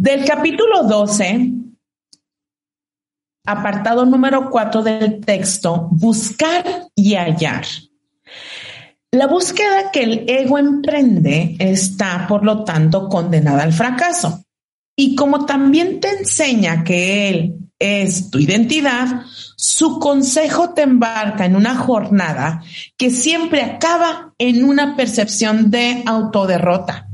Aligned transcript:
Del 0.00 0.24
capítulo 0.24 0.84
12, 0.84 1.54
apartado 3.46 4.06
número 4.06 4.48
4 4.48 4.82
del 4.84 5.20
texto, 5.20 5.88
buscar 5.90 6.86
y 6.94 7.16
hallar. 7.16 7.64
La 9.10 9.26
búsqueda 9.26 9.90
que 9.92 10.04
el 10.04 10.24
ego 10.28 10.56
emprende 10.56 11.56
está, 11.58 12.28
por 12.28 12.44
lo 12.44 12.62
tanto, 12.62 13.08
condenada 13.08 13.64
al 13.64 13.72
fracaso. 13.72 14.44
Y 14.94 15.16
como 15.16 15.46
también 15.46 15.98
te 15.98 16.10
enseña 16.10 16.84
que 16.84 17.28
él 17.28 17.56
es 17.76 18.30
tu 18.30 18.38
identidad, 18.38 19.22
su 19.56 19.98
consejo 19.98 20.74
te 20.74 20.82
embarca 20.82 21.44
en 21.44 21.56
una 21.56 21.74
jornada 21.74 22.62
que 22.96 23.10
siempre 23.10 23.62
acaba 23.62 24.32
en 24.38 24.62
una 24.62 24.94
percepción 24.94 25.72
de 25.72 26.04
autoderrota 26.06 27.07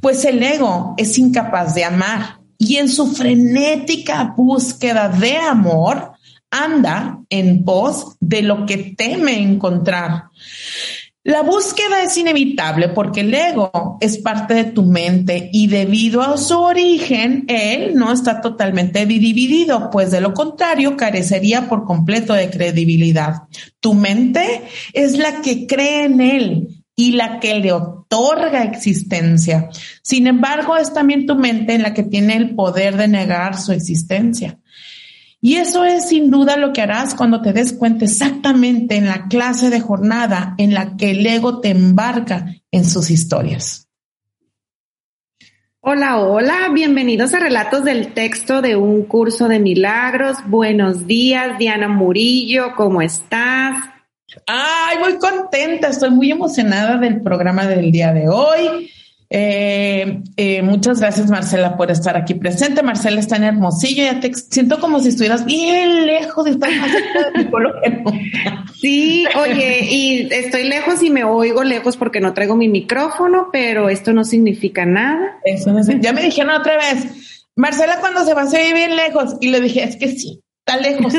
pues 0.00 0.24
el 0.24 0.42
ego 0.42 0.94
es 0.96 1.18
incapaz 1.18 1.74
de 1.74 1.84
amar 1.84 2.40
y 2.58 2.76
en 2.76 2.88
su 2.88 3.06
frenética 3.06 4.34
búsqueda 4.36 5.08
de 5.08 5.36
amor 5.36 6.12
anda 6.50 7.20
en 7.30 7.64
pos 7.64 8.16
de 8.20 8.42
lo 8.42 8.66
que 8.66 8.94
teme 8.96 9.40
encontrar. 9.40 10.24
La 11.22 11.42
búsqueda 11.42 12.02
es 12.02 12.16
inevitable 12.16 12.88
porque 12.88 13.20
el 13.20 13.32
ego 13.34 13.98
es 14.00 14.18
parte 14.18 14.54
de 14.54 14.64
tu 14.64 14.84
mente 14.84 15.50
y 15.52 15.66
debido 15.66 16.22
a 16.22 16.38
su 16.38 16.58
origen, 16.58 17.44
él 17.46 17.94
no 17.94 18.10
está 18.10 18.40
totalmente 18.40 19.04
dividido, 19.04 19.90
pues 19.90 20.10
de 20.10 20.22
lo 20.22 20.32
contrario 20.32 20.96
carecería 20.96 21.68
por 21.68 21.84
completo 21.84 22.32
de 22.32 22.48
credibilidad. 22.48 23.42
Tu 23.80 23.92
mente 23.92 24.62
es 24.94 25.18
la 25.18 25.42
que 25.42 25.66
cree 25.66 26.04
en 26.04 26.20
él 26.22 26.79
y 27.00 27.12
la 27.12 27.40
que 27.40 27.54
le 27.54 27.72
otorga 27.72 28.62
existencia. 28.62 29.70
Sin 30.02 30.26
embargo, 30.26 30.76
es 30.76 30.92
también 30.92 31.24
tu 31.24 31.34
mente 31.34 31.74
en 31.74 31.82
la 31.82 31.94
que 31.94 32.02
tiene 32.02 32.36
el 32.36 32.54
poder 32.54 32.98
de 32.98 33.08
negar 33.08 33.56
su 33.56 33.72
existencia. 33.72 34.58
Y 35.40 35.56
eso 35.56 35.82
es 35.84 36.10
sin 36.10 36.30
duda 36.30 36.58
lo 36.58 36.74
que 36.74 36.82
harás 36.82 37.14
cuando 37.14 37.40
te 37.40 37.54
des 37.54 37.72
cuenta 37.72 38.04
exactamente 38.04 38.96
en 38.96 39.06
la 39.06 39.28
clase 39.28 39.70
de 39.70 39.80
jornada 39.80 40.54
en 40.58 40.74
la 40.74 40.98
que 40.98 41.12
el 41.12 41.26
ego 41.26 41.60
te 41.60 41.70
embarca 41.70 42.54
en 42.70 42.84
sus 42.84 43.10
historias. 43.10 43.88
Hola, 45.80 46.18
hola, 46.18 46.68
bienvenidos 46.74 47.32
a 47.32 47.38
Relatos 47.38 47.82
del 47.82 48.12
Texto 48.12 48.60
de 48.60 48.76
un 48.76 49.04
curso 49.04 49.48
de 49.48 49.58
milagros. 49.58 50.36
Buenos 50.46 51.06
días, 51.06 51.56
Diana 51.58 51.88
Murillo, 51.88 52.74
¿cómo 52.76 53.00
estás? 53.00 53.78
Ay, 54.46 54.98
muy 54.98 55.18
contenta, 55.18 55.88
estoy 55.88 56.10
muy 56.10 56.30
emocionada 56.30 56.98
del 56.98 57.20
programa 57.22 57.66
del 57.66 57.90
día 57.90 58.12
de 58.12 58.28
hoy. 58.28 58.90
Eh, 59.32 60.22
eh, 60.36 60.60
muchas 60.62 60.98
gracias, 60.98 61.30
Marcela, 61.30 61.76
por 61.76 61.92
estar 61.92 62.16
aquí 62.16 62.34
presente. 62.34 62.82
Marcela 62.82 63.20
está 63.20 63.36
en 63.36 63.44
Hermosillo. 63.44 64.02
Ya 64.02 64.18
te 64.18 64.34
siento 64.34 64.80
como 64.80 64.98
si 64.98 65.10
estuvieras 65.10 65.44
bien 65.44 66.06
lejos 66.06 66.44
de 66.44 66.50
estar 66.50 66.70
más 66.76 66.90
Sí, 68.80 69.26
oye, 69.40 69.86
y 69.88 70.28
estoy 70.32 70.64
lejos 70.64 71.02
y 71.02 71.10
me 71.10 71.22
oigo 71.22 71.62
lejos 71.62 71.96
porque 71.96 72.20
no 72.20 72.34
traigo 72.34 72.56
mi 72.56 72.68
micrófono, 72.68 73.50
pero 73.52 73.88
esto 73.88 74.12
no 74.12 74.24
significa 74.24 74.84
nada. 74.84 75.38
Eso 75.44 75.72
no 75.72 75.80
ya 76.00 76.12
me 76.12 76.22
dijeron 76.22 76.50
otra 76.50 76.76
vez, 76.76 77.44
Marcela, 77.54 77.98
cuando 78.00 78.24
se 78.24 78.34
va, 78.34 78.46
se 78.46 78.56
ve 78.56 78.74
bien 78.74 78.96
lejos. 78.96 79.36
Y 79.40 79.50
le 79.50 79.60
dije, 79.60 79.84
es 79.84 79.94
que 79.94 80.08
sí, 80.08 80.42
lejos, 80.76 81.14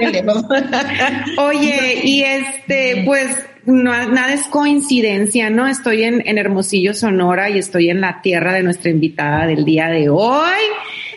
lejos. 0.00 0.44
Oye, 1.38 2.00
y 2.04 2.22
este, 2.22 3.02
pues 3.04 3.46
nada 3.66 4.32
es 4.32 4.46
coincidencia, 4.48 5.50
¿no? 5.50 5.66
Estoy 5.66 6.04
en, 6.04 6.26
en 6.26 6.38
Hermosillo, 6.38 6.94
Sonora, 6.94 7.50
y 7.50 7.58
estoy 7.58 7.90
en 7.90 8.00
la 8.00 8.20
tierra 8.22 8.52
de 8.52 8.62
nuestra 8.62 8.90
invitada 8.90 9.46
del 9.46 9.64
día 9.64 9.88
de 9.88 10.08
hoy. 10.08 10.62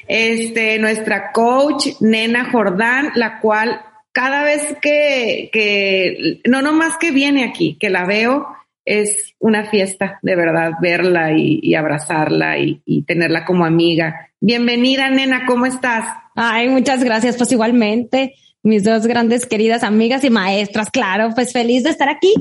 Este, 0.08 0.80
nuestra 0.80 1.32
coach, 1.32 1.88
Nena 2.00 2.50
Jordán, 2.52 3.12
la 3.16 3.40
cual 3.40 3.82
cada 4.12 4.44
vez 4.44 4.76
que, 4.82 5.50
que, 5.54 6.42
no 6.46 6.62
nomás 6.62 6.98
que 6.98 7.12
viene 7.12 7.44
aquí, 7.44 7.78
que 7.80 7.90
la 7.90 8.06
veo, 8.06 8.48
es 8.86 9.36
una 9.38 9.66
fiesta, 9.66 10.18
de 10.24 10.36
verdad, 10.36 10.72
verla 10.82 11.32
y, 11.38 11.76
abrazarla 11.76 12.58
y, 12.58 12.82
y 12.86 13.04
tenerla 13.04 13.46
como 13.46 13.66
amiga. 13.66 14.32
Bienvenida, 14.42 15.12
nena, 15.12 15.46
¿cómo 15.46 15.68
estás? 15.68 16.06
Ay, 16.42 16.70
muchas 16.70 17.04
gracias, 17.04 17.36
pues 17.36 17.52
igualmente, 17.52 18.36
mis 18.64 18.86
dos 18.86 19.06
grandes 19.06 19.46
queridas 19.46 19.84
amigas 19.84 20.24
y 20.24 20.30
maestras, 20.30 20.90
claro, 20.90 21.32
pues 21.36 21.52
feliz 21.52 21.84
de 21.84 21.90
estar 21.90 22.08
aquí 22.08 22.34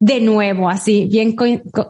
de 0.00 0.20
nuevo, 0.20 0.70
así, 0.70 1.06
bien, 1.10 1.36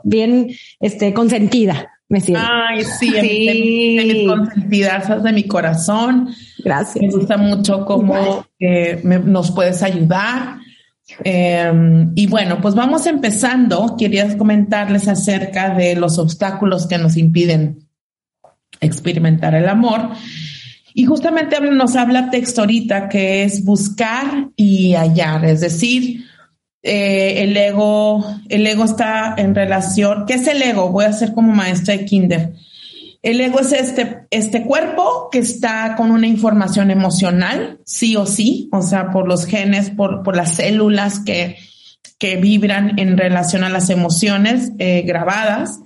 bien, 0.03 0.51
este, 0.81 1.15
consentida. 1.15 1.89
Me 2.09 2.21
siento. 2.21 2.45
Ay, 2.45 2.85
sí, 2.85 3.09
sí. 3.09 3.97
De, 3.97 4.05
mis 4.05 4.29
consentidas 4.29 5.23
de 5.23 5.33
mi 5.33 5.45
corazón. 5.45 6.29
Gracias. 6.63 7.03
Me 7.03 7.11
gusta 7.11 7.39
mucho 7.39 7.87
cómo 7.87 8.45
eh, 8.59 9.01
nos 9.03 9.53
puedes 9.53 9.83
ayudar. 9.83 10.59
Em, 11.25 12.13
y 12.15 12.27
bueno, 12.27 12.61
pues 12.61 12.75
vamos 12.75 13.07
empezando. 13.07 13.97
Quería 13.97 14.37
comentarles 14.37 15.09
acerca 15.09 15.75
de 15.75 15.95
los 15.95 16.19
obstáculos 16.19 16.87
que 16.87 16.99
nos 16.99 17.17
impiden 17.17 17.89
experimentar 18.81 19.55
el 19.55 19.69
amor. 19.69 20.11
Y 20.95 21.05
justamente 21.05 21.61
nos 21.61 21.97
habla 21.97 22.31
texto 22.31 22.63
ahorita 22.63 23.09
que 23.09 23.45
es 23.45 23.65
buscar 23.65 24.51
y 24.57 24.95
hallar, 24.95 25.45
es 25.45 25.61
decir, 25.61 26.25
eh, 26.83 27.43
el 27.43 27.57
ego, 27.57 28.25
el 28.49 28.67
ego 28.67 28.85
está 28.85 29.35
en 29.39 29.55
relación, 29.55 30.25
¿qué 30.27 30.35
es 30.35 30.47
el 30.49 30.61
ego? 30.61 30.91
Voy 30.91 31.05
a 31.05 31.13
ser 31.13 31.33
como 31.33 31.53
maestra 31.53 31.97
de 31.97 32.05
kinder. 32.05 32.53
El 33.23 33.41
ego 33.41 33.61
es 33.61 33.73
este, 33.73 34.27
este 34.31 34.65
cuerpo 34.65 35.29
que 35.31 35.39
está 35.39 35.95
con 35.97 36.11
una 36.11 36.27
información 36.27 36.91
emocional, 36.91 37.79
sí 37.85 38.17
o 38.17 38.27
sí, 38.27 38.69
o 38.73 38.83
sea, 38.83 39.13
por 39.13 39.29
los 39.29 39.47
genes, 39.47 39.91
por, 39.91 40.25
por 40.25 40.37
las 40.37 40.57
células 40.57 41.21
que, 41.21 41.57
que 42.19 42.37
vibran 42.37 42.99
en 42.99 43.17
relación 43.17 43.63
a 43.63 43.69
las 43.69 43.89
emociones 43.89 44.73
eh, 44.79 45.03
grabadas 45.03 45.79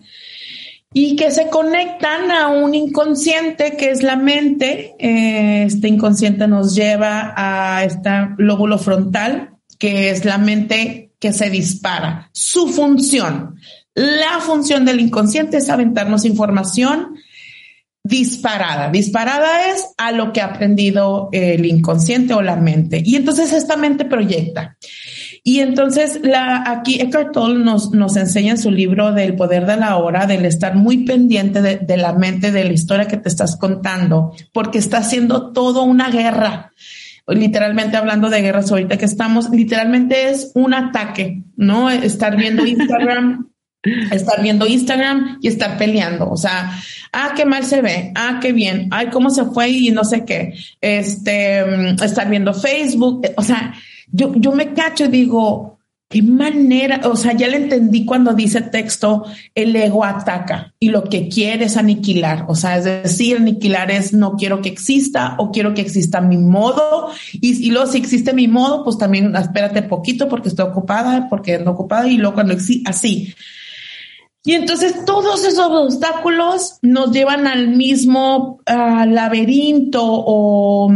y 0.99 1.15
que 1.15 1.31
se 1.31 1.51
conectan 1.51 2.31
a 2.31 2.49
un 2.49 2.75
inconsciente 2.75 3.77
que 3.77 3.91
es 3.91 4.03
la 4.03 4.17
mente. 4.17 4.95
Eh, 4.99 5.65
este 5.65 5.89
inconsciente 5.89 6.49
nos 6.49 6.75
lleva 6.75 7.35
a 7.37 7.85
este 7.85 8.09
lóbulo 8.39 8.79
frontal, 8.79 9.51
que 9.79 10.09
es 10.09 10.25
la 10.25 10.39
mente 10.39 11.13
que 11.19 11.35
se 11.35 11.51
dispara. 11.51 12.31
Su 12.33 12.69
función, 12.69 13.57
la 13.93 14.41
función 14.41 14.87
del 14.87 15.01
inconsciente 15.01 15.59
es 15.59 15.69
aventarnos 15.69 16.25
información 16.25 17.17
disparada. 18.03 18.89
Disparada 18.89 19.71
es 19.73 19.89
a 19.99 20.13
lo 20.13 20.33
que 20.33 20.41
ha 20.41 20.47
aprendido 20.47 21.29
el 21.33 21.67
inconsciente 21.67 22.33
o 22.33 22.41
la 22.41 22.57
mente. 22.57 23.03
Y 23.05 23.17
entonces 23.17 23.53
esta 23.53 23.77
mente 23.77 24.07
proyecta. 24.07 24.79
Y 25.49 25.61
entonces 25.61 26.19
la, 26.25 26.65
aquí 26.67 27.01
Eckhart 27.01 27.31
Tolle 27.31 27.63
nos, 27.63 27.93
nos 27.93 28.17
enseña 28.17 28.51
en 28.51 28.59
su 28.59 28.73
libro 28.73 29.13
del 29.13 29.37
poder 29.37 29.65
de 29.65 29.77
la 29.77 29.97
hora, 29.97 30.27
del 30.27 30.45
estar 30.45 30.75
muy 30.75 31.05
pendiente 31.05 31.63
de, 31.63 31.77
de 31.77 31.97
la 31.97 32.13
mente, 32.15 32.51
de 32.51 32.65
la 32.65 32.73
historia 32.73 33.07
que 33.07 33.17
te 33.17 33.29
estás 33.29 33.57
contando, 33.57 34.35
porque 34.53 34.79
está 34.79 34.99
haciendo 34.99 35.53
todo 35.53 35.85
una 35.85 36.11
guerra 36.11 36.73
literalmente 37.29 37.97
hablando 37.97 38.29
de 38.29 38.43
guerras 38.43 38.73
ahorita 38.73 38.99
que 38.99 39.05
estamos, 39.05 39.49
literalmente 39.51 40.31
es 40.31 40.51
un 40.55 40.75
ataque, 40.75 41.43
¿no? 41.57 41.91
Estar 41.91 42.37
viendo 42.37 42.67
Instagram, 42.67 43.49
estar 44.11 44.43
viendo 44.43 44.67
Instagram 44.67 45.39
y 45.43 45.47
estar 45.47 45.79
peleando, 45.79 46.29
o 46.29 46.37
sea, 46.37 46.73
ah, 47.13 47.35
qué 47.37 47.45
mal 47.45 47.65
se 47.65 47.83
ve, 47.83 48.13
ah, 48.17 48.41
qué 48.43 48.53
bien, 48.53 48.89
ay, 48.91 49.11
cómo 49.11 49.31
se 49.31 49.45
fue 49.45 49.69
y 49.69 49.91
no 49.93 50.03
sé 50.03 50.25
qué, 50.25 50.55
este, 50.81 51.65
mm, 51.65 52.03
estar 52.03 52.29
viendo 52.29 52.53
Facebook, 52.53 53.23
o 53.37 53.43
sea, 53.43 53.75
yo, 54.11 54.33
yo 54.37 54.53
me 54.53 54.73
cacho 54.73 55.05
y 55.05 55.09
digo, 55.09 55.77
qué 56.09 56.23
manera, 56.23 57.01
o 57.05 57.17
sea, 57.17 57.33
ya 57.33 57.49
le 57.49 57.57
entendí 57.57 58.05
cuando 58.05 58.33
dice 58.33 58.61
texto, 58.63 59.25
el 59.55 59.75
ego 59.75 60.05
ataca 60.05 60.73
y 60.79 60.91
lo 60.91 61.05
que 61.05 61.29
quiere 61.29 61.65
es 61.65 61.77
aniquilar, 61.77 62.45
o 62.49 62.55
sea, 62.55 62.79
es 62.79 62.85
decir, 62.85 63.37
aniquilar 63.37 63.91
es 63.91 64.13
no 64.13 64.37
quiero 64.37 64.63
que 64.63 64.69
exista 64.69 65.35
o 65.39 65.51
quiero 65.51 65.75
que 65.75 65.83
exista 65.83 66.21
mi 66.21 66.39
modo 66.39 67.11
y, 67.33 67.67
y 67.67 67.71
luego 67.71 67.91
si 67.91 67.99
existe 67.99 68.33
mi 68.33 68.47
modo, 68.47 68.85
pues 68.85 68.99
también 68.99 69.35
espérate 69.35 69.83
poquito 69.83 70.29
porque 70.29 70.49
estoy 70.49 70.67
ocupada, 70.67 71.29
porque 71.29 71.57
ando 71.57 71.73
ocupada 71.73 72.07
y 72.07 72.17
luego 72.17 72.35
cuando 72.35 72.53
existe, 72.53 72.89
así. 72.89 73.35
Y 74.47 74.55
entonces 74.55 75.05
todos 75.05 75.45
esos 75.45 75.69
obstáculos 75.73 76.79
nos 76.81 77.11
llevan 77.11 77.49
al 77.49 77.67
mismo 77.67 78.61
laberinto 78.65 80.01
o, 80.05 80.89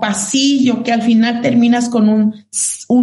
pasillo 0.00 0.82
que 0.82 0.90
al 0.90 1.02
final 1.02 1.42
terminas 1.42 1.90
con 1.90 2.08
un, 2.08 2.46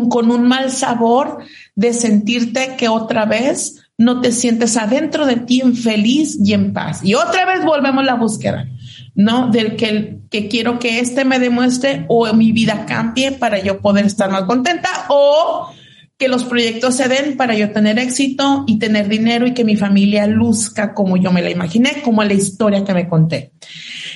con 0.09 0.31
un 0.31 0.47
mal 0.47 0.71
sabor 0.71 1.43
de 1.75 1.93
sentirte 1.93 2.75
que 2.75 2.87
otra 2.89 3.25
vez 3.25 3.83
no 3.99 4.19
te 4.19 4.31
sientes 4.31 4.77
adentro 4.77 5.27
de 5.27 5.35
ti 5.35 5.61
en 5.61 5.75
feliz 5.75 6.39
y 6.43 6.53
en 6.53 6.73
paz. 6.73 7.01
Y 7.03 7.13
otra 7.13 7.45
vez 7.45 7.63
volvemos 7.63 8.01
a 8.01 8.07
la 8.07 8.15
búsqueda, 8.15 8.65
¿no? 9.13 9.51
Del 9.51 9.75
que, 9.75 10.21
que 10.31 10.47
quiero 10.47 10.79
que 10.79 10.99
este 10.99 11.23
me 11.23 11.37
demuestre 11.37 12.05
o 12.09 12.33
mi 12.33 12.51
vida 12.51 12.87
cambie 12.87 13.31
para 13.31 13.59
yo 13.59 13.79
poder 13.79 14.07
estar 14.07 14.31
más 14.31 14.45
contenta 14.45 14.89
o 15.09 15.71
que 16.21 16.27
los 16.27 16.43
proyectos 16.43 16.97
se 16.97 17.07
den 17.07 17.35
para 17.35 17.55
yo 17.55 17.71
tener 17.71 17.97
éxito 17.97 18.63
y 18.67 18.77
tener 18.77 19.09
dinero 19.09 19.47
y 19.47 19.55
que 19.55 19.63
mi 19.63 19.75
familia 19.75 20.27
luzca 20.27 20.93
como 20.93 21.17
yo 21.17 21.31
me 21.31 21.41
la 21.41 21.49
imaginé, 21.49 22.03
como 22.03 22.23
la 22.23 22.33
historia 22.33 22.85
que 22.85 22.93
me 22.93 23.09
conté. 23.09 23.53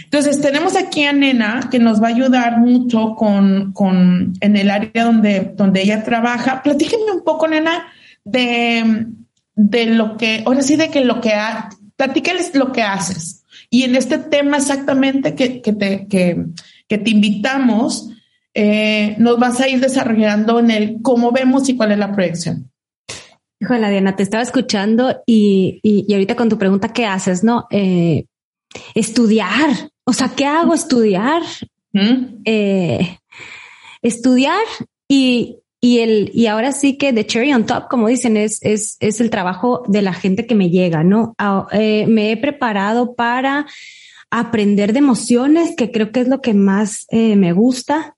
Entonces, 0.04 0.40
tenemos 0.40 0.76
aquí 0.76 1.04
a 1.06 1.14
Nena 1.14 1.68
que 1.72 1.80
nos 1.80 2.00
va 2.00 2.10
a 2.10 2.12
ayudar 2.12 2.60
mucho 2.60 3.16
con, 3.16 3.74
con 3.74 4.34
en 4.40 4.56
el 4.56 4.70
área 4.70 5.04
donde, 5.04 5.54
donde 5.56 5.82
ella 5.82 6.04
trabaja. 6.04 6.62
Platíqueme 6.62 7.12
un 7.12 7.24
poco, 7.24 7.48
Nena, 7.48 7.88
de, 8.24 9.08
de 9.56 9.86
lo 9.88 10.16
que, 10.16 10.44
ahora 10.46 10.62
sí, 10.62 10.76
de 10.76 10.92
que 10.92 11.04
lo 11.04 11.22
que, 11.22 11.34
ha, 11.34 11.70
platícales 11.96 12.54
lo 12.54 12.72
que 12.72 12.84
haces. 12.84 13.44
Y 13.72 13.82
en 13.82 13.96
este 13.96 14.20
tema 14.20 14.58
exactamente 14.58 15.34
que, 15.34 15.60
que, 15.60 15.74
te, 15.74 16.06
que 16.08 16.98
te 17.00 17.10
invitamos, 17.10 18.12
eh, 18.58 19.16
nos 19.18 19.38
vas 19.38 19.60
a 19.60 19.68
ir 19.68 19.82
desarrollando 19.82 20.60
en 20.60 20.72
el 20.72 21.02
cómo 21.02 21.34
vemos 21.34 21.68
y 21.68 21.76
cuál 21.76 21.92
es 21.92 21.98
la 21.98 22.14
proyección. 22.14 22.72
Híjole, 23.60 23.90
Diana, 23.90 24.16
te 24.16 24.24
estaba 24.24 24.42
escuchando 24.42 25.24
y, 25.26 25.82
y, 25.84 26.12
ahorita 26.14 26.36
con 26.36 26.48
tu 26.48 26.58
pregunta, 26.58 26.94
¿qué 26.94 27.06
haces? 27.06 27.44
No, 27.44 27.68
eh, 27.70 28.26
estudiar. 28.94 29.92
O 30.06 30.14
sea, 30.14 30.32
¿qué 30.36 30.46
hago? 30.46 30.74
Estudiar. 30.74 31.42
Eh, 32.46 33.18
estudiar 34.02 34.64
y, 35.10 35.58
y 35.82 36.00
el, 36.00 36.32
y 36.34 36.48
ahora 36.48 36.72
sí 36.72 36.98
que 36.98 37.12
the 37.12 37.26
cherry 37.26 37.54
on 37.54 37.66
top, 37.66 37.90
como 37.90 38.08
dicen, 38.08 38.38
es, 38.38 38.60
es, 38.62 38.98
es 39.02 39.20
el 39.20 39.30
trabajo 39.30 39.84
de 39.88 40.02
la 40.02 40.14
gente 40.14 40.46
que 40.46 40.56
me 40.56 40.70
llega, 40.70 41.04
¿no? 41.04 41.36
Ah, 41.38 41.68
me 41.72 42.32
he 42.32 42.38
preparado 42.38 43.16
para 43.16 43.66
aprender 44.30 44.94
de 44.94 45.00
emociones, 45.00 45.76
que 45.76 45.92
creo 45.92 46.12
que 46.12 46.22
es 46.22 46.28
lo 46.28 46.42
que 46.42 46.54
más 46.54 47.06
me 47.12 47.52
gusta. 47.52 48.16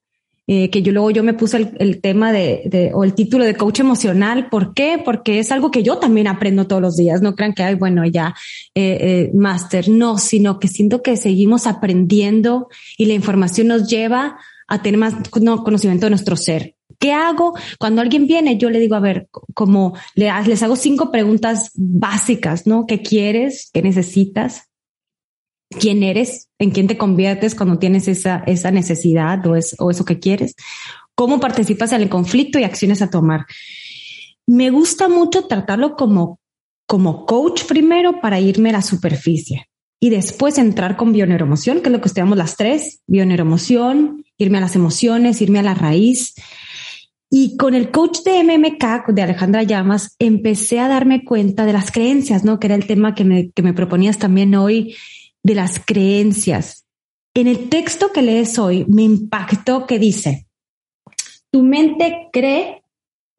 Eh, 0.49 0.69
que 0.69 0.81
yo 0.81 0.93
luego 0.93 1.11
yo 1.11 1.23
me 1.23 1.33
puse 1.33 1.73
el, 1.77 1.99
tema 1.99 2.31
de, 2.31 2.91
o 2.93 3.03
el 3.03 3.13
título 3.13 3.43
de 3.43 3.55
coach 3.55 3.81
emocional. 3.81 4.47
¿Por 4.49 4.73
qué? 4.73 5.01
Porque 5.03 5.39
es 5.39 5.51
algo 5.51 5.71
que 5.71 5.83
yo 5.83 5.97
también 5.97 6.27
aprendo 6.27 6.67
todos 6.67 6.81
los 6.81 6.95
días. 6.95 7.21
No 7.21 7.35
crean 7.35 7.53
que 7.53 7.63
hay, 7.63 7.75
bueno, 7.75 8.05
ya 8.05 8.33
eh, 8.73 8.97
eh, 9.01 9.31
máster. 9.33 9.89
No, 9.89 10.17
sino 10.17 10.57
que 10.57 10.69
siento 10.69 11.01
que 11.01 11.17
seguimos 11.17 11.67
aprendiendo 11.67 12.69
y 12.97 13.07
la 13.07 13.13
información 13.13 13.67
nos 13.67 13.89
lleva 13.89 14.37
a 14.69 14.81
tener 14.81 14.97
más 14.97 15.15
conocimiento 15.29 16.05
de 16.05 16.11
nuestro 16.11 16.37
ser. 16.37 16.75
¿Qué 16.97 17.11
hago? 17.11 17.53
Cuando 17.77 18.01
alguien 18.01 18.25
viene, 18.25 18.57
yo 18.57 18.69
le 18.69 18.79
digo, 18.79 18.95
a 18.95 18.99
ver, 19.01 19.27
como 19.53 19.95
les 20.15 20.63
hago 20.63 20.75
cinco 20.75 21.11
preguntas 21.11 21.71
básicas, 21.75 22.65
¿no? 22.65 22.85
¿Qué 22.87 23.01
quieres? 23.01 23.69
¿Qué 23.73 23.81
necesitas? 23.81 24.69
Quién 25.69 26.03
eres, 26.03 26.47
en 26.59 26.71
quién 26.71 26.87
te 26.87 26.97
conviertes 26.97 27.55
cuando 27.55 27.79
tienes 27.79 28.07
esa, 28.07 28.43
esa 28.47 28.71
necesidad 28.71 29.45
o, 29.45 29.55
es, 29.55 29.75
o 29.79 29.91
eso 29.91 30.05
que 30.05 30.19
quieres, 30.19 30.55
cómo 31.15 31.39
participas 31.39 31.91
en 31.91 32.01
el 32.01 32.09
conflicto 32.09 32.59
y 32.59 32.63
acciones 32.63 33.01
a 33.01 33.09
tomar. 33.09 33.45
Me 34.45 34.69
gusta 34.69 35.09
mucho 35.09 35.45
tratarlo 35.45 35.95
como, 35.95 36.39
como 36.85 37.25
coach 37.25 37.63
primero 37.65 38.21
para 38.21 38.39
irme 38.39 38.69
a 38.69 38.73
la 38.73 38.81
superficie 38.81 39.67
y 39.99 40.09
después 40.09 40.57
entrar 40.57 40.95
con 40.95 41.11
bioneuroemoción, 41.11 41.81
que 41.81 41.89
es 41.89 41.91
lo 41.91 42.01
que 42.01 42.07
estudiamos 42.07 42.37
las 42.37 42.55
tres, 42.55 43.01
bioneuroemoción, 43.07 44.23
irme 44.37 44.59
a 44.59 44.61
las 44.61 44.75
emociones, 44.75 45.41
irme 45.41 45.59
a 45.59 45.63
la 45.63 45.73
raíz. 45.73 46.35
Y 47.29 47.57
con 47.57 47.73
el 47.73 47.91
coach 47.91 48.19
de 48.23 48.43
MMK, 48.43 49.07
de 49.07 49.21
Alejandra 49.21 49.63
Llamas, 49.63 50.15
empecé 50.19 50.79
a 50.79 50.87
darme 50.87 51.25
cuenta 51.25 51.65
de 51.65 51.73
las 51.73 51.91
creencias, 51.91 52.45
¿no? 52.45 52.59
Que 52.59 52.67
era 52.67 52.75
el 52.75 52.87
tema 52.87 53.15
que 53.15 53.25
me, 53.25 53.51
que 53.51 53.63
me 53.63 53.73
proponías 53.73 54.17
también 54.17 54.55
hoy 54.55 54.95
de 55.43 55.55
las 55.55 55.79
creencias. 55.79 56.85
En 57.33 57.47
el 57.47 57.69
texto 57.69 58.11
que 58.11 58.21
lees 58.21 58.57
hoy 58.57 58.85
me 58.87 59.03
impactó 59.03 59.85
que 59.85 59.99
dice, 59.99 60.47
tu 61.51 61.63
mente 61.63 62.29
cree 62.33 62.83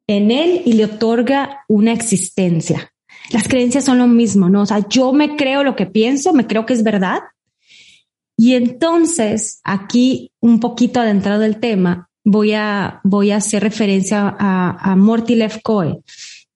en 0.06 0.30
él 0.30 0.62
y 0.64 0.74
le 0.74 0.86
otorga 0.86 1.64
una 1.68 1.92
existencia. 1.92 2.92
Las 3.30 3.46
creencias 3.46 3.84
son 3.84 3.98
lo 3.98 4.06
mismo, 4.06 4.48
¿no? 4.48 4.62
O 4.62 4.66
sea, 4.66 4.88
yo 4.88 5.12
me 5.12 5.36
creo 5.36 5.62
lo 5.62 5.76
que 5.76 5.86
pienso, 5.86 6.32
me 6.32 6.46
creo 6.46 6.64
que 6.64 6.72
es 6.72 6.82
verdad. 6.82 7.20
Y 8.36 8.54
entonces, 8.54 9.60
aquí 9.64 10.32
un 10.40 10.60
poquito 10.60 11.00
adentrado 11.00 11.40
del 11.40 11.60
tema, 11.60 12.08
voy 12.24 12.52
a, 12.54 13.00
voy 13.04 13.32
a 13.32 13.36
hacer 13.36 13.62
referencia 13.62 14.34
a, 14.38 14.92
a 14.92 14.96
Morty 14.96 15.34
Lefkoe, 15.34 16.00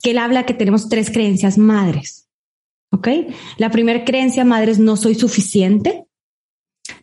que 0.01 0.13
él 0.13 0.19
habla 0.19 0.47
que 0.47 0.55
tenemos 0.55 0.89
tres 0.89 1.11
creencias 1.11 1.59
madres. 1.59 2.22
¿Ok? 2.93 3.09
La 3.57 3.71
primera 3.71 4.05
creencia, 4.05 4.45
madre, 4.45 4.73
es 4.73 4.79
no 4.79 4.97
soy 4.97 5.15
suficiente. 5.15 6.05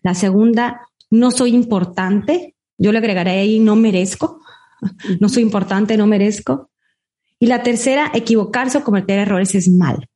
La 0.03 0.13
segunda, 0.13 0.81
no 1.09 1.31
soy 1.31 1.53
importante. 1.53 2.55
Yo 2.77 2.91
le 2.91 2.99
agregaré 2.99 3.31
ahí 3.31 3.59
no 3.59 3.75
merezco. 3.75 4.41
No 5.19 5.27
soy 5.27 5.43
importante, 5.43 5.97
no 5.97 6.07
merezco. 6.07 6.69
Y 7.37 7.47
la 7.47 7.63
tercera, 7.63 8.11
equivocarse 8.13 8.77
o 8.77 8.83
cometer 8.83 9.19
errores 9.19 9.55
es 9.55 9.67
mal. 9.67 10.07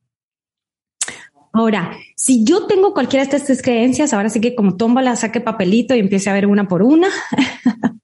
Ahora, 1.52 1.96
si 2.16 2.44
yo 2.44 2.66
tengo 2.66 2.94
cualquiera 2.94 3.24
de 3.26 3.36
estas 3.36 3.62
creencias, 3.62 4.12
ahora 4.12 4.28
sí 4.28 4.40
que 4.40 4.54
como 4.54 4.76
tómala, 4.76 5.16
saque 5.16 5.40
papelito 5.40 5.94
y 5.94 6.00
empiece 6.00 6.30
a 6.30 6.32
ver 6.32 6.46
una 6.46 6.66
por 6.66 6.82
una. 6.82 7.08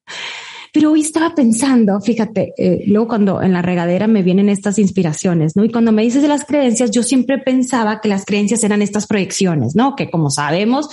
Pero 0.73 0.93
hoy 0.93 1.01
estaba 1.01 1.35
pensando, 1.35 2.01
fíjate, 2.01 2.53
eh, 2.57 2.85
luego 2.87 3.09
cuando 3.09 3.43
en 3.43 3.53
la 3.53 3.63
regadera 3.63 4.07
me 4.07 4.23
vienen 4.23 4.49
estas 4.49 4.79
inspiraciones, 4.79 5.57
¿no? 5.57 5.65
Y 5.65 5.71
cuando 5.71 5.91
me 5.91 6.03
dices 6.03 6.23
de 6.23 6.29
las 6.29 6.45
creencias, 6.45 6.91
yo 6.91 7.03
siempre 7.03 7.39
pensaba 7.39 8.01
que 8.01 8.09
las 8.09 8.25
creencias 8.25 8.63
eran 8.63 8.83
estas 8.83 9.07
proyecciones, 9.07 9.75
¿no? 9.75 9.97
Que 9.97 10.11
como 10.11 10.31
sabemos, 10.31 10.89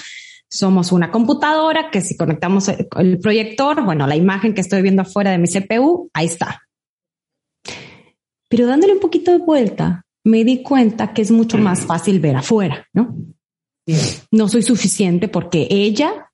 somos 0.50 0.91
una 0.91 1.12
computadora 1.12 1.91
que 1.91 2.01
si 2.01 2.18
conectamos 2.18 2.69
el 2.69 3.19
proyector, 3.19 3.83
bueno, 3.83 4.07
la 4.07 4.16
imagen 4.16 4.54
que 4.54 4.61
estoy 4.61 4.81
viendo 4.81 5.04
afuera 5.04 5.31
de 5.31 5.37
mi 5.37 5.47
CPU, 5.47 6.09
ahí 6.13 6.25
está. 6.25 6.63
Pero 8.49 8.66
dándole 8.66 8.94
un 8.94 8.99
poquito 8.99 9.31
de 9.31 9.40
vuelta, 9.40 10.06
me 10.23 10.44
di 10.44 10.63
cuenta 10.63 11.13
que 11.13 11.21
es 11.21 11.31
mucho 11.31 11.57
más 11.57 11.81
fácil 11.81 12.19
ver 12.19 12.37
afuera, 12.37 12.87
¿no? 12.94 13.16
No 14.31 14.49
soy 14.49 14.63
suficiente 14.63 15.28
porque 15.28 15.68
ella 15.69 16.30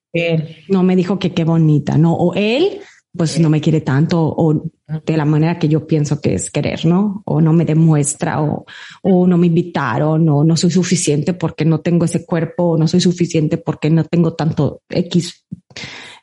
no 0.68 0.82
me 0.82 0.96
dijo 0.96 1.18
que 1.18 1.32
qué 1.32 1.44
bonita, 1.44 1.98
¿no? 1.98 2.14
O 2.14 2.34
él 2.34 2.80
pues 3.16 3.38
no 3.38 3.48
me 3.48 3.60
quiere 3.60 3.80
tanto 3.80 4.20
o 4.20 4.70
de 4.86 5.16
la 5.16 5.24
manera 5.24 5.58
que 5.58 5.68
yo 5.68 5.86
pienso 5.86 6.20
que 6.20 6.34
es 6.34 6.50
querer, 6.50 6.84
¿no? 6.84 7.22
O 7.26 7.40
no 7.40 7.52
me 7.52 7.64
demuestra 7.64 8.42
o, 8.42 8.66
o 9.02 9.26
no 9.26 9.38
me 9.38 9.46
invitaron 9.46 10.28
o 10.28 10.42
no 10.42 10.56
soy 10.56 10.70
suficiente 10.70 11.32
porque 11.32 11.64
no 11.64 11.80
tengo 11.80 12.04
ese 12.04 12.26
cuerpo 12.26 12.70
o 12.70 12.78
no 12.78 12.88
soy 12.88 13.00
suficiente 13.00 13.56
porque 13.56 13.88
no 13.88 14.04
tengo 14.04 14.34
tanto 14.34 14.82
X 14.88 15.46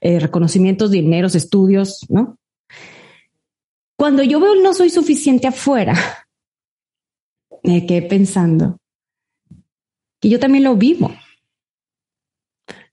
eh, 0.02 0.20
reconocimientos, 0.20 0.92
dineros, 0.92 1.36
estudios, 1.36 2.06
¿no? 2.10 2.38
Cuando 3.98 4.24
yo 4.24 4.40
veo 4.40 4.56
no 4.56 4.74
soy 4.74 4.90
suficiente 4.90 5.48
afuera, 5.48 5.96
me 7.64 7.86
quedé 7.86 8.02
pensando 8.02 8.78
que 10.20 10.30
yo 10.30 10.40
también 10.40 10.66
lo 10.66 10.76
vivo 10.76 11.12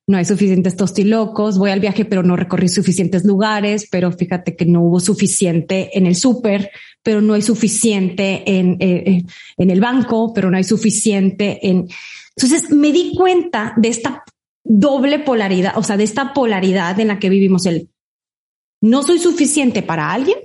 no 0.09 0.17
hay 0.17 0.25
suficientes 0.25 0.75
tostilocos, 0.75 1.59
voy 1.59 1.71
al 1.71 1.81
viaje 1.81 2.07
pero 2.07 2.23
no 2.23 2.35
recorrí 2.35 2.69
suficientes 2.69 3.27
lugares, 3.27 3.87
pero 3.91 4.11
fíjate 4.11 4.57
que 4.57 4.65
no 4.65 4.81
hubo 4.81 5.01
suficiente 5.01 5.91
en 5.97 6.07
el 6.07 6.17
súper, 6.17 6.71
pero 7.03 7.21
no 7.21 7.35
hay 7.35 7.43
suficiente 7.43 8.43
en, 8.47 8.79
eh, 8.81 9.03
eh, 9.07 9.25
en 9.59 9.71
el 9.71 9.81
banco, 9.81 10.33
pero 10.33 10.51
no 10.51 10.57
hay 10.57 10.65
suficiente 10.65 11.59
en... 11.69 11.89
Entonces 12.35 12.71
me 12.71 12.91
di 12.91 13.13
cuenta 13.15 13.75
de 13.77 13.89
esta 13.89 14.25
doble 14.65 15.19
polaridad, 15.19 15.77
o 15.77 15.83
sea, 15.83 15.99
de 15.99 16.05
esta 16.05 16.33
polaridad 16.33 16.99
en 16.99 17.09
la 17.09 17.19
que 17.19 17.29
vivimos 17.29 17.67
el 17.67 17.91
no 18.81 19.03
soy 19.03 19.19
suficiente 19.19 19.83
para 19.83 20.11
alguien, 20.11 20.39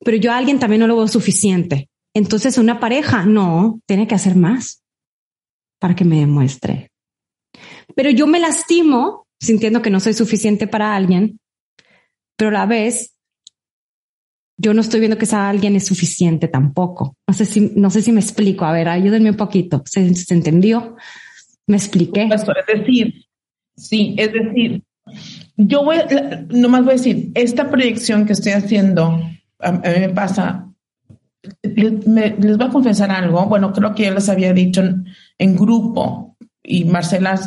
pero 0.00 0.18
yo 0.18 0.32
a 0.32 0.36
alguien 0.36 0.58
también 0.58 0.80
no 0.80 0.86
lo 0.86 0.96
veo 0.96 1.08
suficiente. 1.08 1.88
Entonces 2.12 2.58
una 2.58 2.78
pareja 2.78 3.24
no 3.24 3.80
tiene 3.86 4.06
que 4.06 4.16
hacer 4.16 4.36
más 4.36 4.82
para 5.78 5.96
que 5.96 6.04
me 6.04 6.18
demuestre 6.18 6.91
pero 7.94 8.10
yo 8.10 8.26
me 8.26 8.40
lastimo 8.40 9.26
sintiendo 9.40 9.82
que 9.82 9.90
no 9.90 10.00
soy 10.00 10.14
suficiente 10.14 10.66
para 10.66 10.94
alguien, 10.94 11.40
pero 12.36 12.50
a 12.50 12.60
la 12.60 12.66
vez 12.66 13.12
yo 14.56 14.74
no 14.74 14.80
estoy 14.80 15.00
viendo 15.00 15.18
que 15.18 15.24
esa 15.24 15.48
alguien 15.48 15.74
es 15.74 15.86
suficiente 15.86 16.46
tampoco. 16.46 17.16
No 17.26 17.34
sé 17.34 17.44
si, 17.44 17.72
no 17.74 17.90
sé 17.90 18.02
si 18.02 18.12
me 18.12 18.20
explico. 18.20 18.64
A 18.64 18.72
ver, 18.72 18.88
ayúdenme 18.88 19.30
un 19.30 19.36
poquito. 19.36 19.82
¿Se, 19.84 20.12
entendió? 20.32 20.96
¿Me 21.66 21.76
expliqué? 21.76 22.28
Es 22.32 22.46
decir, 22.66 23.24
sí, 23.76 24.14
es 24.16 24.32
decir, 24.32 24.84
yo 25.56 25.84
voy, 25.84 25.96
nomás 26.50 26.84
voy 26.84 26.90
a 26.90 26.96
decir, 26.96 27.32
esta 27.34 27.70
proyección 27.70 28.24
que 28.24 28.34
estoy 28.34 28.52
haciendo, 28.52 29.20
a, 29.58 29.72
mí 29.72 29.80
me 29.82 30.10
pasa, 30.10 30.68
les, 31.62 32.06
les, 32.06 32.56
voy 32.56 32.66
a 32.66 32.70
confesar 32.70 33.10
algo, 33.10 33.46
bueno, 33.46 33.72
creo 33.72 33.94
que 33.94 34.04
ya 34.04 34.12
les 34.12 34.28
había 34.28 34.52
dicho 34.52 34.82
en 35.38 35.56
grupo 35.56 36.31
y 36.62 36.84
Marcela 36.84 37.38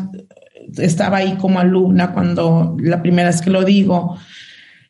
estaba 0.78 1.18
ahí 1.18 1.36
como 1.38 1.60
alumna 1.60 2.14
cuando 2.14 2.76
la 2.80 3.02
primera 3.02 3.30
vez 3.30 3.42
que 3.42 3.50
lo 3.50 3.64
digo, 3.64 4.18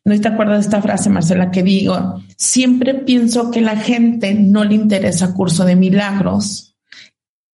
¿No 0.08 0.22
te 0.22 0.28
acuerdas 0.28 0.58
de 0.58 0.66
esta 0.66 0.84
frase, 0.84 1.10
Marcela, 1.10 1.50
que 1.50 1.64
digo? 1.64 2.22
Siempre 2.38 2.94
pienso 2.94 3.50
que 3.50 3.60
la 3.62 3.76
gente 3.76 4.36
no 4.36 4.64
le 4.64 4.76
interesa 4.76 5.34
curso 5.34 5.66
de 5.66 5.76
milagros 5.76 6.76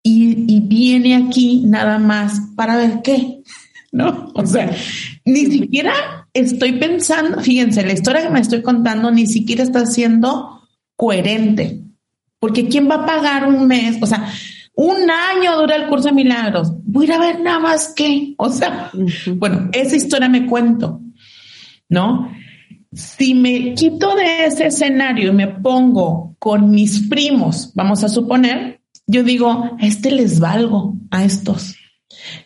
y, 0.01 0.51
y 0.51 0.59
viene 0.61 1.15
aquí 1.15 1.63
nada 1.67 1.99
más 1.99 2.41
para 2.55 2.75
ver 2.75 3.01
qué, 3.03 3.43
¿no? 3.91 4.31
O 4.33 4.47
sea, 4.47 4.71
ni 5.25 5.45
siquiera 5.45 5.93
estoy 6.33 6.73
pensando, 6.73 7.39
fíjense, 7.39 7.85
la 7.85 7.93
historia 7.93 8.23
que 8.23 8.31
me 8.31 8.39
estoy 8.39 8.63
contando 8.63 9.11
ni 9.11 9.27
siquiera 9.27 9.61
está 9.61 9.85
siendo 9.85 10.67
coherente, 10.95 11.83
porque 12.39 12.67
¿quién 12.67 12.89
va 12.89 12.95
a 12.95 13.05
pagar 13.05 13.47
un 13.47 13.67
mes? 13.67 13.97
O 14.01 14.07
sea, 14.07 14.27
un 14.81 15.11
año 15.11 15.57
dura 15.57 15.75
el 15.75 15.89
curso 15.89 16.07
de 16.07 16.13
milagros. 16.13 16.71
Voy 16.85 17.03
a 17.03 17.07
ir 17.07 17.13
a 17.13 17.19
ver 17.19 17.41
nada 17.41 17.59
más 17.59 17.93
que, 17.93 18.33
o 18.37 18.49
sea, 18.49 18.89
bueno, 19.35 19.69
esa 19.73 19.97
historia 19.97 20.29
me 20.29 20.45
cuento, 20.45 21.01
¿no? 21.89 22.31
Si 22.93 23.33
me 23.33 23.73
quito 23.73 24.15
de 24.15 24.45
ese 24.45 24.67
escenario 24.67 25.31
y 25.31 25.35
me 25.35 25.47
pongo 25.47 26.37
con 26.39 26.71
mis 26.71 27.09
primos, 27.09 27.73
vamos 27.75 28.05
a 28.05 28.09
suponer, 28.09 28.79
yo 29.05 29.23
digo, 29.23 29.49
a 29.49 29.85
este 29.85 30.11
les 30.11 30.39
valgo, 30.39 30.95
a 31.11 31.25
estos, 31.25 31.75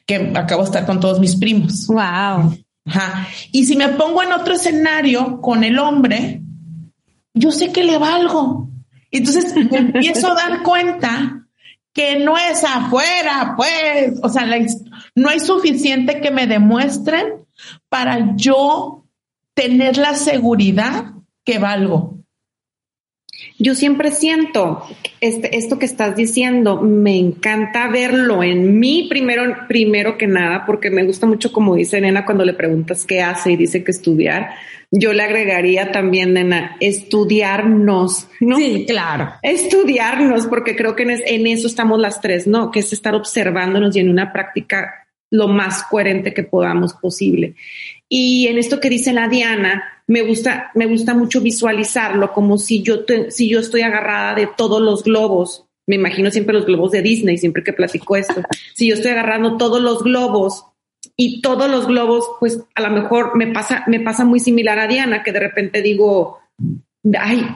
que 0.07 0.33
acabo 0.33 0.63
de 0.63 0.69
estar 0.69 0.87
con 0.87 0.99
todos 0.99 1.19
mis 1.19 1.35
primos. 1.35 1.85
Wow. 1.85 2.57
Ajá. 2.85 3.27
Y 3.51 3.65
si 3.65 3.75
me 3.75 3.89
pongo 3.89 4.23
en 4.23 4.31
otro 4.31 4.55
escenario 4.55 5.39
con 5.39 5.63
el 5.63 5.77
hombre, 5.77 6.41
yo 7.35 7.51
sé 7.51 7.71
que 7.71 7.83
le 7.83 7.99
valgo. 7.99 8.71
Entonces 9.11 9.53
me 9.55 9.77
empiezo 9.77 10.31
a 10.31 10.33
dar 10.33 10.63
cuenta 10.63 11.42
que 11.93 12.17
no 12.19 12.37
es 12.37 12.63
afuera, 12.63 13.53
pues, 13.55 14.19
o 14.23 14.29
sea, 14.29 14.45
no 15.15 15.29
hay 15.29 15.39
suficiente 15.39 16.19
que 16.19 16.31
me 16.31 16.47
demuestren 16.47 17.45
para 17.87 18.35
yo 18.35 19.05
tener 19.53 19.97
la 19.97 20.15
seguridad 20.15 21.13
que 21.43 21.59
valgo. 21.59 22.22
Yo 23.59 23.75
siempre 23.75 24.11
siento 24.11 24.83
este, 25.21 25.57
esto 25.57 25.79
que 25.79 25.85
estás 25.85 26.15
diciendo, 26.15 26.81
me 26.81 27.17
encanta 27.17 27.87
verlo 27.87 28.43
en 28.43 28.79
mí 28.79 29.07
primero, 29.09 29.43
primero 29.67 30.17
que 30.17 30.27
nada, 30.27 30.65
porque 30.65 30.89
me 30.89 31.03
gusta 31.03 31.27
mucho 31.27 31.51
como 31.51 31.75
dice 31.75 32.01
Nena 32.01 32.25
cuando 32.25 32.45
le 32.45 32.53
preguntas 32.53 33.05
qué 33.05 33.21
hace 33.21 33.51
y 33.51 33.55
dice 33.55 33.83
que 33.83 33.91
estudiar. 33.91 34.51
Yo 34.91 35.11
le 35.11 35.23
agregaría 35.23 35.91
también, 35.91 36.33
Nena, 36.33 36.77
estudiarnos, 36.79 38.27
¿no? 38.39 38.57
Sí, 38.57 38.85
claro. 38.87 39.31
Estudiarnos, 39.41 40.45
porque 40.47 40.75
creo 40.75 40.95
que 40.95 41.03
en, 41.03 41.11
en 41.25 41.47
eso 41.47 41.67
estamos 41.67 41.99
las 41.99 42.21
tres, 42.21 42.45
¿no? 42.45 42.69
Que 42.69 42.81
es 42.81 42.93
estar 42.93 43.15
observándonos 43.15 43.95
y 43.95 43.99
en 43.99 44.09
una 44.09 44.31
práctica 44.31 45.03
lo 45.33 45.47
más 45.47 45.83
coherente 45.85 46.31
que 46.31 46.43
podamos 46.43 46.93
posible. 46.93 47.55
Y 48.15 48.45
en 48.45 48.59
esto 48.59 48.79
que 48.79 48.91
dice 48.91 49.11
la 49.11 49.27
Diana, 49.27 50.03
me 50.05 50.21
gusta, 50.21 50.69
me 50.75 50.85
gusta 50.85 51.15
mucho 51.15 51.41
visualizarlo 51.41 52.31
como 52.31 52.59
si 52.59 52.83
yo, 52.83 53.05
si 53.29 53.49
yo 53.49 53.59
estoy 53.59 53.81
agarrada 53.81 54.35
de 54.35 54.47
todos 54.55 54.79
los 54.79 55.03
globos. 55.03 55.65
Me 55.87 55.95
imagino 55.95 56.29
siempre 56.29 56.53
los 56.53 56.67
globos 56.67 56.91
de 56.91 57.01
Disney, 57.01 57.39
siempre 57.39 57.63
que 57.63 57.73
platico 57.73 58.15
esto. 58.15 58.43
Si 58.75 58.87
yo 58.87 58.93
estoy 58.93 59.13
agarrando 59.13 59.57
todos 59.57 59.81
los 59.81 60.03
globos 60.03 60.67
y 61.17 61.41
todos 61.41 61.71
los 61.71 61.87
globos, 61.87 62.29
pues 62.39 62.59
a 62.75 62.83
lo 62.83 62.91
mejor 62.91 63.35
me 63.35 63.47
pasa, 63.47 63.83
me 63.87 63.99
pasa 63.99 64.25
muy 64.25 64.39
similar 64.39 64.77
a 64.77 64.87
Diana, 64.87 65.23
que 65.23 65.31
de 65.31 65.39
repente 65.39 65.81
digo, 65.81 66.37
ay, 67.19 67.47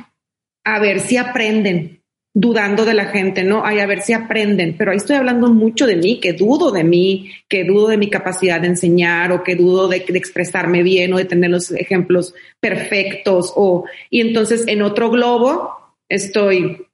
a 0.63 0.79
ver 0.79 1.01
si 1.01 1.17
aprenden, 1.17 1.96
dudando 2.39 2.85
de 2.85 2.93
la 2.93 3.05
gente, 3.05 3.43
¿no? 3.43 3.65
Ay, 3.65 3.79
a 3.79 3.87
ver 3.87 4.03
si 4.03 4.13
aprenden, 4.13 4.75
pero 4.77 4.91
ahí 4.91 4.97
estoy 4.97 5.15
hablando 5.15 5.51
mucho 5.51 5.87
de 5.87 5.95
mí, 5.95 6.19
que 6.19 6.33
dudo 6.33 6.69
de 6.69 6.83
mí, 6.83 7.31
que 7.49 7.63
dudo 7.63 7.87
de 7.87 7.97
mi 7.97 8.11
capacidad 8.11 8.61
de 8.61 8.67
enseñar 8.67 9.31
o 9.31 9.43
que 9.43 9.55
dudo 9.55 9.87
de, 9.87 10.05
de, 10.07 10.19
expresarme 10.19 10.83
bien 10.83 11.11
o 11.13 11.17
de 11.17 11.25
tener 11.25 11.49
los 11.49 11.71
ejemplos 11.71 12.35
perfectos 12.59 13.51
o, 13.55 13.85
y 14.11 14.21
entonces 14.21 14.67
en 14.67 14.83
otro 14.83 15.09
globo 15.09 15.95
estoy, 16.07 16.85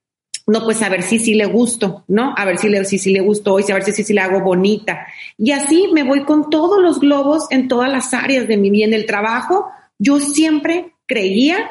no, 0.47 0.63
pues 0.63 0.81
a 0.81 0.87
ver 0.87 1.03
si 1.03 1.19
sí 1.19 1.33
le 1.33 1.45
gusto, 1.45 2.05
¿no? 2.07 2.33
A 2.37 2.45
ver 2.45 2.57
si 2.57 2.69
le, 2.69 2.85
si, 2.85 2.97
si 2.97 3.11
le 3.11 3.19
gustó 3.19 3.59
y 3.59 3.69
a 3.69 3.73
ver 3.73 3.83
si 3.83 3.91
sí 3.91 4.05
si 4.05 4.13
le 4.13 4.21
hago 4.21 4.39
bonita. 4.39 5.07
Y 5.37 5.51
así 5.51 5.89
me 5.91 6.03
voy 6.03 6.23
con 6.23 6.49
todos 6.49 6.81
los 6.81 7.01
globos 7.01 7.47
en 7.49 7.67
todas 7.67 7.91
las 7.91 8.13
áreas 8.13 8.47
de 8.47 8.55
mi 8.55 8.69
vida. 8.69 8.85
En 8.85 8.93
el 8.93 9.05
trabajo, 9.05 9.65
yo 9.99 10.21
siempre 10.21 10.93
creía 11.05 11.69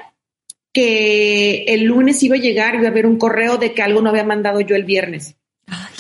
que 0.73 1.65
el 1.69 1.85
lunes 1.85 2.23
iba 2.23 2.37
a 2.37 2.41
llegar 2.41 2.75
y 2.75 2.79
iba 2.79 2.89
a 2.89 2.91
haber 2.91 3.07
un 3.07 3.19
correo 3.19 3.59
de 3.59 3.73
que 3.73 3.83
algo 3.83 4.01
no 4.01 4.11
había 4.11 4.25
mandado 4.25 4.61
yo 4.61 4.75
el 4.75 4.85
viernes. 4.85 5.37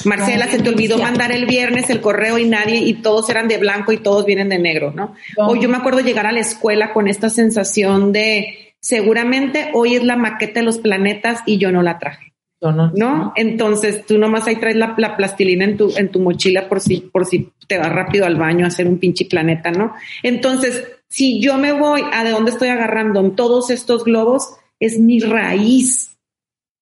Marcela, 0.04 0.48
se 0.48 0.58
te 0.58 0.68
olvidó 0.68 0.98
mandar 0.98 1.32
el 1.32 1.46
viernes 1.46 1.88
el 1.88 2.00
correo 2.00 2.38
y 2.38 2.44
nadie, 2.44 2.78
y 2.78 2.94
todos 2.94 3.30
eran 3.30 3.48
de 3.48 3.58
blanco 3.58 3.92
y 3.92 3.98
todos 3.98 4.26
vienen 4.26 4.48
de 4.48 4.58
negro, 4.58 4.92
¿no? 4.92 5.14
O 5.36 5.54
yo 5.56 5.68
me 5.68 5.76
acuerdo 5.76 6.00
llegar 6.00 6.26
a 6.26 6.32
la 6.32 6.40
escuela 6.40 6.92
con 6.92 7.08
esta 7.08 7.30
sensación 7.30 8.12
de 8.12 8.74
seguramente 8.80 9.70
hoy 9.74 9.94
es 9.94 10.04
la 10.04 10.16
maqueta 10.16 10.60
de 10.60 10.66
los 10.66 10.78
planetas 10.78 11.40
y 11.46 11.58
yo 11.58 11.70
no 11.70 11.82
la 11.82 11.98
traje. 11.98 12.32
No, 12.60 12.92
no, 12.94 13.32
Entonces 13.34 14.06
tú 14.06 14.18
nomás 14.18 14.46
ahí 14.46 14.54
traes 14.54 14.76
la, 14.76 14.94
la, 14.96 15.16
plastilina 15.16 15.64
en 15.64 15.76
tu, 15.76 15.92
en 15.96 16.10
tu 16.10 16.20
mochila 16.20 16.68
por 16.68 16.78
si, 16.78 17.00
por 17.00 17.26
si 17.26 17.50
te 17.66 17.76
vas 17.76 17.90
rápido 17.90 18.24
al 18.24 18.36
baño 18.36 18.64
a 18.64 18.68
hacer 18.68 18.86
un 18.86 18.98
pinche 18.98 19.24
planeta, 19.24 19.72
¿no? 19.72 19.94
Entonces, 20.22 20.84
si 21.08 21.40
yo 21.40 21.58
me 21.58 21.72
voy 21.72 22.02
a 22.12 22.22
de 22.22 22.30
dónde 22.30 22.52
estoy 22.52 22.68
agarrando 22.68 23.18
en 23.18 23.34
todos 23.34 23.70
estos 23.70 24.04
globos, 24.04 24.58
es 24.82 24.98
mi 24.98 25.20
raíz, 25.20 26.18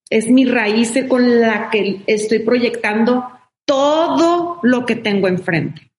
es 0.08 0.28
mi 0.30 0.46
raíz 0.46 0.94
con 1.06 1.40
la 1.40 1.68
que 1.68 2.00
estoy 2.06 2.38
proyectando 2.38 3.24
todo 3.66 4.58
lo 4.62 4.86
que 4.86 4.96
tengo 4.96 5.28
enfrente. 5.28 5.92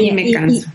Y 0.00 0.12
me 0.12 0.30
canso. 0.30 0.70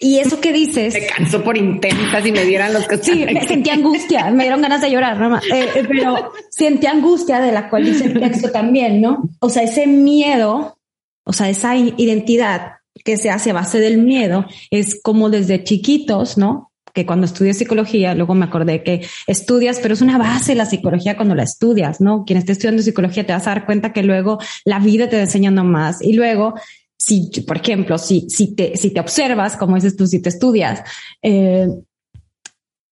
Y, 0.00 0.18
eso 0.18 0.40
que 0.40 0.52
dices. 0.52 0.94
Me 0.94 1.06
canso 1.06 1.44
por 1.44 1.58
intensas 1.58 2.26
y 2.26 2.32
me 2.32 2.44
dieran 2.44 2.72
los 2.72 2.88
que 2.88 2.96
Sí, 2.96 3.24
me 3.32 3.46
sentí 3.46 3.68
angustia, 3.68 4.30
me 4.30 4.44
dieron 4.44 4.62
ganas 4.62 4.80
de 4.80 4.90
llorar, 4.90 5.18
mamá. 5.18 5.42
Eh, 5.52 5.68
eh, 5.74 5.84
pero 5.86 6.32
sentí 6.48 6.86
angustia 6.86 7.38
de 7.38 7.52
la 7.52 7.68
cual 7.68 7.84
dice 7.84 8.06
el 8.06 8.18
texto 8.18 8.50
también, 8.50 9.02
¿no? 9.02 9.28
O 9.40 9.50
sea, 9.50 9.62
ese 9.62 9.86
miedo, 9.86 10.78
o 11.24 11.32
sea, 11.34 11.50
esa 11.50 11.76
identidad 11.76 12.78
que 13.04 13.18
se 13.18 13.28
hace 13.28 13.50
a 13.50 13.54
base 13.54 13.78
del 13.78 13.98
miedo 13.98 14.46
es 14.70 15.00
como 15.02 15.28
desde 15.28 15.64
chiquitos, 15.64 16.38
¿no? 16.38 16.71
Que 16.92 17.06
cuando 17.06 17.26
estudié 17.26 17.54
psicología, 17.54 18.14
luego 18.14 18.34
me 18.34 18.44
acordé 18.44 18.82
que 18.82 19.06
estudias, 19.26 19.78
pero 19.80 19.94
es 19.94 20.00
una 20.00 20.18
base 20.18 20.54
la 20.54 20.66
psicología 20.66 21.16
cuando 21.16 21.34
la 21.34 21.42
estudias, 21.42 22.00
¿no? 22.00 22.24
Quien 22.24 22.38
esté 22.38 22.52
estudiando 22.52 22.82
psicología 22.82 23.26
te 23.26 23.32
vas 23.32 23.46
a 23.46 23.50
dar 23.50 23.66
cuenta 23.66 23.92
que 23.92 24.02
luego 24.02 24.38
la 24.64 24.78
vida 24.78 25.08
te 25.08 25.16
va 25.16 25.22
enseñando 25.22 25.64
más 25.64 26.02
y 26.02 26.12
luego 26.12 26.54
si, 26.96 27.30
por 27.46 27.56
ejemplo, 27.56 27.98
si, 27.98 28.28
si 28.30 28.54
te, 28.54 28.76
si 28.76 28.90
te 28.90 29.00
observas, 29.00 29.56
como 29.56 29.74
dices 29.74 29.96
tú, 29.96 30.06
si 30.06 30.22
te 30.22 30.28
estudias, 30.28 30.82
eh, 31.20 31.66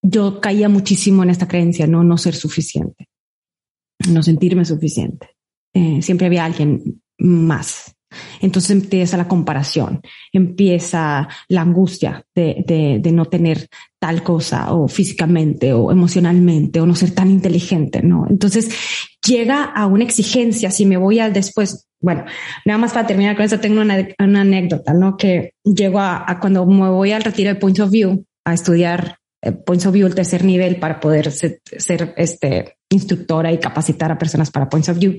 yo 0.02 0.40
caía 0.40 0.68
muchísimo 0.68 1.22
en 1.22 1.30
esta 1.30 1.46
creencia, 1.46 1.86
no, 1.86 2.02
no 2.02 2.18
ser 2.18 2.34
suficiente, 2.34 3.08
no 4.08 4.22
sentirme 4.22 4.64
suficiente. 4.64 5.36
Eh, 5.74 6.02
siempre 6.02 6.26
había 6.26 6.44
alguien 6.44 7.02
más. 7.18 7.94
Entonces 8.40 8.70
empieza 8.70 9.16
la 9.16 9.28
comparación, 9.28 10.00
empieza 10.32 11.28
la 11.48 11.60
angustia 11.62 12.24
de, 12.34 13.00
de, 13.00 13.12
no 13.12 13.26
tener 13.26 13.68
tal 13.98 14.22
cosa 14.22 14.72
o 14.72 14.88
físicamente 14.88 15.72
o 15.72 15.90
emocionalmente 15.90 16.80
o 16.80 16.86
no 16.86 16.94
ser 16.94 17.12
tan 17.12 17.30
inteligente, 17.30 18.02
¿no? 18.02 18.26
Entonces 18.28 18.70
llega 19.26 19.64
a 19.64 19.86
una 19.86 20.04
exigencia, 20.04 20.70
si 20.70 20.86
me 20.86 20.96
voy 20.96 21.18
al 21.18 21.32
después, 21.32 21.88
bueno, 22.00 22.24
nada 22.64 22.78
más 22.78 22.92
para 22.92 23.06
terminar 23.06 23.36
con 23.36 23.44
eso, 23.44 23.60
tengo 23.60 23.80
una, 23.80 24.08
una 24.18 24.40
anécdota, 24.40 24.94
¿no? 24.94 25.16
Que 25.16 25.54
llego 25.64 26.00
a, 26.00 26.38
cuando 26.40 26.64
me 26.66 26.88
voy 26.88 27.12
al 27.12 27.24
retiro 27.24 27.50
de 27.50 27.60
Points 27.60 27.80
of 27.80 27.90
View 27.90 28.24
a 28.44 28.54
estudiar 28.54 29.18
eh, 29.42 29.52
Points 29.52 29.86
of 29.86 29.92
View 29.92 30.06
el 30.06 30.14
tercer 30.14 30.44
nivel 30.44 30.76
para 30.76 31.00
poder 31.00 31.30
ser, 31.30 31.60
ser 31.64 32.14
este, 32.16 32.76
instructora 32.90 33.52
y 33.52 33.58
capacitar 33.58 34.10
a 34.12 34.18
personas 34.18 34.50
para 34.50 34.68
Points 34.68 34.88
of 34.88 34.98
View. 34.98 35.18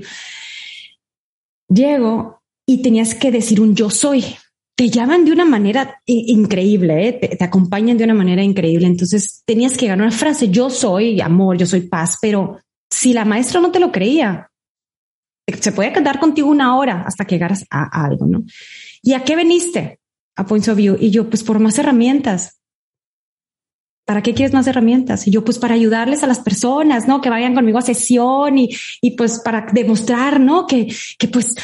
Llego 1.67 2.40
y 2.65 2.81
tenías 2.81 3.15
que 3.15 3.31
decir 3.31 3.61
un 3.61 3.75
yo 3.75 3.89
soy. 3.89 4.23
Te 4.75 4.89
llaman 4.89 5.25
de 5.25 5.31
una 5.31 5.45
manera 5.45 6.01
increíble, 6.05 7.07
¿eh? 7.07 7.13
te, 7.13 7.43
acompañan 7.43 7.97
de 7.97 8.05
una 8.05 8.13
manera 8.13 8.41
increíble. 8.41 8.87
Entonces 8.87 9.43
tenías 9.45 9.77
que 9.77 9.87
ganar 9.87 10.07
una 10.07 10.15
frase, 10.15 10.49
yo 10.49 10.69
soy 10.69 11.21
amor, 11.21 11.57
yo 11.57 11.65
soy 11.65 11.81
paz, 11.81 12.17
pero 12.21 12.59
si 12.89 13.13
la 13.13 13.25
maestra 13.25 13.59
no 13.61 13.71
te 13.71 13.79
lo 13.79 13.91
creía, 13.91 14.49
se 15.59 15.71
puede 15.71 15.93
quedar 15.93 16.19
contigo 16.19 16.49
una 16.49 16.77
hora 16.77 17.03
hasta 17.05 17.25
que 17.25 17.35
llegaras 17.35 17.65
a, 17.69 17.83
a 17.83 18.05
algo, 18.05 18.25
¿no? 18.25 18.43
¿Y 19.03 19.13
a 19.13 19.23
qué 19.23 19.35
veniste? 19.35 19.99
A 20.35 20.45
Points 20.45 20.69
of 20.69 20.77
View. 20.77 20.97
Y 20.99 21.11
yo, 21.11 21.29
pues 21.29 21.43
por 21.43 21.59
más 21.59 21.77
herramientas 21.77 22.61
¿para 24.11 24.21
qué 24.21 24.33
quieres 24.33 24.53
más 24.53 24.67
herramientas? 24.67 25.25
Y 25.25 25.31
yo, 25.31 25.45
pues 25.45 25.57
para 25.57 25.75
ayudarles 25.75 26.21
a 26.21 26.27
las 26.27 26.39
personas, 26.39 27.07
¿no? 27.07 27.21
Que 27.21 27.29
vayan 27.29 27.55
conmigo 27.55 27.77
a 27.77 27.81
sesión 27.81 28.57
y, 28.57 28.69
y 29.01 29.11
pues 29.11 29.39
para 29.39 29.67
demostrar, 29.71 30.37
¿no? 30.37 30.67
Que, 30.67 30.93
que 31.17 31.29
pues, 31.29 31.55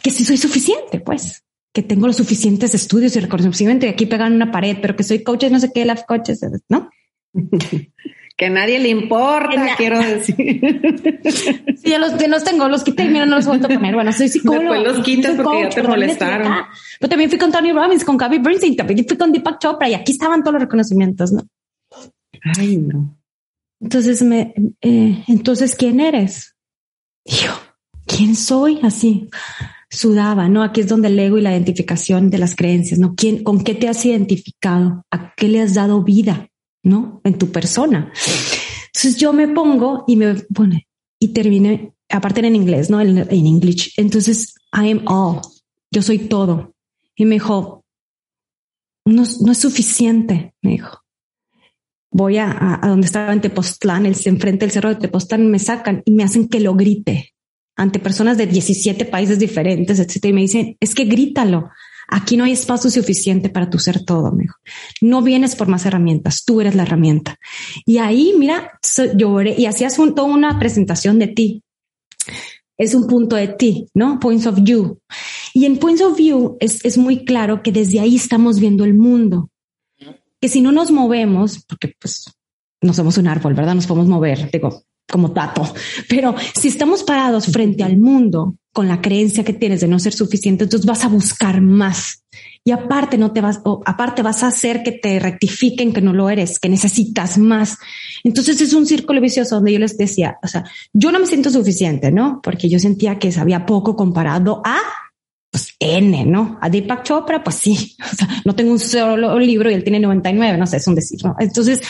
que 0.00 0.10
sí 0.10 0.24
soy 0.24 0.36
suficiente, 0.36 1.00
pues, 1.00 1.44
que 1.72 1.82
tengo 1.82 2.06
los 2.06 2.16
suficientes 2.16 2.74
estudios 2.74 3.16
y 3.16 3.20
reconocimiento 3.20 3.86
y 3.86 3.88
aquí 3.88 4.06
pegan 4.06 4.34
una 4.34 4.50
pared, 4.50 4.76
pero 4.80 4.94
que 4.94 5.04
soy 5.04 5.22
coach, 5.22 5.44
no 5.50 5.58
sé 5.58 5.72
qué, 5.72 5.84
life 5.84 6.04
coaches, 6.06 6.40
¿no? 6.68 6.90
que 8.36 8.46
a 8.46 8.50
nadie 8.50 8.78
le 8.78 8.88
importa, 8.88 9.74
quiero 9.76 9.98
decir. 9.98 10.36
Sí, 11.82 11.90
ya 11.90 11.98
los, 11.98 12.12
los 12.28 12.44
tengo, 12.44 12.68
los 12.68 12.84
quité 12.84 13.04
y 13.04 13.08
mira, 13.08 13.26
no 13.26 13.34
los 13.34 13.46
vuelto 13.46 13.66
a 13.66 13.70
poner. 13.70 13.92
Bueno, 13.92 14.12
soy 14.12 14.28
psicólogo. 14.28 14.72
Después 14.72 14.96
los 14.96 15.04
quitas 15.04 15.34
porque 15.34 15.62
ya 15.62 15.68
te 15.68 15.82
molestaron. 15.82 16.52
pero 17.00 17.10
también 17.10 17.28
fui 17.28 17.40
con 17.40 17.50
Tony 17.50 17.72
Robbins, 17.72 18.04
con 18.04 18.16
Gabby 18.16 18.38
Bernstein, 18.38 18.76
también 18.76 19.04
fui 19.06 19.16
con 19.16 19.32
Deepak 19.32 19.58
Chopra 19.58 19.88
y 19.88 19.94
aquí 19.94 20.12
estaban 20.12 20.42
todos 20.42 20.54
los 20.54 20.62
reconocimientos, 20.62 21.32
¿no? 21.32 21.42
Ay, 22.56 22.76
no. 22.76 23.16
Entonces 23.80 24.22
me, 24.22 24.54
eh, 24.80 25.24
entonces, 25.26 25.74
¿quién 25.74 25.98
eres? 25.98 26.54
yo, 27.24 27.50
¿quién 28.06 28.36
soy? 28.36 28.78
Así 28.84 29.28
sudaba, 29.92 30.48
¿no? 30.48 30.62
Aquí 30.62 30.80
es 30.80 30.88
donde 30.88 31.08
el 31.08 31.18
ego 31.18 31.38
y 31.38 31.42
la 31.42 31.52
identificación 31.52 32.30
de 32.30 32.38
las 32.38 32.56
creencias, 32.56 32.98
¿no? 32.98 33.14
¿Quién, 33.14 33.44
con 33.44 33.62
qué 33.62 33.74
te 33.74 33.88
has 33.88 34.04
identificado? 34.04 35.04
¿A 35.10 35.34
qué 35.36 35.48
le 35.48 35.60
has 35.60 35.74
dado 35.74 36.02
vida? 36.02 36.48
¿no? 36.82 37.20
En 37.24 37.38
tu 37.38 37.50
persona. 37.50 38.12
Entonces 38.86 39.16
yo 39.16 39.32
me 39.32 39.48
pongo 39.48 40.04
y 40.06 40.16
me 40.16 40.34
pone 40.34 40.88
y 41.18 41.28
terminé, 41.28 41.94
aparte 42.08 42.44
en 42.46 42.56
inglés, 42.56 42.90
¿no? 42.90 43.00
En, 43.00 43.18
en 43.18 43.46
English. 43.46 43.94
Entonces, 43.96 44.54
I 44.72 44.90
am 44.90 45.02
all. 45.06 45.40
Yo 45.90 46.02
soy 46.02 46.18
todo. 46.18 46.74
Y 47.14 47.24
me 47.24 47.36
dijo, 47.36 47.84
no, 49.06 49.22
no 49.40 49.52
es 49.52 49.58
suficiente, 49.58 50.54
me 50.62 50.72
dijo. 50.72 50.98
Voy 52.10 52.38
a, 52.38 52.80
a, 52.82 52.88
donde 52.88 53.06
estaba 53.06 53.32
en 53.32 53.40
Tepoztlán, 53.40 54.04
el, 54.04 54.16
enfrente 54.24 54.66
del 54.66 54.72
cerro 54.72 54.90
de 54.90 54.96
Tepoztlán, 54.96 55.50
me 55.50 55.58
sacan 55.58 56.02
y 56.04 56.12
me 56.12 56.24
hacen 56.24 56.48
que 56.48 56.60
lo 56.60 56.74
grite 56.74 57.31
ante 57.76 57.98
personas 57.98 58.36
de 58.38 58.46
17 58.46 59.04
países 59.06 59.38
diferentes, 59.38 59.98
etcétera. 59.98 60.30
Y 60.30 60.34
me 60.34 60.40
dicen, 60.42 60.76
es 60.80 60.94
que 60.94 61.04
grítalo. 61.04 61.70
Aquí 62.08 62.36
no 62.36 62.44
hay 62.44 62.52
espacio 62.52 62.90
suficiente 62.90 63.48
para 63.48 63.70
tu 63.70 63.78
ser 63.78 64.04
todo, 64.04 64.32
mejor. 64.32 64.56
No 65.00 65.22
vienes 65.22 65.56
por 65.56 65.68
más 65.68 65.86
herramientas, 65.86 66.44
tú 66.44 66.60
eres 66.60 66.74
la 66.74 66.82
herramienta. 66.82 67.36
Y 67.86 67.98
ahí, 67.98 68.34
mira, 68.38 68.78
lloré 69.14 69.54
y 69.56 69.66
hacías 69.66 69.98
un, 69.98 70.14
toda 70.14 70.28
una 70.28 70.58
presentación 70.58 71.18
de 71.18 71.28
ti. 71.28 71.62
Es 72.76 72.94
un 72.94 73.06
punto 73.06 73.36
de 73.36 73.48
ti, 73.48 73.88
¿no? 73.94 74.18
Points 74.18 74.46
of 74.46 74.62
view. 74.62 74.98
Y 75.54 75.66
en 75.66 75.78
Points 75.78 76.02
of 76.02 76.16
View 76.16 76.56
es, 76.60 76.84
es 76.84 76.96
muy 76.96 77.24
claro 77.24 77.62
que 77.62 77.72
desde 77.72 78.00
ahí 78.00 78.16
estamos 78.16 78.58
viendo 78.58 78.84
el 78.84 78.94
mundo. 78.94 79.50
Que 80.40 80.48
si 80.48 80.60
no 80.60 80.72
nos 80.72 80.90
movemos, 80.90 81.64
porque 81.66 81.94
pues 82.00 82.24
no 82.80 82.94
somos 82.94 83.18
un 83.18 83.28
árbol, 83.28 83.54
¿verdad? 83.54 83.74
Nos 83.74 83.86
podemos 83.86 84.08
mover, 84.08 84.50
digo, 84.50 84.82
como 85.10 85.32
tato. 85.32 85.62
Pero 86.08 86.34
si 86.54 86.68
estamos 86.68 87.02
parados 87.02 87.46
frente 87.46 87.82
al 87.82 87.98
mundo 87.98 88.56
con 88.72 88.88
la 88.88 89.02
creencia 89.02 89.44
que 89.44 89.52
tienes 89.52 89.80
de 89.80 89.88
no 89.88 89.98
ser 89.98 90.14
suficiente, 90.14 90.64
entonces 90.64 90.86
vas 90.86 91.04
a 91.04 91.08
buscar 91.08 91.60
más. 91.60 92.24
Y 92.64 92.70
aparte 92.70 93.18
no 93.18 93.32
te 93.32 93.40
vas, 93.40 93.60
o 93.64 93.82
aparte 93.84 94.22
vas 94.22 94.42
a 94.42 94.46
hacer 94.46 94.82
que 94.82 94.92
te 94.92 95.18
rectifiquen 95.18 95.92
que 95.92 96.00
no 96.00 96.12
lo 96.12 96.30
eres, 96.30 96.58
que 96.58 96.68
necesitas 96.68 97.36
más. 97.36 97.76
Entonces 98.24 98.60
es 98.60 98.72
un 98.72 98.86
círculo 98.86 99.20
vicioso 99.20 99.56
donde 99.56 99.72
yo 99.72 99.78
les 99.78 99.98
decía, 99.98 100.38
o 100.42 100.48
sea, 100.48 100.64
yo 100.92 101.12
no 101.12 101.18
me 101.18 101.26
siento 101.26 101.50
suficiente, 101.50 102.10
¿no? 102.10 102.40
Porque 102.42 102.68
yo 102.68 102.78
sentía 102.78 103.18
que 103.18 103.32
sabía 103.32 103.66
poco 103.66 103.96
comparado 103.96 104.62
a 104.64 104.78
pues 105.52 105.76
N, 105.78 106.24
¿no? 106.24 106.58
A 106.60 106.68
Deepak 106.68 107.04
Chopra, 107.04 107.44
pues 107.44 107.56
sí, 107.56 107.94
o 108.12 108.16
sea, 108.16 108.28
no 108.44 108.56
tengo 108.56 108.72
un 108.72 108.80
solo 108.80 109.38
libro 109.38 109.70
y 109.70 109.74
él 109.74 109.84
tiene 109.84 110.00
99, 110.00 110.58
no 110.58 110.66
sé, 110.66 110.78
es 110.78 110.88
un 110.88 110.96
decir, 110.96 111.20
¿no? 111.22 111.36
Entonces, 111.38 111.80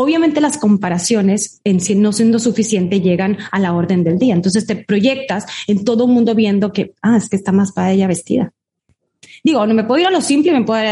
Obviamente 0.00 0.40
las 0.40 0.58
comparaciones 0.58 1.60
en 1.64 1.80
sí 1.80 1.96
no 1.96 2.12
siendo 2.12 2.38
suficiente 2.38 3.00
llegan 3.00 3.36
a 3.50 3.58
la 3.58 3.72
orden 3.72 4.04
del 4.04 4.16
día. 4.16 4.32
Entonces 4.32 4.64
te 4.64 4.76
proyectas 4.76 5.44
en 5.66 5.84
todo 5.84 6.04
el 6.04 6.12
mundo 6.12 6.36
viendo 6.36 6.72
que, 6.72 6.94
ah, 7.02 7.16
es 7.16 7.28
que 7.28 7.34
está 7.34 7.50
más 7.50 7.72
para 7.72 7.90
ella 7.90 8.06
vestida. 8.06 8.52
Digo, 9.42 9.66
no 9.66 9.74
me 9.74 9.82
puedo 9.82 10.02
ir 10.02 10.06
a 10.06 10.12
lo 10.12 10.20
simple, 10.20 10.52
me 10.52 10.64
puedo 10.64 10.84
ir 10.84 10.90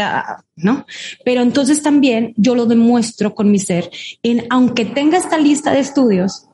¿no? 0.57 0.85
Pero 1.23 1.41
entonces 1.41 1.81
también 1.81 2.33
yo 2.35 2.53
lo 2.53 2.65
demuestro 2.65 3.33
con 3.33 3.49
mi 3.49 3.59
ser 3.59 3.89
en, 4.23 4.45
aunque 4.49 4.83
tenga 4.83 5.17
esta 5.17 5.37
lista 5.37 5.71
de 5.71 5.79
estudios, 5.79 6.47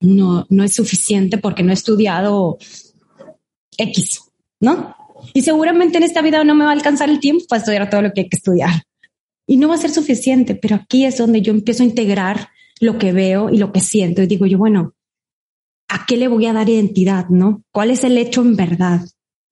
no, 0.00 0.46
no 0.48 0.64
es 0.64 0.74
suficiente 0.74 1.36
porque 1.36 1.62
no 1.62 1.70
he 1.70 1.74
estudiado 1.74 2.56
X, 3.76 4.22
¿no? 4.60 4.94
Y 5.34 5.42
seguramente 5.42 5.98
en 5.98 6.04
esta 6.04 6.22
vida 6.22 6.44
no 6.44 6.54
me 6.54 6.64
va 6.64 6.70
a 6.70 6.74
alcanzar 6.74 7.10
el 7.10 7.20
tiempo 7.20 7.44
para 7.48 7.60
estudiar 7.60 7.90
todo 7.90 8.02
lo 8.02 8.12
que 8.12 8.22
hay 8.22 8.28
que 8.28 8.36
estudiar 8.36 8.82
y 9.50 9.56
no 9.56 9.66
va 9.66 9.74
a 9.74 9.78
ser 9.78 9.90
suficiente, 9.90 10.54
pero 10.54 10.76
aquí 10.76 11.04
es 11.04 11.18
donde 11.18 11.42
yo 11.42 11.52
empiezo 11.52 11.82
a 11.82 11.86
integrar 11.86 12.50
lo 12.78 12.98
que 12.98 13.12
veo 13.12 13.50
y 13.50 13.58
lo 13.58 13.72
que 13.72 13.80
siento 13.80 14.22
y 14.22 14.28
digo 14.28 14.46
yo, 14.46 14.58
bueno, 14.58 14.94
¿a 15.88 16.06
qué 16.06 16.16
le 16.16 16.28
voy 16.28 16.46
a 16.46 16.52
dar 16.52 16.68
identidad? 16.68 17.28
¿No? 17.30 17.64
¿Cuál 17.72 17.90
es 17.90 18.04
el 18.04 18.16
hecho 18.16 18.42
en 18.42 18.54
verdad? 18.54 19.00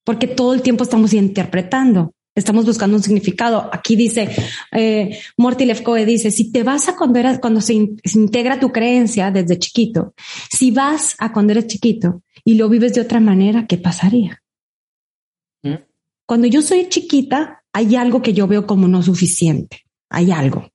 Porque 0.05 0.29
todo 0.29 0.55
el 0.55 0.63
tiempo 0.63 0.85
estamos 0.85 1.13
interpretando, 1.15 2.15
estamos 2.37 2.65
buscando 2.65 2.97
un 2.97 3.03
significado. 3.03 3.69
Aquí 3.73 3.97
dice, 3.97 4.29
eh, 4.71 5.19
Morty 5.37 5.65
Lefkoe 5.65 6.07
dice, 6.07 6.31
si 6.31 6.53
te 6.53 6.63
vas 6.63 6.89
a 6.89 6.97
cuando 6.97 7.19
eras, 7.19 7.41
cuando 7.41 7.61
se, 7.61 7.75
se 8.05 8.19
integra 8.21 8.61
tu 8.61 8.71
creencia 8.71 9.33
desde 9.33 9.59
chiquito, 9.59 10.15
si 10.49 10.71
vas 10.71 11.17
a 11.19 11.33
cuando 11.33 11.51
eres 11.51 11.67
chiquito 11.67 12.23
y 12.45 12.55
lo 12.55 12.69
vives 12.69 12.95
de 12.95 13.01
otra 13.01 13.19
manera, 13.19 13.67
¿qué 13.67 13.79
pasaría? 13.79 14.43
¿Mm? 15.63 15.75
Cuando 16.27 16.47
yo 16.47 16.63
soy 16.63 16.89
chiquita, 16.89 17.63
hay 17.73 17.97
algo 17.97 18.23
que 18.23 18.35
yo 18.35 18.47
veo 18.47 18.67
como 18.67 18.89
no 18.89 19.03
suficiente 19.03 19.89
hay 20.11 20.31
algo. 20.31 20.69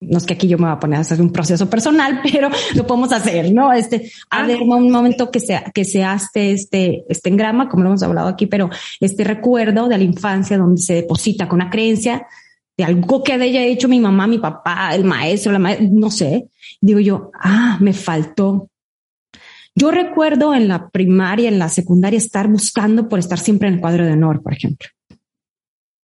No 0.00 0.18
es 0.18 0.26
que 0.26 0.34
aquí 0.34 0.48
yo 0.48 0.58
me 0.58 0.64
voy 0.64 0.72
a 0.72 0.80
poner 0.80 0.98
a 0.98 1.02
hacer 1.02 1.20
un 1.20 1.30
proceso 1.30 1.70
personal, 1.70 2.20
pero 2.32 2.50
lo 2.74 2.86
podemos 2.86 3.12
hacer, 3.12 3.52
¿no? 3.52 3.72
Este, 3.72 4.10
a 4.30 4.44
ver, 4.46 4.60
un 4.62 4.90
momento 4.90 5.30
que 5.30 5.38
sea, 5.38 5.70
que 5.72 5.84
sea 5.84 6.14
este, 6.14 6.52
este, 6.52 7.04
este 7.08 7.28
engrama, 7.28 7.68
como 7.68 7.84
lo 7.84 7.90
hemos 7.90 8.02
hablado 8.02 8.28
aquí, 8.28 8.46
pero 8.46 8.68
este 9.00 9.22
recuerdo 9.22 9.88
de 9.88 9.98
la 9.98 10.04
infancia 10.04 10.58
donde 10.58 10.80
se 10.80 10.94
deposita 10.94 11.48
con 11.48 11.60
una 11.60 11.70
creencia 11.70 12.26
de 12.76 12.84
algo 12.84 13.22
que 13.22 13.34
haya 13.34 13.64
hecho 13.64 13.86
mi 13.86 14.00
mamá, 14.00 14.26
mi 14.26 14.38
papá, 14.38 14.92
el 14.94 15.04
maestro, 15.04 15.52
la 15.52 15.58
maestra, 15.60 15.86
no 15.92 16.10
sé. 16.10 16.48
Digo 16.80 16.98
yo, 16.98 17.30
ah, 17.40 17.76
me 17.80 17.92
faltó. 17.92 18.70
Yo 19.74 19.90
recuerdo 19.90 20.54
en 20.54 20.68
la 20.68 20.90
primaria, 20.90 21.48
en 21.48 21.58
la 21.58 21.68
secundaria, 21.68 22.18
estar 22.18 22.48
buscando 22.48 23.08
por 23.08 23.18
estar 23.18 23.38
siempre 23.38 23.68
en 23.68 23.74
el 23.74 23.80
cuadro 23.80 24.04
de 24.04 24.12
honor, 24.12 24.42
por 24.42 24.52
ejemplo. 24.52 24.88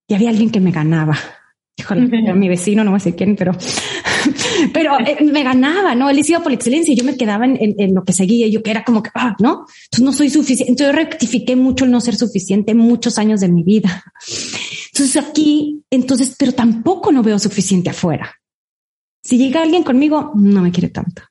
Y 0.07 0.15
había 0.15 0.31
alguien 0.31 0.51
que 0.51 0.61
me 0.61 0.71
ganaba 0.71 1.19
Híjole, 1.79 2.35
mi 2.35 2.49
vecino, 2.49 2.83
no 2.83 2.99
sé 2.99 3.15
quién, 3.15 3.37
pero, 3.37 3.53
pero 4.73 4.99
eh, 4.99 5.25
me 5.25 5.45
ganaba, 5.45 5.95
¿no? 5.95 6.11
Él 6.11 6.21
iba 6.27 6.41
por 6.41 6.51
la 6.51 6.57
excelencia 6.57 6.93
y 6.93 6.97
yo 6.97 7.05
me 7.05 7.17
quedaba 7.17 7.45
en, 7.45 7.57
en, 7.79 7.95
lo 7.95 8.03
que 8.03 8.13
seguía, 8.13 8.49
yo 8.49 8.65
que 8.65 8.73
era 8.73 8.83
como 8.83 9.01
que, 9.01 9.11
ah, 9.15 9.37
¿no? 9.39 9.65
Entonces 9.85 10.01
no 10.01 10.13
soy 10.13 10.29
suficiente. 10.29 10.73
Entonces 10.73 10.93
yo 10.93 10.93
rectifiqué 10.93 11.55
mucho 11.55 11.85
el 11.85 11.93
no 11.93 12.01
ser 12.01 12.17
suficiente 12.17 12.75
muchos 12.75 13.17
años 13.19 13.41
de 13.41 13.49
mi 13.49 13.63
vida. 13.63 14.03
Entonces 14.93 15.17
aquí, 15.23 15.85
entonces, 15.89 16.35
pero 16.37 16.53
tampoco 16.53 17.13
no 17.13 17.23
veo 17.23 17.39
suficiente 17.39 17.91
afuera. 17.91 18.35
Si 19.23 19.39
llega 19.39 19.63
alguien 19.63 19.85
conmigo, 19.85 20.33
no 20.35 20.63
me 20.63 20.73
quiere 20.73 20.89
tanto. 20.89 21.23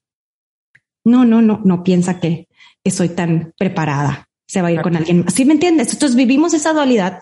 No, 1.07 1.25
no, 1.25 1.41
no, 1.41 1.61
no 1.63 1.83
piensa 1.83 2.19
que, 2.19 2.47
que 2.83 2.91
soy 2.91 3.09
tan 3.09 3.53
preparada. 3.57 4.27
Se 4.45 4.61
va 4.61 4.69
a 4.69 4.71
ir 4.71 4.81
con 4.81 4.95
alguien 4.95 5.23
más. 5.23 5.33
¿Sí 5.33 5.45
me 5.45 5.53
entiendes? 5.53 5.91
Entonces 5.93 6.15
vivimos 6.15 6.53
esa 6.53 6.73
dualidad 6.73 7.19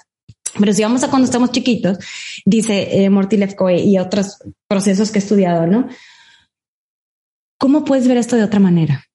pero 0.60 0.74
si 0.74 0.84
vamos 0.84 1.04
a 1.04 1.10
cuando 1.10 1.26
estamos 1.26 1.52
chiquitos, 1.52 1.98
dice 2.46 3.04
eh, 3.04 3.10
Morty 3.10 3.38
Lefkoe 3.38 3.84
y 3.84 3.98
otros 3.98 4.38
procesos 4.68 5.12
que 5.12 5.20
he 5.20 5.22
estudiado, 5.22 5.68
¿no? 5.68 5.88
¿Cómo 7.58 7.84
puedes 7.84 8.08
ver 8.08 8.18
esto 8.18 8.36
de 8.36 8.44
otra 8.44 8.60
manera? 8.60 9.06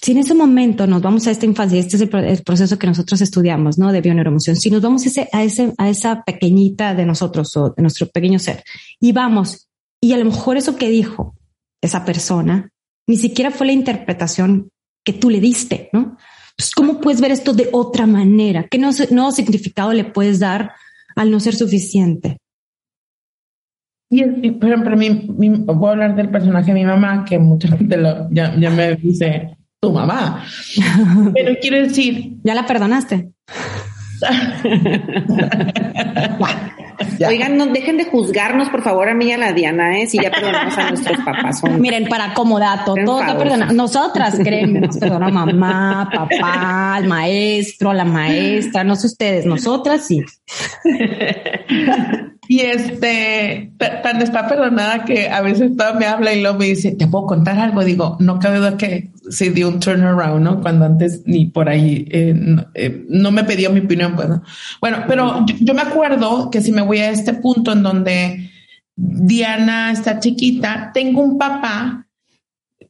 Si 0.00 0.12
en 0.12 0.18
ese 0.18 0.34
momento 0.34 0.86
nos 0.86 1.02
vamos 1.02 1.26
a 1.26 1.30
esta 1.30 1.46
infancia, 1.46 1.80
este 1.80 1.96
es 1.96 2.02
el, 2.02 2.42
proceso 2.42 2.78
que 2.78 2.86
nosotros 2.86 3.20
estudiamos, 3.20 3.78
¿no? 3.78 3.90
De 3.90 4.00
bioneuroemoción. 4.00 4.56
Si 4.56 4.70
nos 4.70 4.82
vamos 4.82 5.04
a, 5.04 5.08
ese, 5.08 5.28
a, 5.32 5.42
ese, 5.42 5.72
a 5.78 5.88
esa 5.88 6.22
pequeñita 6.22 6.94
de 6.94 7.06
nosotros 7.06 7.56
o 7.56 7.70
de 7.70 7.82
nuestro 7.82 8.06
pequeño 8.08 8.38
ser 8.38 8.62
y 9.00 9.12
vamos, 9.12 9.68
y 10.00 10.12
a 10.12 10.18
lo 10.18 10.26
mejor 10.26 10.56
eso 10.56 10.76
que 10.76 10.90
dijo 10.90 11.34
esa 11.80 12.04
persona 12.04 12.70
ni 13.06 13.16
siquiera 13.16 13.50
fue 13.50 13.66
la 13.66 13.72
interpretación 13.72 14.70
que 15.04 15.12
tú 15.12 15.30
le 15.30 15.40
diste, 15.40 15.88
¿no? 15.92 16.16
Pues, 16.56 16.74
¿Cómo 16.74 17.00
puedes 17.00 17.20
ver 17.20 17.30
esto 17.30 17.52
de 17.52 17.68
otra 17.72 18.06
manera? 18.06 18.66
¿Qué 18.68 18.78
nuevo 18.78 19.32
significado 19.32 19.92
le 19.92 20.04
puedes 20.04 20.40
dar 20.40 20.72
al 21.14 21.30
no 21.30 21.38
ser 21.38 21.54
suficiente? 21.54 22.38
Y, 24.08 24.50
por 24.52 24.70
ejemplo, 24.70 24.96
mi, 24.96 25.10
voy 25.10 25.88
a 25.88 25.92
hablar 25.92 26.14
del 26.14 26.30
personaje 26.30 26.72
de 26.72 26.80
mi 26.80 26.84
mamá, 26.84 27.24
que 27.24 27.38
mucha 27.38 27.68
gente 27.68 27.96
lo, 28.02 28.28
ya, 28.30 28.56
ya 28.58 28.70
me 28.70 28.96
dice, 28.96 29.56
tu 29.80 29.92
mamá. 29.92 30.44
Pero 31.34 31.56
quiero 31.60 31.78
decir... 31.78 32.36
¿Ya 32.42 32.54
la 32.54 32.66
perdonaste? 32.66 33.32
Oigan, 37.24 37.56
no 37.56 37.66
dejen 37.66 37.96
de 37.96 38.04
juzgarnos, 38.04 38.68
por 38.68 38.82
favor, 38.82 39.08
a 39.08 39.14
mí 39.14 39.26
y 39.26 39.32
a 39.32 39.38
la 39.38 39.52
Diana, 39.52 39.98
¿eh? 39.98 40.06
Si 40.06 40.18
ya 40.18 40.30
perdonamos 40.30 40.76
a 40.76 40.90
nuestros 40.90 41.18
papás. 41.18 41.62
Miren, 41.64 42.08
para 42.08 42.26
acomodato, 42.32 42.94
todo. 43.04 43.22
Nosotras, 43.72 44.38
créeme, 44.42 44.80
nos 44.80 44.98
perdona 44.98 45.28
mamá, 45.28 46.10
papá, 46.12 46.98
el 46.98 47.08
maestro, 47.08 47.92
la 47.92 48.04
maestra, 48.04 48.84
no 48.84 48.96
sé 48.96 49.06
ustedes, 49.06 49.46
nosotras 49.46 50.06
sí. 50.06 50.24
Y 52.48 52.60
este, 52.60 53.72
tan 53.78 54.22
está 54.22 54.48
perdonada 54.48 55.04
que 55.04 55.28
a 55.28 55.40
veces 55.40 55.76
todo 55.76 55.94
me 55.94 56.06
habla 56.06 56.32
y 56.32 56.42
luego 56.42 56.58
me 56.58 56.66
dice, 56.66 56.92
¿te 56.92 57.06
puedo 57.06 57.26
contar 57.26 57.58
algo? 57.58 57.84
Digo, 57.84 58.16
no 58.20 58.38
cabe 58.38 58.58
duda 58.58 58.76
que 58.76 59.10
se 59.28 59.50
dio 59.50 59.68
un 59.68 59.80
turnaround, 59.80 60.44
¿no? 60.44 60.60
Cuando 60.60 60.84
antes 60.84 61.22
ni 61.26 61.46
por 61.46 61.68
ahí 61.68 62.06
eh, 62.10 62.34
eh, 62.74 63.04
no, 63.08 63.30
me 63.30 63.44
pidió 63.44 63.70
mi 63.70 63.80
opinión, 63.80 64.14
pues, 64.14 64.28
Bueno, 64.80 65.04
pero 65.08 65.44
yo, 65.60 65.74
me 65.74 65.82
acuerdo 65.82 66.50
que 66.50 66.60
si 66.60 66.72
me 66.72 66.82
voy 66.82 66.98
a 66.98 67.10
este 67.10 67.34
punto 67.34 67.72
en 67.72 67.82
donde 67.82 68.50
Diana 68.94 69.90
está 69.92 70.20
chiquita, 70.20 70.90
tengo 70.94 71.22
un 71.22 71.38
papá, 71.38 72.06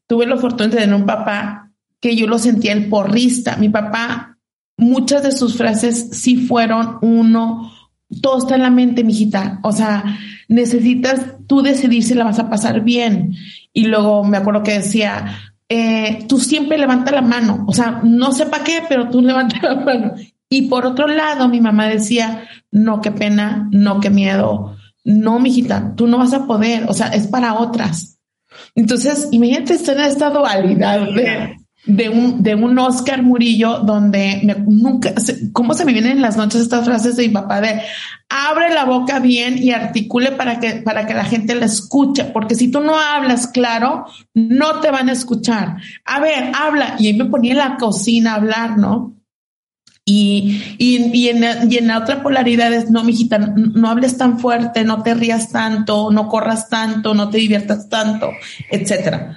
tuve 0.07 0.27
la 0.27 0.37
fortuna 0.37 0.71
de 0.71 0.77
tener 0.77 0.95
un 0.95 1.07
papá 1.07 1.73
que 2.01 2.15
yo 2.15 2.27
lo 2.27 2.39
sentía 2.39 2.73
el 2.73 2.89
porrista. 2.89 3.57
Mi 3.57 3.69
papá, 3.69 4.39
muchas 4.77 5.23
de 5.23 5.33
sus 5.33 5.57
frases 5.57 6.11
sí 6.13 6.37
fueron 6.37 6.99
uno, 7.01 7.73
todo 8.23 8.39
está 8.39 8.55
en 8.55 8.63
la 8.63 8.71
mente, 8.71 9.05
mijita. 9.05 9.61
O 9.63 9.73
sea, 9.73 10.19
necesitas 10.49 11.37
tú 11.47 11.63
decidir 11.63 12.03
si 12.03 12.15
la 12.15 12.25
vas 12.25 12.39
a 12.39 12.49
pasar 12.49 12.83
bien. 12.83 13.35
Y 13.73 13.85
luego 13.85 14.25
me 14.25 14.37
acuerdo 14.37 14.63
que 14.63 14.79
decía, 14.79 15.39
eh, 15.69 16.25
tú 16.29 16.39
siempre 16.39 16.79
levanta 16.79 17.13
la 17.13 17.23
mano. 17.23 17.65
O 17.67 17.73
sea, 17.73 18.01
no 18.03 18.33
sé 18.33 18.47
para 18.47 18.65
qué, 18.65 18.83
pero 18.89 19.11
tú 19.11 19.21
levanta 19.23 19.59
la 19.63 19.75
mano. 19.77 20.15
Y 20.49 20.69
por 20.69 20.87
otro 20.87 21.09
lado, 21.09 21.49
mi 21.49 21.61
mamá 21.61 21.89
decía, 21.89 22.45
no, 22.71 23.01
qué 23.01 23.11
pena, 23.11 23.69
no, 23.73 24.01
qué 24.01 24.11
miedo. 24.11 24.77
No, 25.05 25.39
mijita, 25.39 25.95
tú 25.97 26.07
no 26.07 26.19
vas 26.19 26.33
a 26.33 26.47
poder. 26.47 26.85
O 26.89 26.95
sea, 26.95 27.09
es 27.09 27.27
para 27.27 27.55
otras. 27.55 28.19
Entonces, 28.75 29.29
imagínate 29.33 29.75
estar 29.75 29.97
en 29.97 30.05
esta 30.05 30.31
dualidad 30.31 31.01
de 31.13 31.57
de 31.87 32.09
un, 32.09 32.43
de 32.43 32.55
un 32.57 32.77
Oscar 32.79 33.23
Murillo 33.23 33.79
donde 33.79 34.43
nunca, 34.67 35.15
¿cómo 35.53 35.73
se 35.73 35.85
me 35.85 35.93
vienen 35.93 36.13
en 36.13 36.23
las 36.23 36.37
noches 36.37 36.61
estas 36.61 36.85
frases 36.85 37.17
de 37.17 37.29
mi 37.29 37.35
papá 37.35 37.61
de 37.61 37.81
abre 38.29 38.75
la 38.75 38.85
boca 38.85 39.21
bien 39.21 39.57
y 39.63 39.71
articule 39.71 40.33
para 40.33 40.59
que, 40.59 40.83
para 40.83 41.07
que 41.07 41.15
la 41.15 41.25
gente 41.25 41.55
la 41.55 41.67
escuche? 41.67 42.25
Porque 42.25 42.57
si 42.57 42.71
tú 42.71 42.81
no 42.81 42.99
hablas 42.99 43.47
claro, 43.47 44.07
no 44.35 44.81
te 44.81 44.91
van 44.91 45.09
a 45.09 45.13
escuchar. 45.13 45.77
A 46.05 46.21
ver, 46.21 46.53
habla. 46.55 46.97
Y 46.99 47.07
ahí 47.07 47.15
me 47.15 47.27
ponía 47.27 47.53
en 47.53 47.59
la 47.59 47.77
cocina 47.77 48.33
a 48.33 48.37
hablar, 48.37 48.79
¿no? 48.79 49.15
Y, 50.05 50.77
y, 50.79 51.11
y, 51.13 51.29
en, 51.29 51.71
y 51.71 51.79
en 51.79 51.89
la 51.89 51.99
otra 51.99 52.23
polaridad 52.23 52.73
es, 52.73 52.91
no, 52.91 53.03
mijita, 53.03 53.39
no, 53.39 53.55
no 53.57 53.91
hables 53.91 54.17
tan 54.17 54.39
fuerte, 54.39 54.85
no 54.85 55.03
te 55.03 55.15
rías 55.15 55.51
tanto, 55.51 56.11
no 56.13 56.29
corras 56.29 56.69
tanto, 56.69 57.13
no 57.15 57.29
te 57.29 57.39
diviertas 57.39 57.89
tanto, 57.89 58.31
etcétera 58.71 59.37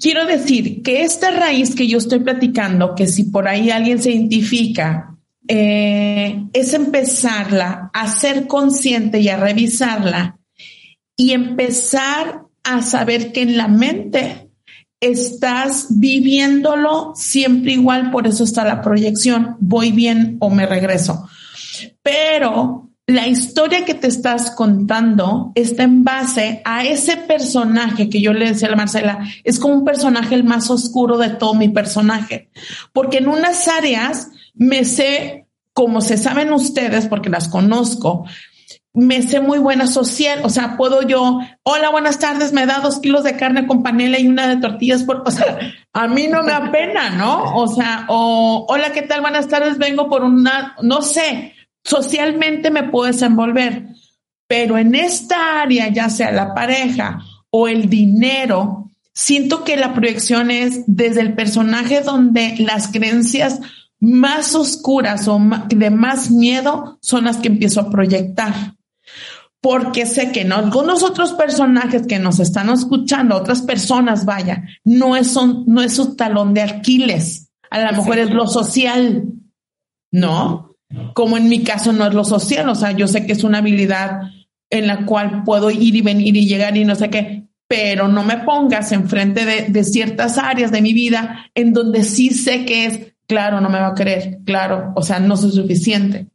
quiero 0.00 0.26
decir 0.26 0.82
que 0.82 1.02
esta 1.02 1.30
raíz 1.30 1.74
que 1.74 1.86
yo 1.86 1.98
estoy 1.98 2.20
platicando, 2.20 2.94
que 2.94 3.06
si 3.06 3.24
por 3.24 3.46
ahí 3.46 3.70
alguien 3.70 4.02
se 4.02 4.10
identifica, 4.10 5.16
eh, 5.46 6.44
es 6.52 6.74
empezarla 6.74 7.90
a 7.92 8.08
ser 8.08 8.46
consciente 8.46 9.20
y 9.20 9.28
a 9.28 9.36
revisarla 9.36 10.38
y 11.16 11.32
empezar 11.32 12.42
a 12.62 12.82
saber 12.82 13.32
que 13.32 13.42
en 13.42 13.56
la 13.56 13.68
mente 13.68 14.50
estás 15.00 15.86
viviéndolo 15.98 17.12
siempre 17.14 17.72
igual, 17.72 18.10
por 18.10 18.26
eso 18.26 18.44
está 18.44 18.64
la 18.64 18.82
proyección, 18.82 19.56
voy 19.60 19.92
bien 19.92 20.36
o 20.40 20.50
me 20.50 20.66
regreso. 20.66 21.28
Pero 22.02 22.89
la 23.10 23.26
historia 23.26 23.84
que 23.84 23.94
te 23.94 24.06
estás 24.06 24.52
contando 24.52 25.52
está 25.54 25.82
en 25.82 26.04
base 26.04 26.62
a 26.64 26.84
ese 26.84 27.16
personaje 27.16 28.08
que 28.08 28.20
yo 28.20 28.32
le 28.32 28.46
decía 28.46 28.68
a 28.68 28.70
la 28.70 28.76
Marcela, 28.76 29.18
es 29.42 29.58
como 29.58 29.74
un 29.74 29.84
personaje 29.84 30.34
el 30.34 30.44
más 30.44 30.70
oscuro 30.70 31.18
de 31.18 31.30
todo 31.30 31.54
mi 31.54 31.68
personaje, 31.68 32.50
porque 32.92 33.18
en 33.18 33.28
unas 33.28 33.66
áreas 33.68 34.28
me 34.54 34.84
sé, 34.84 35.48
como 35.72 36.00
se 36.00 36.16
saben 36.16 36.52
ustedes, 36.52 37.08
porque 37.08 37.30
las 37.30 37.48
conozco, 37.48 38.26
me 38.92 39.22
sé 39.22 39.40
muy 39.40 39.58
buena 39.58 39.86
social, 39.86 40.40
o 40.42 40.48
sea, 40.48 40.76
puedo 40.76 41.02
yo, 41.02 41.40
hola, 41.62 41.90
buenas 41.90 42.18
tardes, 42.18 42.52
me 42.52 42.66
da 42.66 42.80
dos 42.80 43.00
kilos 43.00 43.24
de 43.24 43.36
carne 43.36 43.66
con 43.66 43.82
panela 43.82 44.18
y 44.18 44.28
una 44.28 44.48
de 44.48 44.56
tortillas 44.56 45.04
por, 45.04 45.22
o 45.26 45.30
sea, 45.30 45.58
a 45.92 46.06
mí 46.08 46.28
no 46.28 46.42
me 46.42 46.52
apena, 46.52 47.10
¿no? 47.10 47.56
O 47.56 47.66
sea, 47.68 48.06
o, 48.08 48.66
hola, 48.68 48.92
¿qué 48.92 49.02
tal? 49.02 49.20
Buenas 49.20 49.48
tardes, 49.48 49.78
vengo 49.78 50.08
por 50.08 50.24
una, 50.24 50.76
no 50.82 51.02
sé, 51.02 51.54
socialmente 51.84 52.70
me 52.70 52.84
puedo 52.84 53.06
desenvolver, 53.06 53.86
pero 54.46 54.78
en 54.78 54.94
esta 54.94 55.60
área, 55.60 55.88
ya 55.88 56.08
sea 56.08 56.32
la 56.32 56.54
pareja 56.54 57.20
o 57.50 57.68
el 57.68 57.88
dinero, 57.88 58.90
siento 59.12 59.64
que 59.64 59.76
la 59.76 59.94
proyección 59.94 60.50
es 60.50 60.82
desde 60.86 61.20
el 61.20 61.34
personaje 61.34 62.00
donde 62.00 62.56
las 62.58 62.88
creencias 62.88 63.60
más 64.00 64.54
oscuras 64.54 65.28
o 65.28 65.40
de 65.68 65.90
más 65.90 66.30
miedo 66.30 66.98
son 67.02 67.24
las 67.24 67.36
que 67.36 67.48
empiezo 67.48 67.80
a 67.80 67.90
proyectar. 67.90 68.74
Porque 69.60 70.06
sé 70.06 70.32
que 70.32 70.40
en 70.40 70.52
algunos 70.52 71.02
otros 71.02 71.34
personajes 71.34 72.06
que 72.06 72.18
nos 72.18 72.40
están 72.40 72.70
escuchando, 72.70 73.36
otras 73.36 73.60
personas, 73.60 74.24
vaya, 74.24 74.64
no 74.84 75.16
es, 75.16 75.36
no 75.36 75.82
es 75.82 75.94
su 75.94 76.16
talón 76.16 76.54
de 76.54 76.62
Aquiles. 76.62 77.50
A 77.70 77.92
lo 77.92 77.98
mejor 77.98 78.18
es 78.18 78.30
lo 78.30 78.46
social, 78.46 79.24
¿no? 80.10 80.69
Como 81.14 81.36
en 81.36 81.48
mi 81.48 81.62
caso 81.62 81.92
no 81.92 82.06
es 82.06 82.14
lo 82.14 82.24
social, 82.24 82.68
o 82.68 82.74
sea, 82.74 82.92
yo 82.92 83.06
sé 83.06 83.26
que 83.26 83.32
es 83.32 83.44
una 83.44 83.58
habilidad 83.58 84.22
en 84.70 84.86
la 84.86 85.04
cual 85.04 85.42
puedo 85.44 85.70
ir 85.70 85.96
y 85.96 86.00
venir 86.00 86.36
y 86.36 86.46
llegar 86.46 86.76
y 86.76 86.84
no 86.84 86.94
sé 86.94 87.10
qué, 87.10 87.44
pero 87.68 88.08
no 88.08 88.24
me 88.24 88.38
pongas 88.38 88.92
enfrente 88.92 89.44
de, 89.44 89.66
de 89.68 89.84
ciertas 89.84 90.38
áreas 90.38 90.72
de 90.72 90.82
mi 90.82 90.92
vida 90.92 91.50
en 91.54 91.72
donde 91.72 92.02
sí 92.02 92.30
sé 92.30 92.64
que 92.64 92.86
es, 92.86 93.00
claro, 93.26 93.60
no 93.60 93.68
me 93.70 93.80
va 93.80 93.88
a 93.88 93.94
querer, 93.94 94.38
claro, 94.44 94.92
o 94.96 95.02
sea, 95.02 95.20
no 95.20 95.36
soy 95.36 95.52
suficiente. 95.52 96.26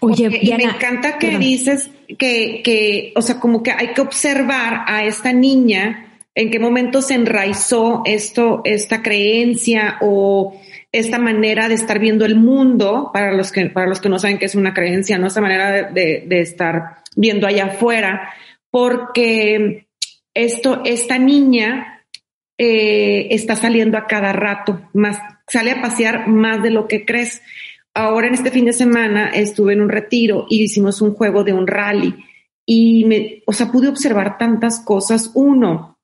Oye, 0.00 0.28
me 0.28 0.64
encanta 0.64 1.18
que 1.18 1.38
dices 1.38 1.90
que, 2.18 2.60
que, 2.62 3.12
o 3.16 3.22
sea, 3.22 3.40
como 3.40 3.62
que 3.62 3.72
hay 3.72 3.94
que 3.94 4.00
observar 4.00 4.84
a 4.86 5.04
esta 5.04 5.32
niña 5.32 6.20
en 6.34 6.50
qué 6.50 6.60
momento 6.60 7.02
se 7.02 7.14
enraizó 7.14 8.02
esto, 8.04 8.60
esta 8.64 9.02
creencia 9.02 9.98
o 10.00 10.54
esta 10.92 11.18
manera 11.18 11.68
de 11.68 11.74
estar 11.74 11.98
viendo 11.98 12.24
el 12.24 12.36
mundo, 12.36 13.10
para 13.12 13.32
los 13.32 13.52
que, 13.52 13.66
para 13.66 13.86
los 13.86 14.00
que 14.00 14.08
no 14.08 14.18
saben 14.18 14.38
qué 14.38 14.46
es 14.46 14.54
una 14.54 14.72
creencia, 14.72 15.18
¿no? 15.18 15.26
Esta 15.26 15.40
manera 15.40 15.90
de, 15.90 16.24
de, 16.26 16.40
estar 16.40 17.02
viendo 17.14 17.46
allá 17.46 17.66
afuera, 17.66 18.32
porque 18.70 19.88
esto, 20.34 20.82
esta 20.84 21.18
niña 21.18 22.04
eh, 22.56 23.28
está 23.30 23.54
saliendo 23.54 23.98
a 23.98 24.06
cada 24.06 24.32
rato, 24.32 24.88
más, 24.94 25.18
sale 25.46 25.72
a 25.72 25.82
pasear 25.82 26.28
más 26.28 26.62
de 26.62 26.70
lo 26.70 26.88
que 26.88 27.04
crees. 27.04 27.42
Ahora 27.94 28.28
en 28.28 28.34
este 28.34 28.50
fin 28.50 28.64
de 28.64 28.72
semana 28.72 29.30
estuve 29.30 29.72
en 29.72 29.80
un 29.80 29.88
retiro 29.88 30.46
y 30.48 30.62
hicimos 30.62 31.02
un 31.02 31.14
juego 31.14 31.44
de 31.44 31.52
un 31.52 31.66
rally 31.66 32.14
y 32.64 33.04
me, 33.04 33.42
o 33.46 33.52
sea, 33.52 33.72
pude 33.72 33.88
observar 33.88 34.38
tantas 34.38 34.80
cosas. 34.80 35.32
Uno, 35.34 35.98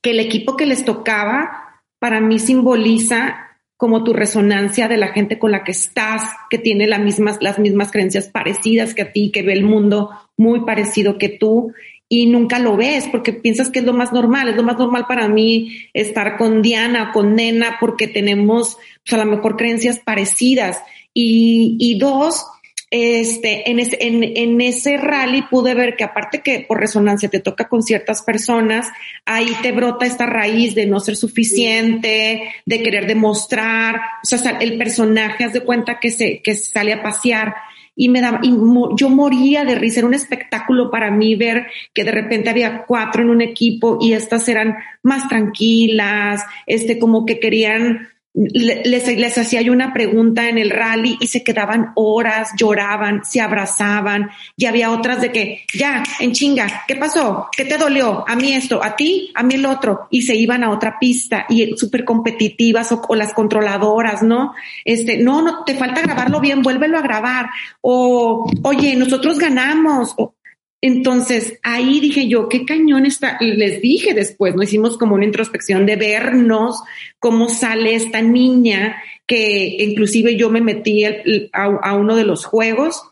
que 0.00 0.10
el 0.10 0.20
equipo 0.20 0.56
que 0.56 0.66
les 0.66 0.84
tocaba 0.84 1.82
para 1.98 2.20
mí 2.20 2.38
simboliza 2.38 3.45
como 3.76 4.04
tu 4.04 4.12
resonancia 4.12 4.88
de 4.88 4.96
la 4.96 5.08
gente 5.08 5.38
con 5.38 5.50
la 5.50 5.64
que 5.64 5.72
estás, 5.72 6.22
que 6.48 6.58
tiene 6.58 6.86
las 6.86 7.00
mismas, 7.00 7.38
las 7.40 7.58
mismas 7.58 7.90
creencias 7.90 8.28
parecidas 8.28 8.94
que 8.94 9.02
a 9.02 9.12
ti, 9.12 9.30
que 9.30 9.42
ve 9.42 9.52
el 9.52 9.64
mundo 9.64 10.10
muy 10.36 10.60
parecido 10.60 11.18
que 11.18 11.28
tú 11.28 11.72
y 12.08 12.26
nunca 12.26 12.58
lo 12.58 12.76
ves 12.76 13.08
porque 13.10 13.32
piensas 13.32 13.70
que 13.70 13.80
es 13.80 13.84
lo 13.84 13.92
más 13.92 14.12
normal, 14.12 14.48
es 14.48 14.56
lo 14.56 14.62
más 14.62 14.78
normal 14.78 15.06
para 15.08 15.28
mí 15.28 15.88
estar 15.92 16.36
con 16.36 16.62
Diana, 16.62 17.10
con 17.12 17.34
Nena, 17.34 17.78
porque 17.80 18.06
tenemos 18.06 18.78
pues, 19.04 19.20
a 19.20 19.24
lo 19.24 19.30
mejor 19.30 19.56
creencias 19.56 19.98
parecidas. 19.98 20.78
Y, 21.12 21.76
y 21.80 21.98
dos, 21.98 22.46
este, 22.90 23.68
en, 23.68 23.80
ese, 23.80 23.98
en, 24.00 24.60
ese 24.60 24.96
rally 24.96 25.42
pude 25.42 25.74
ver 25.74 25.96
que 25.96 26.04
aparte 26.04 26.40
que 26.40 26.60
por 26.60 26.78
resonancia 26.78 27.28
te 27.28 27.40
toca 27.40 27.68
con 27.68 27.82
ciertas 27.82 28.22
personas, 28.22 28.88
ahí 29.24 29.50
te 29.62 29.72
brota 29.72 30.06
esta 30.06 30.26
raíz 30.26 30.74
de 30.74 30.86
no 30.86 31.00
ser 31.00 31.16
suficiente, 31.16 32.54
de 32.64 32.82
querer 32.82 33.06
demostrar, 33.06 34.00
o 34.22 34.26
sea, 34.26 34.58
el 34.60 34.78
personaje, 34.78 35.44
haz 35.44 35.52
de 35.52 35.64
cuenta 35.64 35.98
que 35.98 36.10
se, 36.10 36.40
que 36.42 36.54
sale 36.54 36.92
a 36.92 37.02
pasear 37.02 37.54
y 37.96 38.10
me 38.10 38.20
daba, 38.20 38.40
y 38.42 38.52
yo 38.96 39.08
moría 39.08 39.64
de 39.64 39.74
risa, 39.74 40.00
era 40.00 40.06
un 40.06 40.14
espectáculo 40.14 40.90
para 40.90 41.10
mí 41.10 41.34
ver 41.34 41.66
que 41.94 42.04
de 42.04 42.12
repente 42.12 42.50
había 42.50 42.84
cuatro 42.84 43.22
en 43.22 43.30
un 43.30 43.40
equipo 43.40 43.98
y 44.00 44.12
estas 44.12 44.48
eran 44.48 44.76
más 45.02 45.28
tranquilas, 45.28 46.44
este, 46.66 46.98
como 46.98 47.24
que 47.24 47.40
querían 47.40 48.10
les, 48.36 49.06
les 49.06 49.38
hacía 49.38 49.62
yo 49.62 49.72
una 49.72 49.94
pregunta 49.94 50.48
en 50.48 50.58
el 50.58 50.68
rally 50.68 51.16
y 51.20 51.26
se 51.26 51.42
quedaban 51.42 51.92
horas, 51.94 52.50
lloraban, 52.56 53.24
se 53.24 53.40
abrazaban 53.40 54.30
y 54.56 54.66
había 54.66 54.90
otras 54.90 55.22
de 55.22 55.32
que, 55.32 55.64
ya, 55.72 56.02
en 56.20 56.32
chinga, 56.32 56.84
¿qué 56.86 56.96
pasó? 56.96 57.48
¿Qué 57.56 57.64
te 57.64 57.78
dolió? 57.78 58.24
A 58.28 58.36
mí 58.36 58.52
esto, 58.52 58.84
a 58.84 58.94
ti, 58.94 59.32
a 59.34 59.42
mí 59.42 59.54
el 59.54 59.64
otro. 59.64 60.08
Y 60.10 60.22
se 60.22 60.34
iban 60.34 60.62
a 60.64 60.70
otra 60.70 60.98
pista 60.98 61.46
y 61.48 61.76
súper 61.78 62.04
competitivas 62.04 62.92
o, 62.92 63.14
las 63.14 63.32
controladoras, 63.32 64.22
¿no? 64.22 64.54
Este, 64.84 65.16
no, 65.16 65.40
no, 65.40 65.64
te 65.64 65.74
falta 65.74 66.02
grabarlo 66.02 66.38
bien, 66.40 66.60
vuélvelo 66.60 66.98
a 66.98 67.02
grabar. 67.02 67.48
O, 67.80 68.50
oye, 68.62 68.96
nosotros 68.96 69.38
ganamos. 69.38 70.14
O, 70.18 70.34
entonces 70.82 71.58
ahí 71.62 72.00
dije 72.00 72.28
yo, 72.28 72.48
qué 72.48 72.64
cañón 72.64 73.06
está, 73.06 73.38
les 73.40 73.80
dije 73.80 74.14
después, 74.14 74.54
no 74.54 74.62
hicimos 74.62 74.98
como 74.98 75.14
una 75.14 75.24
introspección 75.24 75.86
de 75.86 75.96
vernos 75.96 76.82
cómo 77.18 77.48
sale 77.48 77.94
esta 77.94 78.20
niña 78.20 79.02
que 79.26 79.76
inclusive 79.80 80.36
yo 80.36 80.50
me 80.50 80.60
metí 80.60 81.04
a, 81.04 81.94
uno 81.94 82.14
de 82.14 82.24
los 82.24 82.44
juegos 82.44 83.02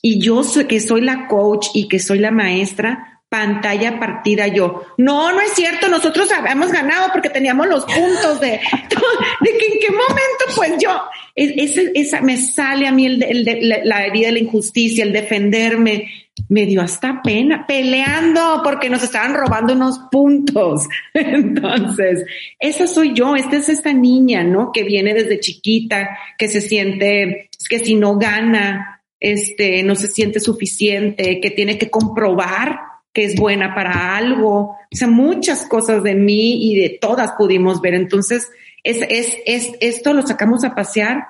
y 0.00 0.20
yo 0.20 0.44
soy 0.44 0.66
que 0.66 0.80
soy 0.80 1.00
la 1.00 1.26
coach 1.26 1.68
y 1.74 1.88
que 1.88 1.98
soy 1.98 2.20
la 2.20 2.30
maestra, 2.30 3.22
pantalla 3.28 3.98
partida 3.98 4.46
yo. 4.46 4.86
No, 4.96 5.32
no 5.32 5.40
es 5.40 5.52
cierto, 5.52 5.88
nosotros 5.88 6.30
habíamos 6.32 6.72
ganado 6.72 7.10
porque 7.12 7.28
teníamos 7.28 7.66
los 7.66 7.84
puntos 7.84 8.40
de, 8.40 8.52
de 9.40 9.58
que 9.58 9.66
en 9.66 9.80
qué 9.80 9.90
momento 9.90 10.44
pues 10.54 10.72
yo, 10.78 10.98
esa, 11.34 11.80
esa 11.94 12.20
me 12.22 12.36
sale 12.38 12.86
a 12.86 12.92
mí 12.92 13.06
el, 13.06 13.82
la 13.84 14.06
herida 14.06 14.28
de 14.28 14.32
la 14.32 14.38
injusticia, 14.38 15.04
el 15.04 15.12
defenderme, 15.12 16.10
me 16.48 16.66
dio 16.66 16.82
hasta 16.82 17.22
pena 17.22 17.66
peleando 17.66 18.60
porque 18.62 18.88
nos 18.88 19.02
estaban 19.02 19.34
robando 19.34 19.74
unos 19.74 19.98
puntos. 20.10 20.88
Entonces, 21.14 22.24
esa 22.58 22.86
soy 22.86 23.14
yo, 23.14 23.36
esta 23.36 23.56
es 23.56 23.68
esta 23.68 23.92
niña, 23.92 24.44
¿no? 24.44 24.72
Que 24.72 24.84
viene 24.84 25.14
desde 25.14 25.40
chiquita, 25.40 26.18
que 26.38 26.48
se 26.48 26.60
siente, 26.60 27.50
que 27.68 27.78
si 27.78 27.94
no 27.94 28.16
gana, 28.18 29.02
este, 29.20 29.82
no 29.82 29.94
se 29.94 30.08
siente 30.08 30.40
suficiente, 30.40 31.40
que 31.40 31.50
tiene 31.50 31.78
que 31.78 31.90
comprobar 31.90 32.78
que 33.12 33.24
es 33.24 33.36
buena 33.36 33.74
para 33.74 34.16
algo. 34.16 34.76
O 34.92 34.96
sea, 34.96 35.08
muchas 35.08 35.66
cosas 35.66 36.02
de 36.02 36.14
mí 36.14 36.70
y 36.70 36.80
de 36.80 36.98
todas 37.00 37.32
pudimos 37.32 37.80
ver. 37.80 37.94
Entonces, 37.94 38.48
es, 38.84 39.02
es, 39.08 39.36
es, 39.44 39.72
esto 39.80 40.12
lo 40.12 40.22
sacamos 40.22 40.64
a 40.64 40.74
pasear, 40.74 41.24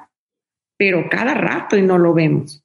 pero 0.77 1.09
cada 1.11 1.35
rato 1.35 1.77
y 1.77 1.83
no 1.83 1.99
lo 1.99 2.15
vemos. 2.15 2.63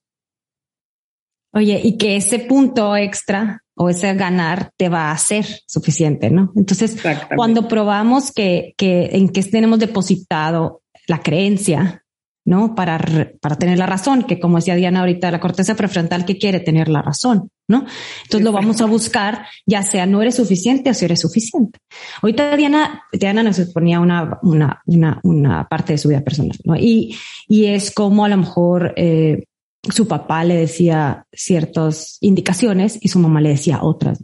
Oye, 1.54 1.80
y 1.82 1.96
que 1.96 2.16
ese 2.16 2.40
punto 2.40 2.96
extra 2.96 3.62
o 3.76 3.88
ese 3.88 4.12
ganar 4.14 4.70
te 4.76 4.88
va 4.88 5.10
a 5.10 5.18
ser 5.18 5.46
suficiente, 5.66 6.30
¿no? 6.30 6.52
Entonces, 6.56 6.96
cuando 7.36 7.68
probamos 7.68 8.32
que, 8.32 8.74
que 8.76 9.10
en 9.12 9.28
qué 9.28 9.42
tenemos 9.42 9.78
depositado 9.78 10.82
la 11.06 11.20
creencia, 11.20 12.04
¿no? 12.44 12.74
Para, 12.74 12.98
para 13.40 13.56
tener 13.56 13.78
la 13.78 13.86
razón, 13.86 14.24
que 14.24 14.38
como 14.38 14.56
decía 14.56 14.74
Diana 14.74 15.00
ahorita, 15.00 15.30
la 15.30 15.40
corteza 15.40 15.74
prefrontal 15.74 16.24
que 16.24 16.38
quiere 16.38 16.60
tener 16.60 16.88
la 16.88 17.02
razón, 17.02 17.48
¿no? 17.68 17.86
Entonces 18.24 18.44
lo 18.44 18.52
vamos 18.52 18.80
a 18.80 18.86
buscar, 18.86 19.46
ya 19.66 19.82
sea 19.82 20.06
no 20.06 20.20
eres 20.20 20.36
suficiente 20.36 20.90
o 20.90 20.94
si 20.94 21.06
eres 21.06 21.20
suficiente. 21.20 21.78
Ahorita 22.20 22.56
Diana, 22.56 23.02
Diana 23.12 23.42
nos 23.42 23.58
exponía 23.58 23.98
una, 24.00 24.38
una, 24.42 24.82
una, 24.86 25.20
una 25.22 25.68
parte 25.68 25.94
de 25.94 25.98
su 25.98 26.08
vida 26.08 26.20
personal, 26.20 26.56
¿no? 26.64 26.76
Y, 26.76 27.16
y 27.48 27.66
es 27.66 27.90
como 27.90 28.24
a 28.24 28.28
lo 28.28 28.36
mejor, 28.36 28.92
eh, 28.96 29.44
su 29.90 30.08
papá 30.08 30.44
le 30.44 30.56
decía 30.56 31.26
ciertas 31.32 32.18
indicaciones 32.20 32.98
y 33.00 33.08
su 33.08 33.18
mamá 33.18 33.40
le 33.40 33.50
decía 33.50 33.82
otras. 33.82 34.22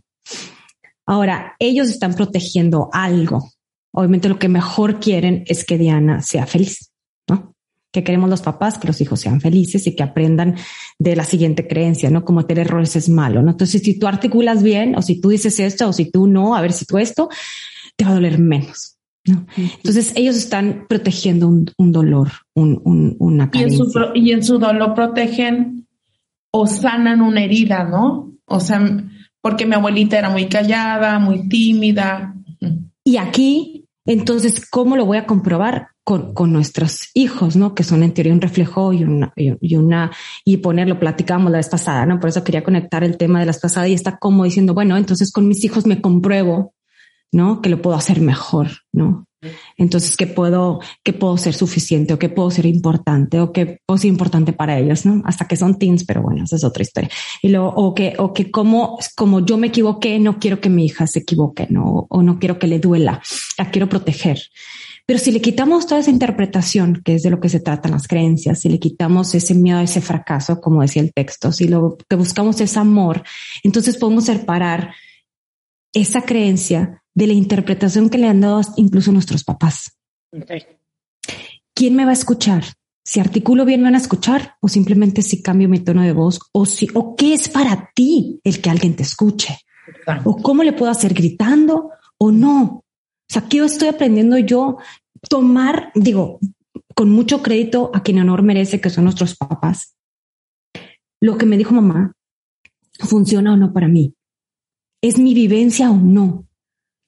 Ahora, 1.06 1.56
ellos 1.58 1.88
están 1.88 2.14
protegiendo 2.14 2.88
algo. 2.92 3.50
Obviamente 3.92 4.28
lo 4.28 4.38
que 4.38 4.48
mejor 4.48 5.00
quieren 5.00 5.44
es 5.46 5.64
que 5.64 5.76
Diana 5.76 6.22
sea 6.22 6.46
feliz, 6.46 6.92
¿no? 7.28 7.54
Que 7.92 8.04
queremos 8.04 8.30
los 8.30 8.42
papás 8.42 8.78
que 8.78 8.86
los 8.86 9.00
hijos 9.00 9.18
sean 9.18 9.40
felices 9.40 9.86
y 9.86 9.96
que 9.96 10.04
aprendan 10.04 10.56
de 10.98 11.16
la 11.16 11.24
siguiente 11.24 11.66
creencia, 11.66 12.10
¿no? 12.10 12.24
Como 12.24 12.46
tener 12.46 12.66
errores 12.66 12.94
es 12.94 13.08
malo, 13.08 13.42
¿no? 13.42 13.50
Entonces, 13.50 13.82
si 13.82 13.98
tú 13.98 14.06
articulas 14.06 14.62
bien 14.62 14.94
o 14.96 15.02
si 15.02 15.20
tú 15.20 15.30
dices 15.30 15.58
esto 15.58 15.88
o 15.88 15.92
si 15.92 16.10
tú 16.10 16.28
no, 16.28 16.54
a 16.54 16.60
ver 16.60 16.72
si 16.72 16.84
tú 16.84 16.98
esto, 16.98 17.28
te 17.96 18.04
va 18.04 18.12
a 18.12 18.14
doler 18.14 18.38
menos. 18.38 18.99
Entonces 19.24 20.12
ellos 20.16 20.36
están 20.36 20.86
protegiendo 20.88 21.48
un, 21.48 21.92
dolor, 21.92 22.30
un, 22.54 23.16
una 23.18 23.50
carencia. 23.50 23.78
Y 23.78 23.80
en, 23.80 23.90
su, 23.90 24.00
y 24.14 24.32
en 24.32 24.44
su 24.44 24.58
dolor 24.58 24.94
protegen 24.94 25.86
o 26.52 26.66
sanan 26.66 27.20
una 27.20 27.42
herida, 27.42 27.84
¿no? 27.84 28.32
O 28.46 28.60
sea, 28.60 28.80
porque 29.40 29.66
mi 29.66 29.74
abuelita 29.74 30.18
era 30.18 30.30
muy 30.30 30.46
callada, 30.46 31.18
muy 31.18 31.48
tímida. 31.48 32.34
Y 33.04 33.16
aquí, 33.18 33.86
entonces, 34.04 34.68
¿cómo 34.68 34.96
lo 34.96 35.06
voy 35.06 35.18
a 35.18 35.26
comprobar? 35.26 35.88
Con, 36.02 36.34
con 36.34 36.52
nuestros 36.52 37.10
hijos, 37.14 37.54
¿no? 37.54 37.74
Que 37.74 37.84
son 37.84 38.02
en 38.02 38.12
teoría 38.12 38.32
un 38.32 38.40
reflejo 38.40 38.92
y 38.92 39.04
una, 39.04 39.32
y 39.36 39.76
una, 39.76 40.10
y 40.44 40.56
ponerlo, 40.56 40.98
platicamos 40.98 41.52
la 41.52 41.58
vez 41.58 41.68
pasada, 41.68 42.04
¿no? 42.04 42.18
Por 42.18 42.30
eso 42.30 42.42
quería 42.42 42.64
conectar 42.64 43.04
el 43.04 43.16
tema 43.16 43.38
de 43.38 43.46
las 43.46 43.60
pasadas 43.60 43.90
y 43.90 43.94
está 43.94 44.18
como 44.18 44.42
diciendo, 44.42 44.74
bueno, 44.74 44.96
entonces 44.96 45.30
con 45.30 45.46
mis 45.46 45.62
hijos 45.62 45.86
me 45.86 46.00
compruebo 46.00 46.74
¿no? 47.32 47.60
Que 47.62 47.70
lo 47.70 47.82
puedo 47.82 47.96
hacer 47.96 48.20
mejor, 48.20 48.68
¿no? 48.92 49.26
Entonces, 49.78 50.16
¿qué 50.16 50.26
puedo, 50.26 50.80
qué 51.02 51.14
puedo 51.14 51.38
ser 51.38 51.54
suficiente 51.54 52.12
o 52.12 52.18
qué 52.18 52.28
puedo 52.28 52.50
ser 52.50 52.66
importante 52.66 53.40
o 53.40 53.52
qué 53.52 53.78
puedo 53.86 53.96
ser 53.96 54.10
importante 54.10 54.52
para 54.52 54.78
ellos, 54.78 55.06
¿no? 55.06 55.22
Hasta 55.24 55.48
que 55.48 55.56
son 55.56 55.78
teens, 55.78 56.04
pero 56.04 56.22
bueno, 56.22 56.44
esa 56.44 56.56
es 56.56 56.64
otra 56.64 56.82
historia. 56.82 57.10
Y 57.40 57.48
luego, 57.48 57.68
o 57.68 57.94
que, 57.94 58.14
o 58.18 58.34
que 58.34 58.50
como, 58.50 58.98
como 59.16 59.44
yo 59.44 59.56
me 59.56 59.68
equivoqué, 59.68 60.18
no 60.18 60.38
quiero 60.38 60.60
que 60.60 60.68
mi 60.68 60.84
hija 60.84 61.06
se 61.06 61.20
equivoque, 61.20 61.66
¿no? 61.70 62.06
O 62.10 62.22
no 62.22 62.38
quiero 62.38 62.58
que 62.58 62.66
le 62.66 62.80
duela, 62.80 63.22
la 63.56 63.70
quiero 63.70 63.88
proteger. 63.88 64.42
Pero 65.06 65.18
si 65.18 65.32
le 65.32 65.40
quitamos 65.40 65.86
toda 65.86 66.02
esa 66.02 66.10
interpretación, 66.10 67.00
que 67.02 67.14
es 67.14 67.22
de 67.22 67.30
lo 67.30 67.40
que 67.40 67.48
se 67.48 67.60
tratan 67.60 67.92
las 67.92 68.06
creencias, 68.06 68.60
si 68.60 68.68
le 68.68 68.78
quitamos 68.78 69.34
ese 69.34 69.54
miedo 69.54 69.78
a 69.78 69.82
ese 69.82 70.02
fracaso, 70.02 70.60
como 70.60 70.82
decía 70.82 71.02
el 71.02 71.12
texto, 71.12 71.50
si 71.50 71.66
lo 71.66 71.96
que 72.08 72.16
buscamos 72.16 72.60
es 72.60 72.76
amor, 72.76 73.24
entonces 73.64 73.96
podemos 73.96 74.26
separar 74.26 74.94
esa 75.92 76.22
creencia 76.22 76.99
de 77.14 77.26
la 77.26 77.32
interpretación 77.32 78.10
que 78.10 78.18
le 78.18 78.28
han 78.28 78.40
dado 78.40 78.60
incluso 78.76 79.12
nuestros 79.12 79.44
papás. 79.44 79.98
¿Quién 81.74 81.96
me 81.96 82.04
va 82.04 82.10
a 82.10 82.14
escuchar? 82.14 82.64
Si 83.04 83.18
articulo 83.18 83.64
bien, 83.64 83.80
me 83.80 83.86
van 83.86 83.94
a 83.94 83.98
escuchar 83.98 84.56
o 84.60 84.68
simplemente 84.68 85.22
si 85.22 85.42
cambio 85.42 85.68
mi 85.68 85.80
tono 85.80 86.02
de 86.02 86.12
voz 86.12 86.40
o 86.52 86.66
si, 86.66 86.88
o 86.94 87.16
qué 87.16 87.34
es 87.34 87.48
para 87.48 87.90
ti 87.94 88.40
el 88.44 88.60
que 88.60 88.70
alguien 88.70 88.94
te 88.94 89.02
escuche 89.02 89.58
o 90.24 90.36
cómo 90.36 90.62
le 90.62 90.72
puedo 90.72 90.92
hacer 90.92 91.14
gritando 91.14 91.90
o 92.18 92.30
no. 92.30 92.62
O 92.62 93.32
sea, 93.32 93.48
¿qué 93.48 93.58
estoy 93.64 93.88
aprendiendo 93.88 94.38
yo? 94.38 94.78
Tomar, 95.28 95.92
digo, 95.94 96.38
con 96.94 97.10
mucho 97.10 97.42
crédito 97.42 97.90
a 97.94 98.02
quien 98.02 98.18
honor 98.18 98.42
merece, 98.42 98.80
que 98.80 98.90
son 98.90 99.04
nuestros 99.04 99.36
papás. 99.36 99.96
Lo 101.20 101.38
que 101.38 101.46
me 101.46 101.56
dijo 101.56 101.74
mamá, 101.74 102.12
¿funciona 102.98 103.54
o 103.54 103.56
no 103.56 103.72
para 103.72 103.88
mí? 103.88 104.14
¿Es 105.02 105.18
mi 105.18 105.34
vivencia 105.34 105.90
o 105.90 105.96
no? 105.96 106.46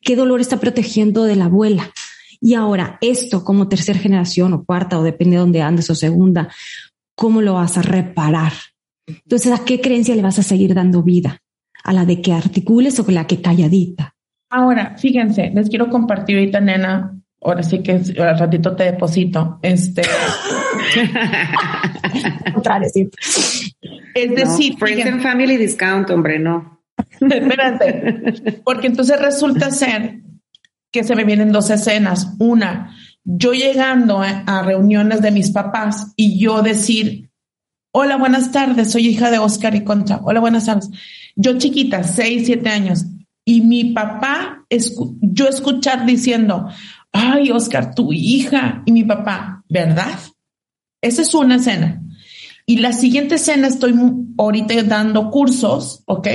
Qué 0.02 0.16
dolor 0.16 0.40
está 0.40 0.58
protegiendo 0.58 1.24
de 1.24 1.36
la 1.36 1.46
abuela. 1.46 1.90
Y 2.40 2.54
ahora, 2.54 2.98
esto 3.00 3.44
como 3.44 3.68
tercera 3.68 3.98
generación 3.98 4.52
o 4.52 4.64
cuarta, 4.64 4.98
o 4.98 5.02
depende 5.02 5.36
de 5.36 5.40
dónde 5.40 5.62
andes 5.62 5.88
o 5.90 5.94
segunda, 5.94 6.48
¿cómo 7.14 7.40
lo 7.40 7.54
vas 7.54 7.78
a 7.78 7.82
reparar? 7.82 8.52
Entonces, 9.06 9.52
¿a 9.52 9.64
qué 9.64 9.80
creencia 9.80 10.16
le 10.16 10.22
vas 10.22 10.38
a 10.38 10.42
seguir 10.42 10.74
dando 10.74 11.02
vida? 11.02 11.38
¿A 11.84 11.92
la 11.92 12.04
de 12.04 12.20
que 12.20 12.32
articules 12.32 12.98
o 12.98 13.08
a 13.08 13.12
la 13.12 13.26
que 13.26 13.40
calladita? 13.40 14.14
Ahora, 14.50 14.96
fíjense, 14.98 15.50
les 15.54 15.68
quiero 15.68 15.88
compartir 15.88 16.36
ahorita, 16.36 16.60
nena. 16.60 17.16
Ahora 17.40 17.62
sí 17.62 17.82
que 17.82 17.92
al 17.92 18.38
ratito 18.38 18.76
te 18.76 18.84
deposito. 18.84 19.58
Este. 19.62 20.02
es 24.14 24.34
decir, 24.34 24.76
Friends 24.78 25.06
and 25.06 25.22
Family 25.22 25.56
Discount, 25.56 26.10
hombre, 26.10 26.38
no. 26.38 26.81
Espérate, 27.30 28.60
porque 28.64 28.88
entonces 28.88 29.20
resulta 29.20 29.70
ser 29.70 30.22
que 30.90 31.04
se 31.04 31.16
me 31.16 31.24
vienen 31.24 31.52
dos 31.52 31.70
escenas. 31.70 32.34
Una, 32.38 32.96
yo 33.24 33.52
llegando 33.52 34.20
a, 34.20 34.62
reuniones 34.62 35.22
de 35.22 35.30
mis 35.30 35.50
papás 35.50 36.12
y 36.16 36.38
yo 36.38 36.62
decir, 36.62 37.30
hola, 37.92 38.16
buenas 38.16 38.52
tardes, 38.52 38.92
soy 38.92 39.08
hija 39.08 39.30
de 39.30 39.38
Oscar 39.38 39.74
y 39.74 39.84
Concha. 39.84 40.20
Hola, 40.22 40.40
buenas 40.40 40.66
tardes. 40.66 40.90
Yo 41.34 41.58
chiquita, 41.58 42.04
seis, 42.04 42.46
siete 42.46 42.68
años, 42.68 43.06
y 43.44 43.62
mi 43.62 43.92
papá, 43.92 44.66
yo 45.20 45.48
escuchar 45.48 46.06
diciendo, 46.06 46.68
ay, 47.10 47.50
Oscar, 47.50 47.94
tu 47.94 48.12
hija, 48.12 48.82
y 48.86 48.92
mi 48.92 49.04
papá, 49.04 49.64
¿verdad? 49.68 50.18
Esa 51.00 51.22
es 51.22 51.34
una 51.34 51.56
escena. 51.56 52.02
Y 52.66 52.76
la 52.78 52.92
siguiente 52.92 53.34
escena 53.36 53.66
estoy 53.66 53.94
ahorita 54.38 54.82
dando 54.84 55.30
cursos, 55.30 56.04
¿ok? 56.06 56.28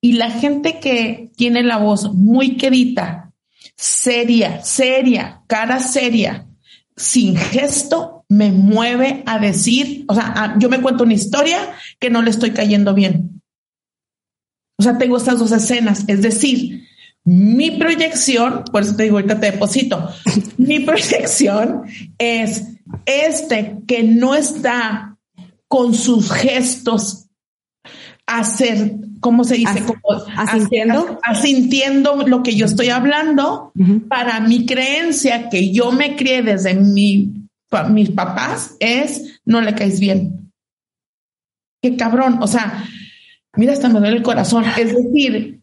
Y 0.00 0.12
la 0.12 0.30
gente 0.30 0.78
que 0.78 1.30
tiene 1.36 1.62
la 1.62 1.78
voz 1.78 2.12
muy 2.14 2.56
quedita, 2.56 3.32
seria, 3.76 4.62
seria, 4.62 5.42
cara 5.46 5.80
seria, 5.80 6.46
sin 6.96 7.36
gesto, 7.36 8.24
me 8.28 8.52
mueve 8.52 9.22
a 9.26 9.38
decir, 9.38 10.04
o 10.08 10.14
sea, 10.14 10.56
yo 10.58 10.68
me 10.68 10.80
cuento 10.82 11.04
una 11.04 11.14
historia 11.14 11.58
que 11.98 12.10
no 12.10 12.22
le 12.22 12.30
estoy 12.30 12.50
cayendo 12.50 12.94
bien. 12.94 13.42
O 14.78 14.82
sea, 14.82 14.98
tengo 14.98 15.16
estas 15.16 15.38
dos 15.38 15.50
escenas, 15.50 16.04
es 16.06 16.22
decir, 16.22 16.86
mi 17.24 17.72
proyección, 17.72 18.64
por 18.70 18.82
eso 18.82 18.94
te 18.94 19.04
digo, 19.04 19.16
ahorita 19.16 19.40
te 19.40 19.50
deposito, 19.50 20.08
mi 20.56 20.80
proyección 20.80 21.82
es 22.16 22.64
este 23.04 23.78
que 23.86 24.02
no 24.02 24.34
está 24.34 25.18
con 25.66 25.94
sus 25.94 26.30
gestos 26.30 27.17
hacer 28.28 28.94
¿cómo 29.20 29.44
se 29.44 29.56
dice? 29.56 29.84
asintiendo. 30.36 31.18
asintiendo 31.22 32.26
lo 32.26 32.42
que 32.42 32.54
yo 32.54 32.66
estoy 32.66 32.90
hablando 32.90 33.72
para 34.08 34.40
mi 34.40 34.66
creencia 34.66 35.48
que 35.48 35.72
yo 35.72 35.92
me 35.92 36.16
crié 36.16 36.42
desde 36.42 36.74
mi, 36.74 37.48
mis 37.90 38.10
papás 38.10 38.76
es 38.80 39.40
no 39.44 39.60
le 39.60 39.74
caes 39.74 40.00
bien. 40.00 40.52
Qué 41.82 41.96
cabrón. 41.96 42.38
O 42.40 42.46
sea, 42.46 42.84
mira, 43.56 43.72
hasta 43.72 43.88
me 43.88 44.00
duele 44.00 44.16
el 44.16 44.22
corazón. 44.22 44.64
Es 44.76 44.94
decir, 44.94 45.60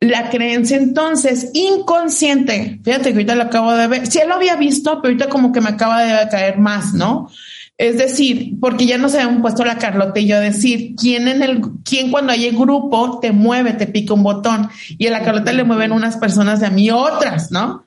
la 0.00 0.30
creencia 0.30 0.76
entonces 0.76 1.50
inconsciente, 1.54 2.80
fíjate 2.82 3.10
que 3.10 3.14
ahorita 3.14 3.36
lo 3.36 3.44
acabo 3.44 3.72
de 3.72 3.86
ver, 3.86 4.06
sí 4.08 4.18
lo 4.26 4.34
había 4.34 4.56
visto, 4.56 5.00
pero 5.00 5.12
ahorita 5.12 5.28
como 5.28 5.52
que 5.52 5.60
me 5.60 5.70
acaba 5.70 6.02
de 6.02 6.28
caer 6.28 6.58
más, 6.58 6.92
¿no? 6.92 7.30
Es 7.78 7.98
decir, 7.98 8.60
porque 8.60 8.86
ya 8.86 8.98
nos 8.98 9.14
habían 9.14 9.42
puesto 9.42 9.64
la 9.64 9.78
Carlota 9.78 10.20
y 10.20 10.26
yo 10.26 10.38
decir, 10.38 10.94
¿quién 10.96 11.26
en 11.26 11.42
el, 11.42 11.62
quién 11.84 12.10
cuando 12.10 12.32
hay 12.32 12.50
grupo 12.50 13.18
te 13.20 13.32
mueve, 13.32 13.72
te 13.72 13.86
pica 13.86 14.14
un 14.14 14.22
botón? 14.22 14.68
Y 14.98 15.06
a 15.06 15.10
la 15.10 15.22
Carlota 15.22 15.52
le 15.52 15.64
mueven 15.64 15.92
unas 15.92 16.16
personas 16.16 16.60
de 16.60 16.66
a 16.66 16.70
mí 16.70 16.90
otras, 16.90 17.50
¿no? 17.50 17.86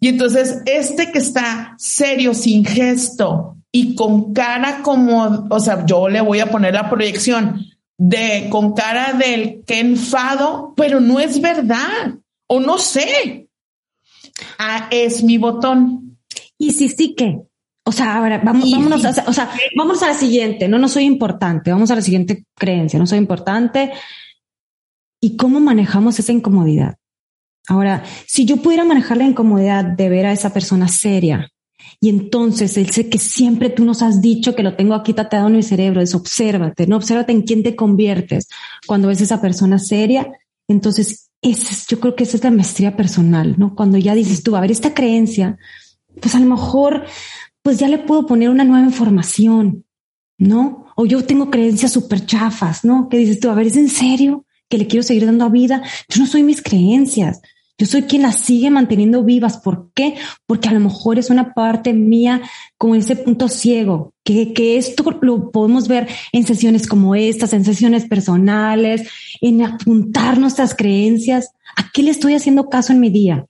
Y 0.00 0.08
entonces 0.08 0.62
este 0.66 1.12
que 1.12 1.18
está 1.18 1.74
serio, 1.78 2.34
sin 2.34 2.64
gesto 2.64 3.56
y 3.72 3.94
con 3.94 4.32
cara 4.32 4.82
como, 4.82 5.46
o 5.48 5.60
sea, 5.60 5.84
yo 5.86 6.08
le 6.08 6.20
voy 6.20 6.40
a 6.40 6.50
poner 6.50 6.74
la 6.74 6.90
proyección 6.90 7.66
de 7.96 8.48
con 8.50 8.72
cara 8.72 9.12
del 9.12 9.62
que 9.64 9.78
enfado, 9.78 10.72
pero 10.76 11.00
no 11.00 11.20
es 11.20 11.40
verdad, 11.40 12.14
o 12.46 12.58
no 12.58 12.78
sé. 12.78 13.48
Ah, 14.58 14.88
es 14.90 15.22
mi 15.22 15.38
botón. 15.38 16.18
Y 16.58 16.72
sí, 16.72 16.88
sí 16.88 17.14
que, 17.14 17.42
o 17.90 17.92
sea, 17.92 18.18
ahora 18.18 18.40
vamos, 18.44 18.70
vámonos, 18.70 19.04
a, 19.04 19.24
o 19.26 19.32
sea, 19.32 19.50
vamos 19.76 20.00
a 20.04 20.06
la 20.06 20.14
siguiente. 20.14 20.68
No, 20.68 20.78
no 20.78 20.88
soy 20.88 21.04
importante. 21.04 21.72
Vamos 21.72 21.90
a 21.90 21.96
la 21.96 22.02
siguiente 22.02 22.44
creencia. 22.56 23.00
No 23.00 23.06
soy 23.06 23.18
importante. 23.18 23.90
¿Y 25.20 25.36
cómo 25.36 25.58
manejamos 25.58 26.16
esa 26.20 26.30
incomodidad? 26.30 26.94
Ahora, 27.66 28.04
si 28.28 28.44
yo 28.44 28.58
pudiera 28.58 28.84
manejar 28.84 29.16
la 29.16 29.24
incomodidad 29.24 29.84
de 29.84 30.08
ver 30.08 30.26
a 30.26 30.32
esa 30.32 30.52
persona 30.52 30.86
seria, 30.86 31.50
y 32.00 32.10
entonces 32.10 32.76
él 32.76 32.90
sé 32.90 33.08
que 33.08 33.18
siempre 33.18 33.70
tú 33.70 33.84
nos 33.84 34.02
has 34.02 34.20
dicho 34.22 34.54
que 34.54 34.62
lo 34.62 34.76
tengo 34.76 34.94
aquí 34.94 35.12
tateado 35.12 35.48
en 35.48 35.56
mi 35.56 35.64
cerebro, 35.64 36.00
es 36.00 36.14
obsérvate, 36.14 36.86
no 36.86 36.96
obsérvate 36.96 37.32
en 37.32 37.42
quién 37.42 37.64
te 37.64 37.74
conviertes 37.74 38.46
cuando 38.86 39.08
ves 39.08 39.20
a 39.20 39.24
esa 39.24 39.40
persona 39.40 39.80
seria. 39.80 40.30
Entonces, 40.68 41.28
ese 41.42 41.86
yo 41.88 41.98
creo 41.98 42.14
que 42.14 42.22
esa 42.22 42.36
es 42.36 42.44
la 42.44 42.52
maestría 42.52 42.96
personal, 42.96 43.56
¿no? 43.58 43.74
Cuando 43.74 43.98
ya 43.98 44.14
dices 44.14 44.44
tú, 44.44 44.54
a 44.54 44.60
ver, 44.60 44.70
esta 44.70 44.94
creencia, 44.94 45.58
pues 46.20 46.36
a 46.36 46.40
lo 46.40 46.46
mejor 46.46 47.04
pues 47.62 47.78
ya 47.78 47.88
le 47.88 47.98
puedo 47.98 48.26
poner 48.26 48.50
una 48.50 48.64
nueva 48.64 48.86
información, 48.86 49.84
¿no? 50.38 50.86
O 50.96 51.06
yo 51.06 51.24
tengo 51.24 51.50
creencias 51.50 51.92
súper 51.92 52.26
chafas, 52.26 52.84
¿no? 52.84 53.08
Que 53.08 53.18
dices 53.18 53.40
tú, 53.40 53.50
a 53.50 53.54
ver, 53.54 53.66
¿es 53.66 53.76
en 53.76 53.88
serio 53.88 54.44
que 54.68 54.78
le 54.78 54.86
quiero 54.86 55.02
seguir 55.02 55.26
dando 55.26 55.44
a 55.44 55.48
vida? 55.48 55.82
Yo 56.08 56.20
no 56.20 56.26
soy 56.26 56.42
mis 56.42 56.62
creencias. 56.62 57.40
Yo 57.80 57.86
soy 57.86 58.02
quien 58.02 58.20
las 58.20 58.36
sigue 58.36 58.70
manteniendo 58.70 59.24
vivas. 59.24 59.56
¿Por 59.56 59.90
qué? 59.94 60.14
Porque 60.44 60.68
a 60.68 60.72
lo 60.72 60.80
mejor 60.80 61.18
es 61.18 61.30
una 61.30 61.54
parte 61.54 61.94
mía 61.94 62.42
con 62.76 62.94
ese 62.94 63.16
punto 63.16 63.48
ciego, 63.48 64.12
que, 64.22 64.52
que 64.52 64.76
esto 64.76 65.02
lo 65.22 65.50
podemos 65.50 65.88
ver 65.88 66.06
en 66.32 66.44
sesiones 66.44 66.86
como 66.86 67.14
estas, 67.14 67.54
en 67.54 67.64
sesiones 67.64 68.04
personales, 68.04 69.08
en 69.40 69.62
apuntar 69.62 70.38
nuestras 70.38 70.74
creencias. 70.74 71.52
¿A 71.74 71.90
qué 71.90 72.02
le 72.02 72.10
estoy 72.10 72.34
haciendo 72.34 72.68
caso 72.68 72.92
en 72.92 73.00
mi 73.00 73.08
día? 73.08 73.46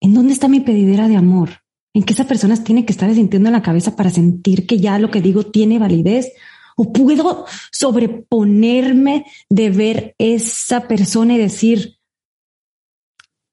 ¿En 0.00 0.14
dónde 0.14 0.32
está 0.32 0.48
mi 0.48 0.60
pedidera 0.60 1.06
de 1.06 1.16
amor? 1.16 1.61
En 1.94 2.02
que 2.02 2.12
esa 2.14 2.26
persona 2.26 2.62
tiene 2.62 2.84
que 2.84 2.92
estar 2.92 3.12
sintiendo 3.14 3.48
en 3.48 3.54
la 3.54 3.62
cabeza 3.62 3.96
para 3.96 4.10
sentir 4.10 4.66
que 4.66 4.78
ya 4.78 4.98
lo 4.98 5.10
que 5.10 5.20
digo 5.20 5.44
tiene 5.44 5.78
validez? 5.78 6.32
¿O 6.76 6.92
puedo 6.92 7.44
sobreponerme 7.70 9.26
de 9.50 9.70
ver 9.70 10.14
esa 10.18 10.88
persona 10.88 11.34
y 11.34 11.38
decir, 11.38 11.98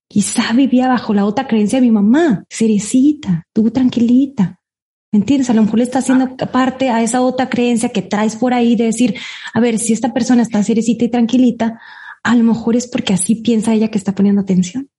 quizá 0.07 0.53
vivía 0.53 0.87
bajo 0.87 1.13
la 1.13 1.25
otra 1.25 1.47
creencia 1.47 1.79
de 1.79 1.85
mi 1.85 1.91
mamá, 1.91 2.45
cerecita, 2.49 3.45
tú 3.53 3.71
tranquilita? 3.71 4.59
¿Me 5.11 5.19
entiendes? 5.19 5.49
A 5.49 5.53
lo 5.53 5.63
mejor 5.63 5.79
le 5.79 5.83
está 5.83 5.99
haciendo 5.99 6.37
parte 6.37 6.89
a 6.89 7.01
esa 7.01 7.21
otra 7.21 7.49
creencia 7.49 7.89
que 7.89 8.03
traes 8.03 8.35
por 8.35 8.53
ahí 8.53 8.75
de 8.75 8.85
decir, 8.85 9.15
a 9.53 9.59
ver, 9.59 9.79
si 9.79 9.91
esta 9.91 10.13
persona 10.13 10.43
está 10.43 10.63
cerecita 10.63 11.05
y 11.05 11.09
tranquilita, 11.09 11.79
a 12.23 12.35
lo 12.35 12.43
mejor 12.43 12.75
es 12.75 12.87
porque 12.87 13.13
así 13.13 13.35
piensa 13.35 13.73
ella 13.73 13.89
que 13.89 13.97
está 13.97 14.13
poniendo 14.13 14.41
atención. 14.41 14.89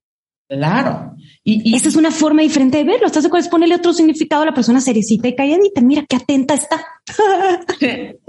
Claro. 0.51 1.15
Y, 1.45 1.77
esa 1.77 1.89
es 1.89 1.95
una 1.95 2.11
forma 2.11 2.43
diferente 2.43 2.79
de 2.79 2.85
verlo. 2.85 3.07
¿Estás 3.07 3.23
de 3.23 3.29
acuerdo? 3.29 3.45
Es 3.45 3.51
ponerle 3.51 3.77
otro 3.77 3.93
significado 3.93 4.43
a 4.43 4.47
la 4.47 4.55
persona 4.55 4.81
cerecita 4.81 5.29
y 5.29 5.37
calladita. 5.37 5.81
Mira 5.81 6.05
qué 6.09 6.17
atenta 6.17 6.55
está. 6.55 6.85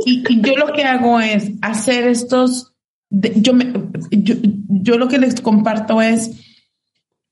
y, 0.05 0.41
yo 0.41 0.55
lo 0.55 0.71
que 0.71 0.84
hago 0.84 1.19
es 1.19 1.51
hacer 1.63 2.07
estos. 2.07 2.75
yo, 3.10 3.53
me, 3.53 3.73
yo, 4.12 4.97
lo 4.99 5.07
que 5.07 5.17
les 5.17 5.41
comparto 5.41 5.99
es 5.99 6.31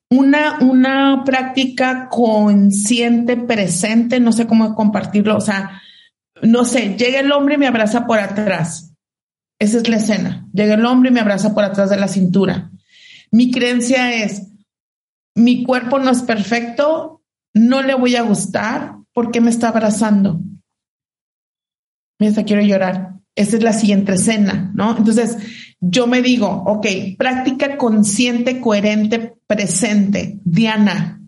una, 0.10 0.58
una 0.60 1.24
práctica 1.24 2.10
consciente, 2.10 3.38
presente. 3.38 4.20
No 4.20 4.32
sé 4.32 4.48
cómo 4.48 4.74
compartirlo. 4.74 5.38
O 5.38 5.42
sea, 5.42 5.84
no 6.42 6.66
sé, 6.66 6.96
llega 6.98 7.20
el 7.20 7.32
hombre 7.32 7.56
y 7.56 7.58
me 7.60 7.68
abraza 7.68 8.08
por 8.08 8.18
atrás. 8.18 8.96
Esa 9.60 9.78
es 9.78 9.88
la 9.88 9.98
escena. 9.98 10.48
Llega 10.52 10.74
el 10.74 10.86
hombre 10.86 11.12
y 11.12 11.14
me 11.14 11.20
abraza 11.20 11.54
por 11.54 11.64
atrás 11.64 11.92
de 11.92 11.98
la 11.98 12.08
cintura. 12.08 12.72
Mi 13.32 13.52
creencia 13.52 14.16
es 14.24 14.49
mi 15.40 15.64
cuerpo 15.64 16.00
no 16.00 16.12
es 16.12 16.22
perfecto, 16.22 17.22
no 17.54 17.82
le 17.82 17.96
voy 17.96 18.16
a 18.16 18.24
gustar 18.24 18.98
porque 19.14 19.42
me 19.42 19.50
está 19.50 19.70
abrazando. 19.70 20.42
Mira, 22.20 22.44
quiero 22.44 22.62
llorar. 22.62 23.14
Esa 23.36 23.56
es 23.56 23.64
la 23.64 23.74
siguiente 23.74 24.14
escena, 24.14 24.72
¿no? 24.76 24.98
Entonces, 24.98 25.38
yo 25.80 26.08
me 26.08 26.22
digo, 26.22 26.64
ok, 26.66 26.88
práctica 27.18 27.78
consciente, 27.78 28.60
coherente, 28.60 29.38
presente. 29.48 30.40
Diana, 30.44 31.22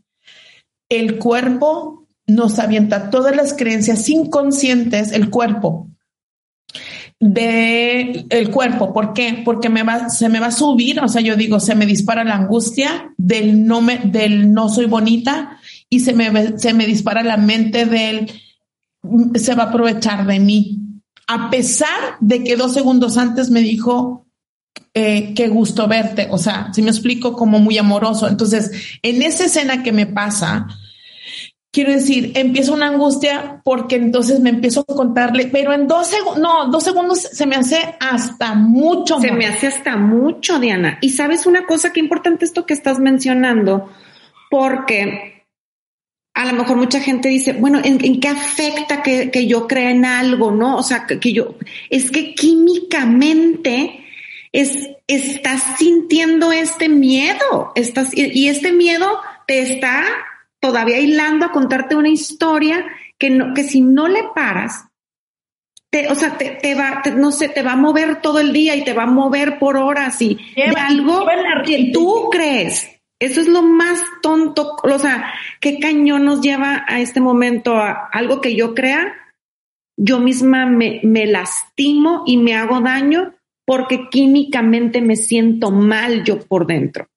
el 0.89 1.17
cuerpo 1.17 2.10
nos 2.28 2.60
avienta 2.60 3.10
todas 3.10 3.34
las 3.36 3.54
creencias 3.54 4.10
inconscientes, 4.10 5.13
el 5.13 5.30
cuerpo, 5.30 5.89
de 7.22 8.26
el 8.30 8.50
cuerpo. 8.50 8.92
¿Por 8.92 9.14
qué? 9.14 9.44
Porque 9.46 9.70
me 9.70 9.84
va, 9.84 10.10
se 10.10 10.28
me 10.28 10.40
va 10.40 10.48
a 10.48 10.52
subir, 10.52 11.00
o 11.00 11.08
sea, 11.08 11.22
yo 11.22 11.36
digo, 11.36 11.60
se 11.60 11.76
me 11.76 11.86
dispara 11.86 12.24
la 12.24 12.36
angustia 12.36 13.14
del 13.16 13.66
no 13.66 13.80
me, 13.80 14.00
del 14.00 14.52
no 14.52 14.70
soy 14.70 14.88
bonita 14.88 15.60
y 15.88 16.00
se 16.00 16.14
me, 16.14 16.58
se 16.58 16.74
me 16.74 16.88
dispara 16.88 17.24
la 17.24 17.38
mente 17.38 17.86
del 17.86 18.32
se 19.36 19.56
va 19.56 19.64
a 19.64 19.66
aprovechar 19.68 20.26
de 20.26 20.40
mí. 20.40 20.80
A 21.28 21.52
pesar 21.52 22.18
de 22.20 22.44
que 22.44 22.58
dos 22.58 22.74
segundos 22.74 23.18
antes 23.18 23.52
me 23.52 23.62
dijo 23.62 24.26
eh, 24.96 25.34
qué 25.36 25.48
gusto 25.48 25.88
verte, 25.88 26.28
o 26.32 26.38
sea, 26.40 26.74
si 26.74 26.82
me 26.82 26.90
explico 26.90 27.34
como 27.34 27.60
muy 27.60 27.78
amoroso. 27.78 28.28
Entonces, 28.28 28.72
en 29.04 29.22
esa 29.22 29.46
escena 29.46 29.84
que 29.84 29.92
me 29.92 30.08
pasa, 30.08 30.68
Quiero 31.74 31.94
decir, 31.94 32.34
empieza 32.36 32.74
una 32.74 32.88
angustia 32.88 33.62
porque 33.64 33.96
entonces 33.96 34.42
me 34.42 34.50
empiezo 34.50 34.82
a 34.82 34.94
contarle, 34.94 35.48
pero 35.48 35.72
en 35.72 35.88
dos 35.88 36.08
segundos, 36.08 36.40
no, 36.40 36.68
dos 36.70 36.84
segundos 36.84 37.20
se 37.22 37.46
me 37.46 37.56
hace 37.56 37.96
hasta 38.02 38.56
mucho. 38.56 39.22
Se 39.22 39.32
me 39.32 39.46
hace 39.46 39.68
hasta 39.68 39.96
mucho, 39.96 40.60
Diana. 40.60 40.98
Y 41.00 41.12
sabes 41.12 41.46
una 41.46 41.66
cosa, 41.66 41.94
qué 41.94 42.02
importante 42.02 42.44
esto 42.44 42.66
que 42.66 42.74
estás 42.74 43.00
mencionando, 43.00 43.90
porque 44.50 45.46
a 46.34 46.46
lo 46.46 46.54
mejor 46.54 46.76
mucha 46.76 47.00
gente 47.00 47.30
dice, 47.30 47.54
bueno, 47.54 47.80
¿en, 47.82 48.20
qué 48.20 48.28
afecta 48.28 49.02
que, 49.02 49.32
que, 49.32 49.48
yo 49.48 49.66
crea 49.66 49.92
en 49.92 50.04
algo, 50.04 50.52
no? 50.52 50.76
O 50.76 50.84
sea, 50.84 51.06
que, 51.08 51.20
que 51.22 51.32
yo, 51.32 51.56
es 51.90 52.12
que 52.12 52.36
químicamente 52.36 54.06
es, 54.52 54.90
estás 55.08 55.78
sintiendo 55.78 56.52
este 56.52 56.90
miedo, 56.90 57.72
estás, 57.76 58.10
y 58.14 58.50
este 58.50 58.74
miedo 58.74 59.08
te 59.48 59.62
está 59.62 60.04
todavía 60.62 61.00
hilando 61.00 61.45
a 61.45 61.52
contarte 61.52 61.95
una 61.95 62.10
historia 62.10 62.86
que, 63.17 63.30
no, 63.30 63.54
que 63.54 63.63
si 63.63 63.82
no 63.82 64.08
le 64.08 64.24
paras, 64.34 64.86
te, 65.89 66.08
o 66.08 66.15
sea, 66.15 66.38
te, 66.38 66.52
te 66.52 66.76
va, 66.76 67.02
no 67.17 67.32
sé, 67.32 67.50
te 67.50 67.63
va 67.63 67.74
a 67.74 67.78
mover 67.78 68.21
todo 68.21 68.39
el 68.39 68.54
día 68.54 68.76
y 68.76 68.86
te 68.86 68.93
va 68.93 69.04
a 69.04 69.08
mover 69.08 69.60
por 69.60 69.76
horas 69.76 70.21
y 70.21 70.39
de 70.56 70.74
algo 70.78 71.26
que 71.65 71.89
tú 71.91 72.30
crees. 72.32 72.89
Eso 73.19 73.41
es 73.41 73.47
lo 73.47 73.62
más 73.62 74.02
tonto, 74.21 74.78
o 74.82 75.00
sea, 75.00 75.32
qué 75.60 75.78
cañón 75.80 76.26
nos 76.26 76.41
lleva 76.41 76.86
a 76.88 77.02
este 77.02 77.19
momento 77.19 77.76
a 77.76 78.10
algo 78.12 78.41
que 78.41 78.56
yo 78.56 78.74
crea, 78.74 79.13
yo 79.95 80.19
misma 80.19 80.65
me, 80.65 81.02
me 81.04 81.28
lastimo 81.28 82.24
y 82.26 82.38
me 82.38 82.56
hago 82.56 82.80
daño 82.80 83.34
porque 83.65 84.10
químicamente 84.10 85.02
me 85.02 85.15
siento 85.15 85.69
mal 85.69 86.24
yo 86.24 86.39
por 86.39 86.65
dentro 86.65 87.11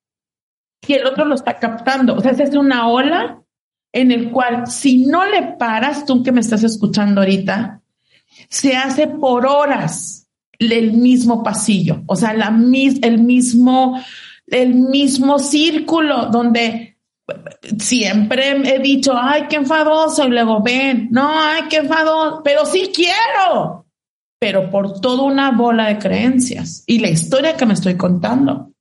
y 0.87 0.95
el 0.95 1.07
otro 1.07 1.25
lo 1.25 1.35
está 1.35 1.59
captando. 1.59 2.15
O 2.15 2.21
sea, 2.21 2.33
es 2.33 2.55
una 2.55 2.89
ola 2.89 3.43
en 3.93 4.11
el 4.11 4.31
cual 4.31 4.67
si 4.67 5.07
no 5.07 5.25
le 5.25 5.43
paras, 5.59 6.05
tú 6.05 6.23
que 6.23 6.33
me 6.33 6.41
estás 6.41 6.65
escuchando 6.65 7.21
ahorita, 7.21 7.81
se 8.49 8.77
hace 8.77 9.07
por 9.07 9.47
horas 9.47 10.29
el 10.59 10.93
mismo 10.93 11.43
pasillo, 11.43 12.03
o 12.07 12.17
sea, 12.17 12.33
la, 12.33 12.49
el 12.49 13.19
mismo, 13.19 14.01
el 14.47 14.75
mismo 14.75 15.39
círculo 15.39 16.27
donde 16.27 16.99
siempre 17.79 18.51
he 18.65 18.79
dicho, 18.81 19.15
ay, 19.17 19.45
qué 19.49 19.57
enfadoso, 19.57 20.27
y 20.27 20.31
luego 20.31 20.63
ven, 20.63 21.09
no, 21.11 21.31
ay, 21.33 21.63
qué 21.71 21.79
enfadoso, 21.79 22.43
pero 22.45 22.67
sí 22.67 22.91
quiero, 22.95 23.87
pero 24.39 24.71
por 24.71 25.01
toda 25.01 25.23
una 25.23 25.53
bola 25.53 25.89
de 25.89 25.99
creencias 25.99 26.85
y 26.87 26.99
la 26.99 27.11
historia 27.11 27.57
que 27.57 27.67
me 27.67 27.75
estoy 27.75 27.97
contando. 27.97 28.74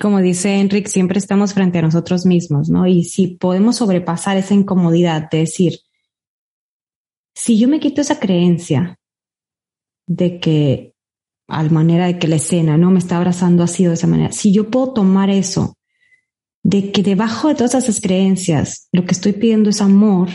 Como 0.00 0.20
dice 0.20 0.58
Enrique, 0.58 0.88
siempre 0.88 1.18
estamos 1.18 1.54
frente 1.54 1.78
a 1.78 1.82
nosotros 1.82 2.26
mismos, 2.26 2.68
¿no? 2.68 2.86
Y 2.86 3.04
si 3.04 3.28
podemos 3.28 3.76
sobrepasar 3.76 4.36
esa 4.36 4.54
incomodidad 4.54 5.30
de 5.30 5.38
decir, 5.38 5.78
si 7.34 7.58
yo 7.58 7.68
me 7.68 7.80
quito 7.80 8.00
esa 8.00 8.18
creencia 8.18 8.98
de 10.08 10.40
que, 10.40 10.94
al 11.48 11.70
manera 11.70 12.06
de 12.06 12.18
que 12.18 12.28
la 12.28 12.36
escena 12.36 12.76
no 12.76 12.90
me 12.90 12.98
está 12.98 13.16
abrazando 13.16 13.62
así 13.62 13.84
de 13.84 13.94
esa 13.94 14.06
manera, 14.06 14.32
si 14.32 14.52
yo 14.52 14.70
puedo 14.70 14.92
tomar 14.92 15.30
eso, 15.30 15.76
de 16.64 16.90
que 16.90 17.04
debajo 17.04 17.46
de 17.46 17.54
todas 17.54 17.74
esas 17.74 18.00
creencias 18.00 18.88
lo 18.90 19.04
que 19.04 19.12
estoy 19.12 19.34
pidiendo 19.34 19.70
es 19.70 19.80
amor, 19.80 20.30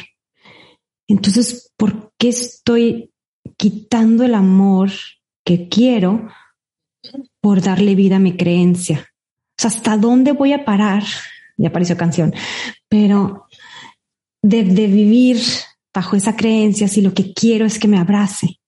Entonces, 1.09 1.73
¿por 1.75 2.13
qué 2.17 2.29
estoy 2.29 3.11
quitando 3.57 4.23
el 4.23 4.33
amor 4.33 4.91
que 5.45 5.67
quiero 5.67 6.29
por 7.41 7.61
darle 7.61 7.95
vida 7.95 8.15
a 8.15 8.19
mi 8.19 8.37
creencia? 8.37 9.10
Sea, 9.61 9.69
¿hasta 9.69 9.95
dónde 9.95 10.31
voy 10.31 10.53
a 10.53 10.65
parar? 10.65 11.03
Ya 11.55 11.69
apareció 11.69 11.95
canción, 11.95 12.33
pero 12.89 13.45
de, 14.41 14.63
de 14.63 14.87
vivir 14.87 15.39
bajo 15.93 16.15
esa 16.15 16.35
creencia 16.35 16.87
si 16.87 17.01
lo 17.01 17.13
que 17.13 17.31
quiero 17.31 17.65
es 17.65 17.77
que 17.77 17.87
me 17.87 17.99
abrace. 17.99 18.59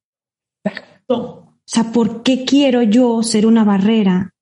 O 1.08 1.58
sea, 1.66 1.92
¿por 1.92 2.22
qué 2.22 2.46
quiero 2.46 2.84
yo 2.84 3.24
ser 3.24 3.48
una 3.48 3.64
barrera 3.64 4.36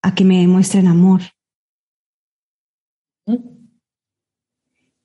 a 0.00 0.14
que 0.14 0.24
me 0.24 0.38
demuestren 0.38 0.86
amor? 0.86 1.22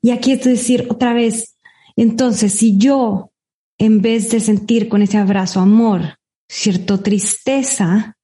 Y 0.03 0.11
aquí 0.11 0.33
es 0.33 0.43
decir 0.43 0.85
otra 0.91 1.13
vez, 1.13 1.57
entonces, 1.95 2.53
si 2.53 2.77
yo, 2.77 3.31
en 3.79 4.03
vez 4.03 4.29
de 4.29 4.41
sentir 4.41 4.89
con 4.89 5.01
ese 5.01 5.17
abrazo 5.17 5.59
amor, 5.59 6.19
cierto 6.47 6.99
tristeza, 6.99 8.15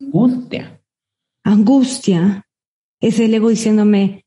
angustia, 0.00 0.75
angustia, 1.46 2.46
es 3.00 3.20
el 3.20 3.32
ego 3.32 3.48
diciéndome, 3.48 4.24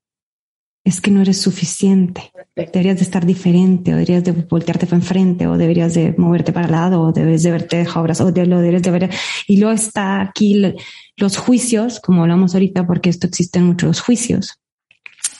es 0.84 1.02
que 1.02 1.12
no 1.12 1.22
eres 1.22 1.42
suficiente. 1.42 2.32
Deberías 2.56 2.98
de 2.98 3.04
estar 3.04 3.26
diferente, 3.26 3.92
o 3.92 3.98
deberías 3.98 4.24
de 4.24 4.32
voltearte 4.32 4.86
para 4.86 4.98
enfrente, 4.98 5.46
o 5.48 5.58
deberías 5.58 5.94
de 5.94 6.16
moverte 6.18 6.54
para 6.54 6.66
el 6.66 6.72
lado, 6.72 7.02
o 7.02 7.12
debes 7.12 7.44
de 7.44 7.52
verte 7.52 7.78
dejado 7.78 8.08
o 8.26 8.32
de, 8.32 8.46
lo 8.46 8.58
deberías 8.60 8.84
de 8.84 8.92
ver. 8.92 9.10
Y 9.48 9.58
luego 9.58 9.74
está 9.74 10.22
aquí 10.22 10.74
los 11.18 11.38
juicios, 11.38 12.00
como 12.00 12.22
hablamos 12.24 12.54
ahorita, 12.54 12.88
porque 12.88 13.10
esto 13.10 13.28
existen 13.28 13.64
muchos 13.64 14.00
juicios. 14.00 14.58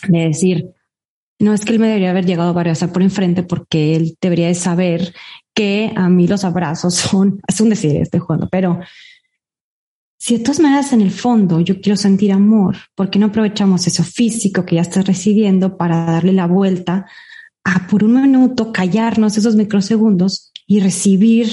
De 0.08 0.20
decir, 0.20 0.70
no 1.40 1.54
es 1.54 1.64
que 1.64 1.72
él 1.72 1.80
me 1.80 1.88
debería 1.88 2.12
haber 2.12 2.26
llegado 2.26 2.50
a 2.50 2.52
abrazar 2.52 2.92
por 2.92 3.02
enfrente 3.02 3.44
porque 3.44 3.96
él 3.96 4.18
debería 4.22 4.48
de 4.48 4.56
saber 4.56 5.14
que 5.54 5.92
a 5.96 6.10
mí 6.10 6.28
los 6.28 6.44
abrazos 6.44 6.96
son, 6.96 7.40
es 7.48 7.60
un 7.62 7.70
decir, 7.70 7.96
estoy 7.96 8.20
jugando, 8.20 8.50
pero 8.50 8.80
si 10.22 10.38
de 10.38 10.44
todas 10.44 10.60
maneras 10.60 10.92
en 10.92 11.00
el 11.00 11.12
fondo 11.12 11.62
yo 11.62 11.80
quiero 11.80 11.96
sentir 11.96 12.34
amor, 12.34 12.76
¿por 12.94 13.10
qué 13.10 13.18
no 13.18 13.28
aprovechamos 13.28 13.88
eso 13.88 14.04
físico 14.04 14.66
que 14.66 14.76
ya 14.76 14.82
estás 14.82 15.08
recibiendo 15.08 15.78
para 15.78 16.04
darle 16.04 16.34
la 16.34 16.46
vuelta 16.46 17.06
a 17.64 17.88
por 17.88 18.04
un 18.04 18.22
minuto 18.22 18.74
callarnos 18.74 19.38
esos 19.38 19.56
microsegundos 19.56 20.52
y 20.68 20.82
recibir, 20.82 21.50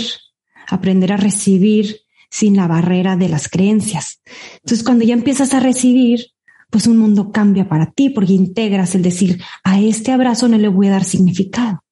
aprender 0.67 1.12
a 1.12 1.17
recibir 1.17 2.01
sin 2.29 2.57
la 2.57 2.67
barrera 2.67 3.17
de 3.17 3.29
las 3.29 3.49
creencias? 3.49 4.21
Entonces 4.55 4.83
cuando 4.83 5.05
ya 5.05 5.14
empiezas 5.14 5.55
a 5.55 5.61
recibir, 5.61 6.27
pues 6.69 6.89
un 6.89 6.99
mundo 6.99 7.31
cambia 7.31 7.69
para 7.69 7.93
ti 7.93 8.11
porque 8.11 8.33
integras 8.33 8.97
el 8.97 9.03
decir, 9.03 9.41
a 9.62 9.81
este 9.81 10.11
abrazo 10.11 10.49
no 10.49 10.59
le 10.59 10.67
voy 10.67 10.89
a 10.89 10.91
dar 10.91 11.05
significado. 11.05 11.85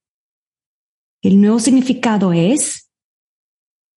El 1.22 1.41
nuevo 1.41 1.61
significado 1.61 2.33
es 2.33 2.91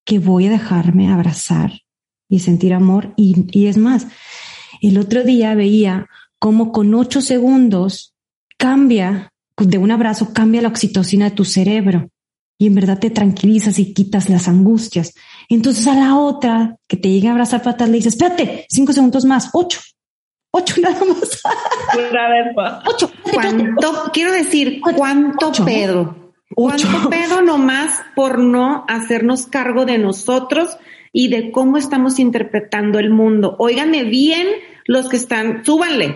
que 0.06 0.20
voy 0.20 0.46
a 0.46 0.52
dejarme 0.52 1.12
abrazar 1.12 1.87
y 2.30 2.40
sentir 2.40 2.74
amor. 2.74 3.14
Y, 3.16 3.68
es 3.68 3.78
más, 3.78 4.08
el 4.82 4.98
otro 4.98 5.24
día 5.24 5.56
veía 5.56 6.08
cómo 6.40 6.72
con 6.72 6.94
ocho 6.94 7.22
segundos 7.22 8.14
cambia, 8.58 9.32
de 9.58 9.78
un 9.78 9.92
abrazo 9.92 10.34
cambia 10.34 10.62
la 10.62 10.70
oxitocina 10.70 11.30
de 11.30 11.36
tu 11.36 11.46
cerebro 11.46 12.10
y 12.60 12.68
en 12.68 12.76
verdad 12.76 13.00
te 13.00 13.10
tranquilizas 13.10 13.78
y 13.80 13.94
quitas 13.94 14.30
las 14.30 14.48
angustias. 14.48 15.14
Entonces 15.50 15.86
a 15.88 15.96
la 15.96 16.18
otra 16.18 16.76
que 16.88 16.98
te 16.98 17.10
llegue 17.10 17.28
a 17.28 17.32
abrazar 17.32 17.62
fatal 17.62 17.92
le 17.92 17.98
dices, 17.98 18.14
espérate, 18.14 18.66
cinco 18.70 18.94
segundos 18.94 19.26
más, 19.26 19.50
ocho, 19.54 19.80
ocho 20.52 20.76
nada 20.82 21.00
más. 21.06 21.42
a 21.46 21.98
ver, 21.98 22.56
ocho. 22.86 23.12
¿Cuánto, 23.32 24.12
quiero 24.12 24.32
decir, 24.32 24.82
cuánto 24.82 25.52
pedo? 25.64 26.34
¿Cuánto 26.56 27.10
pedo 27.10 27.42
nomás 27.42 28.02
por 28.16 28.40
no 28.40 28.86
hacernos 28.88 29.46
cargo 29.46 29.86
de 29.86 29.98
nosotros 29.98 30.78
y 31.18 31.30
de 31.30 31.52
cómo 31.52 31.78
estamos 31.78 32.20
interpretando 32.20 33.00
el 33.00 33.10
mundo. 33.10 33.56
Óiganme 33.58 34.04
bien 34.04 34.46
los 34.86 35.10
que 35.10 35.16
están, 35.16 35.66
súbanle. 35.66 36.16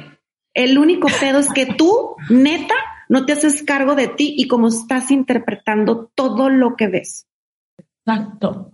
El 0.53 0.77
único 0.77 1.07
pedo 1.19 1.39
es 1.39 1.51
que 1.51 1.65
tú, 1.65 2.15
neta, 2.29 2.75
no 3.09 3.25
te 3.25 3.33
haces 3.33 3.63
cargo 3.63 3.95
de 3.95 4.09
ti 4.09 4.35
y 4.37 4.47
cómo 4.47 4.67
estás 4.67 5.09
interpretando 5.09 6.11
todo 6.13 6.51
lo 6.51 6.75
que 6.75 6.87
ves. 6.87 7.25
Exacto. 8.05 8.69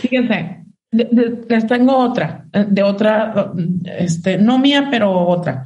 Fíjense, 0.00 0.64
les 0.92 1.66
tengo 1.66 1.96
otra, 1.96 2.46
eh, 2.52 2.64
de 2.68 2.84
otra, 2.84 3.52
este, 3.98 4.38
no 4.38 4.60
mía, 4.60 4.86
pero 4.92 5.10
otra. 5.26 5.64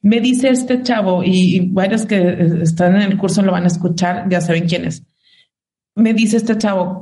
Me 0.00 0.20
dice 0.20 0.48
este 0.48 0.82
chavo, 0.82 1.22
y, 1.22 1.56
y 1.56 1.60
varios 1.68 2.06
que 2.06 2.62
están 2.62 2.96
en 2.96 3.02
el 3.02 3.18
curso 3.18 3.42
lo 3.42 3.52
van 3.52 3.64
a 3.64 3.66
escuchar, 3.66 4.26
ya 4.30 4.40
saben 4.40 4.66
quién 4.66 4.86
es 4.86 5.04
me 5.94 6.14
dice 6.14 6.38
este 6.38 6.56
chavo, 6.58 7.00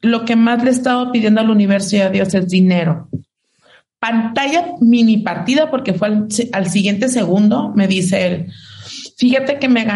lo 0.00 0.24
que 0.24 0.36
más 0.36 0.62
le 0.62 0.70
he 0.70 0.72
estado 0.72 1.10
pidiendo 1.12 1.40
al 1.40 1.50
universo 1.50 1.96
y 1.96 2.00
a 2.00 2.10
Dios 2.10 2.34
es 2.34 2.48
dinero. 2.48 3.08
Pantalla 3.98 4.74
mini 4.80 5.18
partida, 5.18 5.70
porque 5.70 5.92
fue 5.92 6.08
al, 6.52 6.66
siguiente 6.70 7.08
segundo, 7.08 7.72
me 7.74 7.88
dice 7.88 8.26
él, 8.26 8.52
fíjate 9.16 9.58
que 9.58 9.68
me 9.68 9.86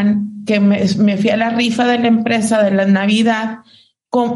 que 0.45 0.59
me, 0.59 1.17
fui 1.17 1.31
a 1.31 1.37
la 1.37 1.51
rifa 1.51 1.87
de 1.87 1.99
la 2.01 2.09
empresa 2.09 2.63
de 2.63 2.73
la 2.73 2.85
Navidad, 2.85 3.59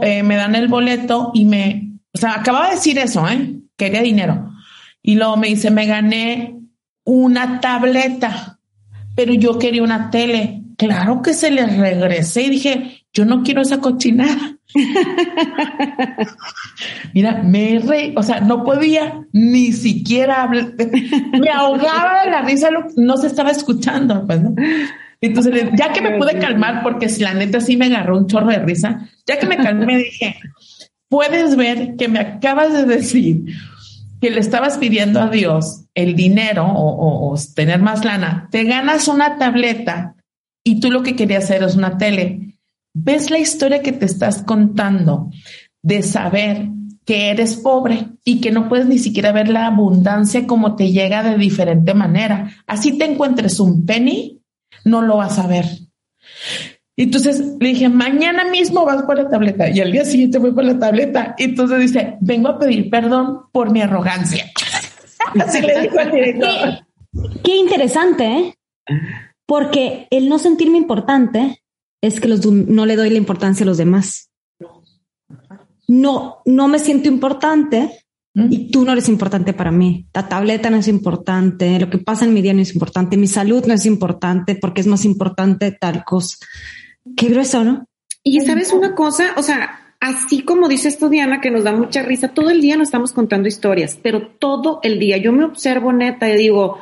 eh, 0.02 0.22
me 0.22 0.36
dan 0.36 0.54
el 0.54 0.68
boleto 0.68 1.32
y 1.34 1.44
me, 1.44 1.98
o 2.14 2.18
sea, 2.18 2.34
acababa 2.34 2.68
de 2.68 2.76
decir 2.76 2.98
eso, 2.98 3.28
¿eh? 3.28 3.56
Quería 3.76 4.02
dinero. 4.02 4.52
Y 5.02 5.16
luego 5.16 5.36
me 5.36 5.48
dice, 5.48 5.70
me 5.70 5.86
gané 5.86 6.56
una 7.04 7.60
tableta, 7.60 8.58
pero 9.14 9.34
yo 9.34 9.58
quería 9.58 9.82
una 9.82 10.10
tele. 10.10 10.62
Claro 10.76 11.22
que 11.22 11.32
se 11.32 11.50
le 11.50 11.66
regresé 11.66 12.42
y 12.42 12.50
dije, 12.50 13.05
yo 13.16 13.24
no 13.24 13.42
quiero 13.42 13.62
esa 13.62 13.78
cochinada. 13.78 14.58
Mira, 17.14 17.42
me 17.42 17.78
re, 17.78 18.12
o 18.14 18.22
sea, 18.22 18.40
no 18.40 18.62
podía 18.62 19.26
ni 19.32 19.72
siquiera 19.72 20.42
hablar, 20.42 20.74
me 20.76 21.48
ahogaba 21.48 22.24
de 22.24 22.30
la 22.30 22.42
risa, 22.42 22.68
no 22.96 23.16
se 23.16 23.28
estaba 23.28 23.50
escuchando, 23.50 24.26
pues, 24.26 24.42
¿no? 24.42 24.54
Entonces, 25.22 25.70
ya 25.78 25.94
que 25.94 26.02
me 26.02 26.18
pude 26.18 26.38
calmar, 26.38 26.82
porque 26.82 27.08
si 27.08 27.22
la 27.22 27.32
neta 27.32 27.60
sí 27.60 27.78
me 27.78 27.86
agarró 27.86 28.18
un 28.18 28.26
chorro 28.26 28.48
de 28.48 28.58
risa, 28.58 29.08
ya 29.26 29.38
que 29.38 29.46
me 29.46 29.56
calmé, 29.56 29.96
dije, 30.04 30.36
puedes 31.08 31.56
ver 31.56 31.96
que 31.96 32.08
me 32.08 32.18
acabas 32.18 32.74
de 32.74 32.84
decir 32.84 33.46
que 34.20 34.30
le 34.30 34.40
estabas 34.40 34.76
pidiendo 34.76 35.22
a 35.22 35.30
Dios 35.30 35.86
el 35.94 36.16
dinero 36.16 36.66
o, 36.66 37.32
o 37.32 37.38
tener 37.54 37.80
más 37.80 38.04
lana, 38.04 38.48
te 38.50 38.64
ganas 38.64 39.08
una 39.08 39.38
tableta 39.38 40.16
y 40.62 40.80
tú 40.80 40.90
lo 40.90 41.02
que 41.02 41.16
querías 41.16 41.44
hacer 41.44 41.62
es 41.62 41.76
una 41.76 41.96
tele 41.96 42.55
ves 42.98 43.30
la 43.30 43.38
historia 43.38 43.82
que 43.82 43.92
te 43.92 44.06
estás 44.06 44.42
contando 44.42 45.30
de 45.82 46.02
saber 46.02 46.68
que 47.04 47.30
eres 47.30 47.56
pobre 47.56 48.08
y 48.24 48.40
que 48.40 48.50
no 48.50 48.68
puedes 48.68 48.86
ni 48.86 48.98
siquiera 48.98 49.32
ver 49.32 49.48
la 49.48 49.66
abundancia 49.66 50.46
como 50.46 50.76
te 50.76 50.90
llega 50.90 51.22
de 51.22 51.36
diferente 51.36 51.92
manera. 51.92 52.50
Así 52.66 52.96
te 52.96 53.04
encuentres 53.04 53.60
un 53.60 53.84
penny, 53.84 54.40
no 54.84 55.02
lo 55.02 55.18
vas 55.18 55.38
a 55.38 55.46
ver. 55.46 55.66
Entonces 56.96 57.44
le 57.60 57.68
dije, 57.68 57.90
mañana 57.90 58.46
mismo 58.46 58.86
vas 58.86 59.02
por 59.02 59.18
la 59.18 59.28
tableta 59.28 59.68
y 59.68 59.80
al 59.80 59.92
día 59.92 60.06
siguiente 60.06 60.38
voy 60.38 60.52
por 60.52 60.64
la 60.64 60.78
tableta. 60.78 61.34
Y 61.36 61.44
entonces 61.44 61.78
dice, 61.78 62.16
vengo 62.22 62.48
a 62.48 62.58
pedir 62.58 62.88
perdón 62.88 63.42
por 63.52 63.70
mi 63.70 63.82
arrogancia. 63.82 64.46
Así 65.38 65.60
le 65.60 65.82
dijo 65.82 65.98
al 65.98 66.10
director. 66.10 66.48
Qué, 67.12 67.40
qué 67.44 67.56
interesante, 67.56 68.24
¿eh? 68.24 68.54
Porque 69.44 70.08
el 70.10 70.30
no 70.30 70.38
sentirme 70.38 70.78
importante 70.78 71.60
es 72.00 72.20
que 72.20 72.28
los, 72.28 72.44
no 72.46 72.86
le 72.86 72.96
doy 72.96 73.10
la 73.10 73.18
importancia 73.18 73.64
a 73.64 73.66
los 73.66 73.78
demás. 73.78 74.30
No, 75.88 76.38
no 76.44 76.68
me 76.68 76.78
siento 76.78 77.08
importante 77.08 78.06
y 78.34 78.70
tú 78.70 78.84
no 78.84 78.92
eres 78.92 79.08
importante 79.08 79.54
para 79.54 79.70
mí. 79.70 80.06
La 80.12 80.28
tableta 80.28 80.68
no 80.68 80.76
es 80.76 80.88
importante, 80.88 81.78
lo 81.80 81.88
que 81.88 81.98
pasa 81.98 82.26
en 82.26 82.34
mi 82.34 82.42
día 82.42 82.52
no 82.52 82.60
es 82.60 82.74
importante, 82.74 83.16
mi 83.16 83.28
salud 83.28 83.64
no 83.66 83.72
es 83.72 83.86
importante 83.86 84.56
porque 84.56 84.82
es 84.82 84.86
más 84.86 85.04
importante 85.04 85.72
tal 85.72 86.04
cosa. 86.04 86.36
Qué 87.16 87.28
grueso, 87.28 87.64
¿no? 87.64 87.86
Y 88.22 88.40
sabes 88.40 88.72
una 88.72 88.94
cosa, 88.94 89.34
o 89.36 89.42
sea, 89.42 89.94
así 90.00 90.42
como 90.42 90.68
dice 90.68 90.88
esto 90.88 91.08
Diana, 91.08 91.40
que 91.40 91.50
nos 91.50 91.64
da 91.64 91.72
mucha 91.72 92.02
risa, 92.02 92.28
todo 92.28 92.50
el 92.50 92.60
día 92.60 92.76
nos 92.76 92.88
estamos 92.88 93.12
contando 93.12 93.48
historias, 93.48 93.98
pero 94.02 94.28
todo 94.38 94.80
el 94.82 94.98
día 94.98 95.16
yo 95.16 95.32
me 95.32 95.44
observo 95.44 95.92
neta 95.92 96.28
y 96.28 96.36
digo, 96.36 96.78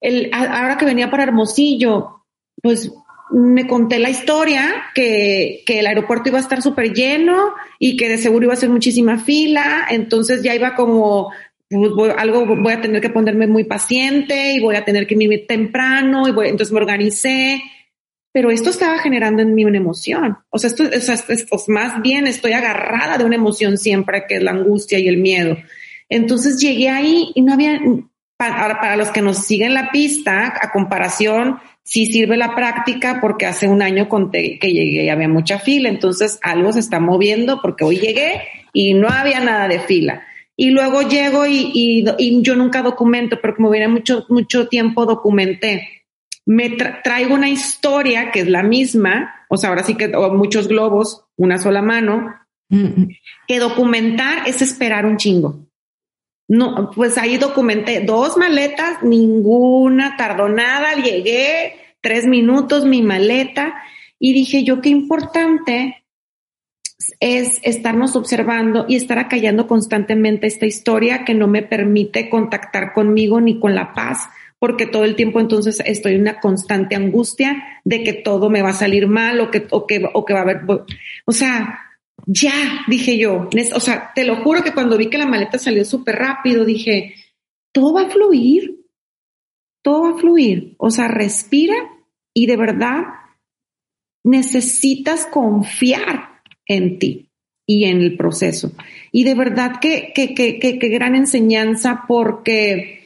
el, 0.00 0.30
ahora 0.32 0.76
que 0.76 0.84
venía 0.84 1.10
para 1.10 1.24
Hermosillo, 1.24 2.26
pues 2.62 2.92
me 3.32 3.66
conté 3.66 3.98
la 3.98 4.10
historia 4.10 4.84
que, 4.94 5.62
que 5.66 5.80
el 5.80 5.86
aeropuerto 5.86 6.28
iba 6.28 6.38
a 6.38 6.42
estar 6.42 6.60
súper 6.60 6.92
lleno 6.92 7.54
y 7.78 7.96
que 7.96 8.08
de 8.08 8.18
seguro 8.18 8.44
iba 8.44 8.52
a 8.52 8.56
ser 8.56 8.68
muchísima 8.68 9.18
fila, 9.18 9.86
entonces 9.90 10.42
ya 10.42 10.54
iba 10.54 10.74
como 10.74 11.30
pues, 11.68 12.14
algo 12.18 12.44
voy 12.44 12.72
a 12.72 12.80
tener 12.80 13.00
que 13.00 13.08
ponerme 13.08 13.46
muy 13.46 13.64
paciente 13.64 14.52
y 14.52 14.60
voy 14.60 14.76
a 14.76 14.84
tener 14.84 15.06
que 15.06 15.16
irme 15.18 15.38
temprano 15.38 16.28
y 16.28 16.32
voy, 16.32 16.48
entonces 16.48 16.72
me 16.72 16.80
organicé, 16.80 17.62
pero 18.32 18.50
esto 18.50 18.70
estaba 18.70 18.98
generando 18.98 19.42
en 19.42 19.54
mí 19.54 19.64
una 19.64 19.78
emoción. 19.78 20.38
O 20.50 20.58
sea, 20.58 20.68
esto, 20.68 20.84
o 20.84 21.00
sea, 21.00 21.14
esto, 21.14 21.56
más 21.68 22.02
bien 22.02 22.26
estoy 22.26 22.52
agarrada 22.52 23.18
de 23.18 23.24
una 23.24 23.36
emoción 23.36 23.78
siempre 23.78 24.24
que 24.28 24.36
es 24.36 24.42
la 24.42 24.50
angustia 24.50 24.98
y 24.98 25.08
el 25.08 25.16
miedo. 25.16 25.56
Entonces 26.08 26.60
llegué 26.60 26.90
ahí 26.90 27.32
y 27.34 27.42
no 27.42 27.54
había, 27.54 27.80
para, 28.36 28.80
para 28.80 28.96
los 28.96 29.10
que 29.10 29.22
nos 29.22 29.38
siguen 29.38 29.72
la 29.72 29.90
pista, 29.90 30.52
a 30.60 30.70
comparación 30.72 31.58
sí 31.84 32.06
sirve 32.06 32.36
la 32.36 32.54
práctica 32.54 33.18
porque 33.20 33.46
hace 33.46 33.68
un 33.68 33.82
año 33.82 34.08
conté 34.08 34.58
que 34.58 34.72
llegué 34.72 35.04
y 35.04 35.08
había 35.08 35.28
mucha 35.28 35.58
fila, 35.58 35.88
entonces 35.88 36.38
algo 36.42 36.72
se 36.72 36.80
está 36.80 37.00
moviendo 37.00 37.60
porque 37.60 37.84
hoy 37.84 37.98
llegué 37.98 38.42
y 38.72 38.94
no 38.94 39.08
había 39.08 39.40
nada 39.40 39.68
de 39.68 39.80
fila. 39.80 40.22
Y 40.56 40.70
luego 40.70 41.02
llego 41.02 41.46
y, 41.46 42.04
yo 42.42 42.54
nunca 42.56 42.82
documento, 42.82 43.38
pero 43.40 43.56
como 43.56 43.70
viene 43.70 43.88
mucho, 43.88 44.26
mucho 44.28 44.68
tiempo 44.68 45.06
documenté. 45.06 45.88
Me 46.44 46.70
traigo 46.70 47.34
una 47.34 47.48
historia 47.48 48.30
que 48.30 48.40
es 48.40 48.48
la 48.48 48.62
misma, 48.62 49.46
o 49.48 49.56
sea, 49.56 49.70
ahora 49.70 49.84
sí 49.84 49.94
que 49.94 50.08
muchos 50.08 50.68
globos, 50.68 51.24
una 51.36 51.58
sola 51.58 51.82
mano, 51.82 52.34
mm. 52.68 53.04
que 53.46 53.58
documentar 53.58 54.46
es 54.46 54.60
esperar 54.60 55.06
un 55.06 55.16
chingo. 55.16 55.66
No, 56.48 56.90
pues 56.94 57.18
ahí 57.18 57.38
documenté 57.38 58.00
dos 58.00 58.36
maletas, 58.36 59.02
ninguna, 59.02 60.16
tardó 60.16 60.48
nada, 60.48 60.94
llegué, 60.94 61.74
tres 62.00 62.26
minutos 62.26 62.84
mi 62.84 63.00
maleta 63.00 63.74
y 64.18 64.34
dije 64.34 64.64
yo 64.64 64.80
qué 64.80 64.90
importante 64.90 66.04
es 67.20 67.60
estarnos 67.62 68.16
observando 68.16 68.84
y 68.88 68.96
estar 68.96 69.18
acallando 69.18 69.66
constantemente 69.66 70.46
esta 70.46 70.66
historia 70.66 71.24
que 71.24 71.34
no 71.34 71.48
me 71.48 71.62
permite 71.62 72.28
contactar 72.28 72.92
conmigo 72.92 73.40
ni 73.40 73.58
con 73.58 73.74
la 73.74 73.92
paz, 73.94 74.28
porque 74.58 74.86
todo 74.86 75.04
el 75.04 75.16
tiempo 75.16 75.40
entonces 75.40 75.82
estoy 75.84 76.14
en 76.14 76.22
una 76.22 76.40
constante 76.40 76.94
angustia 76.94 77.80
de 77.84 78.02
que 78.02 78.12
todo 78.12 78.50
me 78.50 78.62
va 78.62 78.70
a 78.70 78.74
salir 78.74 79.08
mal 79.08 79.40
o 79.40 79.50
que, 79.50 79.66
o 79.70 79.86
que, 79.86 80.08
o 80.12 80.24
que 80.24 80.34
va 80.34 80.40
a 80.40 80.42
haber, 80.42 80.60
o 81.24 81.32
sea, 81.32 81.80
ya, 82.26 82.84
dije 82.88 83.18
yo, 83.18 83.48
o 83.74 83.80
sea, 83.80 84.12
te 84.14 84.24
lo 84.24 84.36
juro 84.42 84.62
que 84.62 84.72
cuando 84.72 84.96
vi 84.96 85.08
que 85.08 85.18
la 85.18 85.26
maleta 85.26 85.58
salió 85.58 85.84
súper 85.84 86.16
rápido, 86.16 86.64
dije, 86.64 87.14
todo 87.72 87.94
va 87.94 88.02
a 88.02 88.10
fluir, 88.10 88.86
todo 89.82 90.02
va 90.02 90.10
a 90.10 90.20
fluir, 90.20 90.74
o 90.78 90.90
sea, 90.90 91.08
respira 91.08 91.74
y 92.34 92.46
de 92.46 92.56
verdad 92.56 93.02
necesitas 94.24 95.26
confiar 95.26 96.42
en 96.66 96.98
ti 96.98 97.30
y 97.66 97.84
en 97.84 98.00
el 98.00 98.16
proceso. 98.16 98.72
Y 99.10 99.24
de 99.24 99.34
verdad 99.34 99.80
que, 99.80 100.12
que, 100.14 100.34
que, 100.34 100.58
que, 100.58 100.88
gran 100.88 101.14
enseñanza 101.14 102.04
porque 102.06 103.01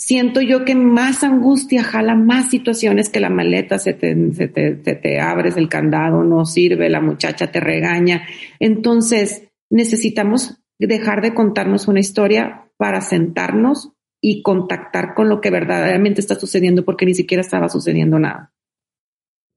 siento 0.00 0.40
yo 0.40 0.64
que 0.64 0.74
más 0.74 1.22
angustia 1.22 1.84
jala 1.84 2.14
más 2.14 2.48
situaciones 2.48 3.10
que 3.10 3.20
la 3.20 3.28
maleta, 3.28 3.78
se 3.78 3.92
te, 3.92 4.32
se 4.32 4.48
te, 4.48 4.74
te 4.74 5.20
abres 5.20 5.58
el 5.58 5.68
candado, 5.68 6.24
no 6.24 6.46
sirve, 6.46 6.88
la 6.88 7.02
muchacha 7.02 7.52
te 7.52 7.60
regaña. 7.60 8.26
Entonces 8.58 9.48
necesitamos 9.68 10.58
dejar 10.78 11.20
de 11.20 11.34
contarnos 11.34 11.86
una 11.86 12.00
historia 12.00 12.70
para 12.78 13.02
sentarnos 13.02 13.92
y 14.22 14.40
contactar 14.40 15.12
con 15.14 15.28
lo 15.28 15.42
que 15.42 15.50
verdaderamente 15.50 16.22
está 16.22 16.34
sucediendo 16.34 16.82
porque 16.82 17.04
ni 17.04 17.14
siquiera 17.14 17.42
estaba 17.42 17.68
sucediendo 17.68 18.18
nada. 18.18 18.54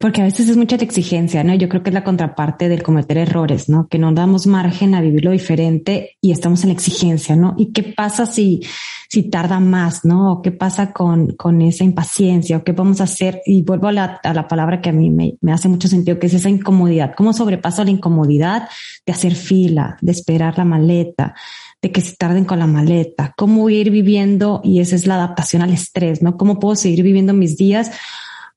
Porque 0.04 0.20
a 0.20 0.26
veces 0.26 0.50
es 0.50 0.58
mucha 0.58 0.76
exigencia, 0.76 1.46
¿no? 1.46 1.54
Yo 1.54 1.70
creo 1.70 1.82
que 1.82 1.90
es 1.90 1.94
la 1.94 2.04
contraparte 2.04 2.68
del 2.68 2.84
cometer 2.84 3.18
errores, 3.18 3.70
¿no? 3.70 3.88
Que 3.88 3.98
no 3.98 4.12
damos 4.12 4.48
margen 4.48 4.96
a 4.96 5.00
vivir 5.00 5.24
lo 5.24 5.32
diferente 5.32 6.18
y 6.20 6.34
estamos 6.34 6.62
en 6.64 6.72
la 6.72 6.74
exigencia, 6.74 7.38
¿no? 7.38 7.56
¿Y 7.58 7.68
qué 7.68 7.84
pasa 7.84 8.26
si, 8.26 8.60
si 9.08 9.30
tarda 9.30 9.62
más, 9.62 10.04
¿no? 10.04 10.34
¿O 10.34 10.42
qué 10.42 10.52
pasa 10.52 10.92
con, 10.92 11.28
con 11.38 11.62
esa 11.62 11.86
impaciencia? 11.86 12.58
¿O 12.58 12.66
qué 12.66 12.74
vamos 12.74 13.00
a 13.00 13.06
hacer? 13.06 13.42
Y 13.46 13.62
vuelvo 13.62 13.88
a 13.88 13.94
la, 13.94 14.20
a 14.22 14.34
la 14.34 14.46
palabra 14.46 14.82
que 14.82 14.90
a 14.90 14.92
mí 14.92 15.10
me, 15.10 15.38
me 15.40 15.54
hace 15.54 15.70
mucho 15.70 15.88
sentido, 15.88 16.20
que 16.20 16.28
es 16.28 16.34
esa 16.34 16.50
incomodidad. 16.50 17.14
¿Cómo 17.16 17.32
sobrepaso 17.32 17.86
la 17.86 17.92
incomodidad 17.92 18.68
de 19.06 19.14
hacer 19.14 19.36
fila, 19.36 19.98
de 20.02 20.12
esperar 20.12 20.58
la 20.58 20.66
maleta, 20.66 21.34
de 21.82 21.94
que 21.94 22.02
se 22.02 22.18
tarden 22.18 22.44
con 22.44 22.60
la 22.60 22.68
maleta? 22.68 23.34
¿Cómo 23.38 23.70
ir 23.70 23.90
viviendo? 23.90 24.60
Y 24.66 24.82
esa 24.82 24.98
es 24.98 25.08
la 25.08 25.16
adaptación 25.16 25.62
al 25.62 25.72
estrés, 25.72 26.22
¿no? 26.22 26.36
¿Cómo 26.36 26.60
puedo 26.60 26.76
seguir 26.76 27.04
viviendo 27.04 27.34
mis 27.34 27.56
días? 27.56 27.92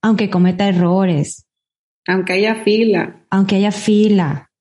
Aunque 0.06 0.30
cometa 0.30 0.68
errores. 0.68 1.46
Aunque 2.06 2.34
haya 2.34 2.54
fila. 2.62 3.26
Aunque 3.28 3.56
haya 3.56 3.72
fila. 3.72 4.52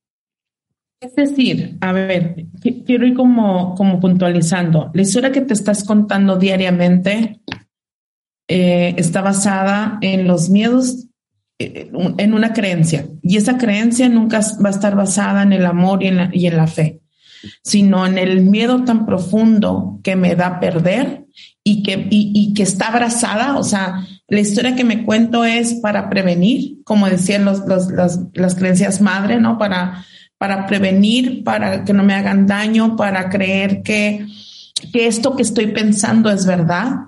Es 0.99 1.15
decir, 1.15 1.77
a 1.81 1.91
ver, 1.91 2.47
quiero 2.83 3.05
ir 3.05 3.13
como, 3.13 3.75
como 3.75 3.99
puntualizando. 3.99 4.89
La 4.95 5.03
historia 5.03 5.31
que 5.31 5.41
te 5.41 5.53
estás 5.53 5.83
contando 5.83 6.37
diariamente 6.37 7.41
eh, 8.47 8.95
está 8.97 9.21
basada 9.21 9.99
en 10.01 10.25
los 10.25 10.49
miedos, 10.49 11.05
eh, 11.59 11.91
en 12.17 12.33
una 12.33 12.51
creencia. 12.51 13.05
Y 13.21 13.37
esa 13.37 13.59
creencia 13.59 14.09
nunca 14.09 14.39
va 14.63 14.69
a 14.69 14.71
estar 14.71 14.95
basada 14.95 15.43
en 15.43 15.53
el 15.53 15.67
amor 15.67 16.01
y 16.01 16.07
en 16.07 16.17
la, 16.17 16.29
y 16.33 16.47
en 16.47 16.57
la 16.57 16.65
fe, 16.65 17.01
sino 17.63 18.07
en 18.07 18.17
el 18.17 18.41
miedo 18.41 18.83
tan 18.83 19.05
profundo 19.05 19.99
que 20.01 20.15
me 20.15 20.35
da 20.35 20.59
perder 20.59 21.25
y 21.63 21.83
que, 21.83 22.07
y 22.09 22.51
que 22.55 22.63
está 22.63 22.87
abrazada, 22.87 23.59
o 23.59 23.63
sea, 23.63 24.07
la 24.27 24.39
historia 24.39 24.75
que 24.75 24.83
me 24.83 25.03
cuento 25.03 25.45
es 25.45 25.75
para 25.75 26.09
prevenir, 26.09 26.83
como 26.83 27.07
decían 27.07 27.45
los, 27.45 27.61
las, 27.67 28.55
creencias 28.55 29.01
madre, 29.01 29.39
¿no? 29.39 29.57
Para, 29.57 30.03
para 30.37 30.65
prevenir, 30.65 31.43
para 31.43 31.83
que 31.83 31.93
no 31.93 32.03
me 32.03 32.15
hagan 32.15 32.47
daño, 32.47 32.95
para 32.95 33.29
creer 33.29 33.83
que, 33.83 34.25
que 34.91 35.07
esto 35.07 35.35
que 35.35 35.43
estoy 35.43 35.67
pensando 35.67 36.31
es 36.31 36.45
verdad. 36.45 37.05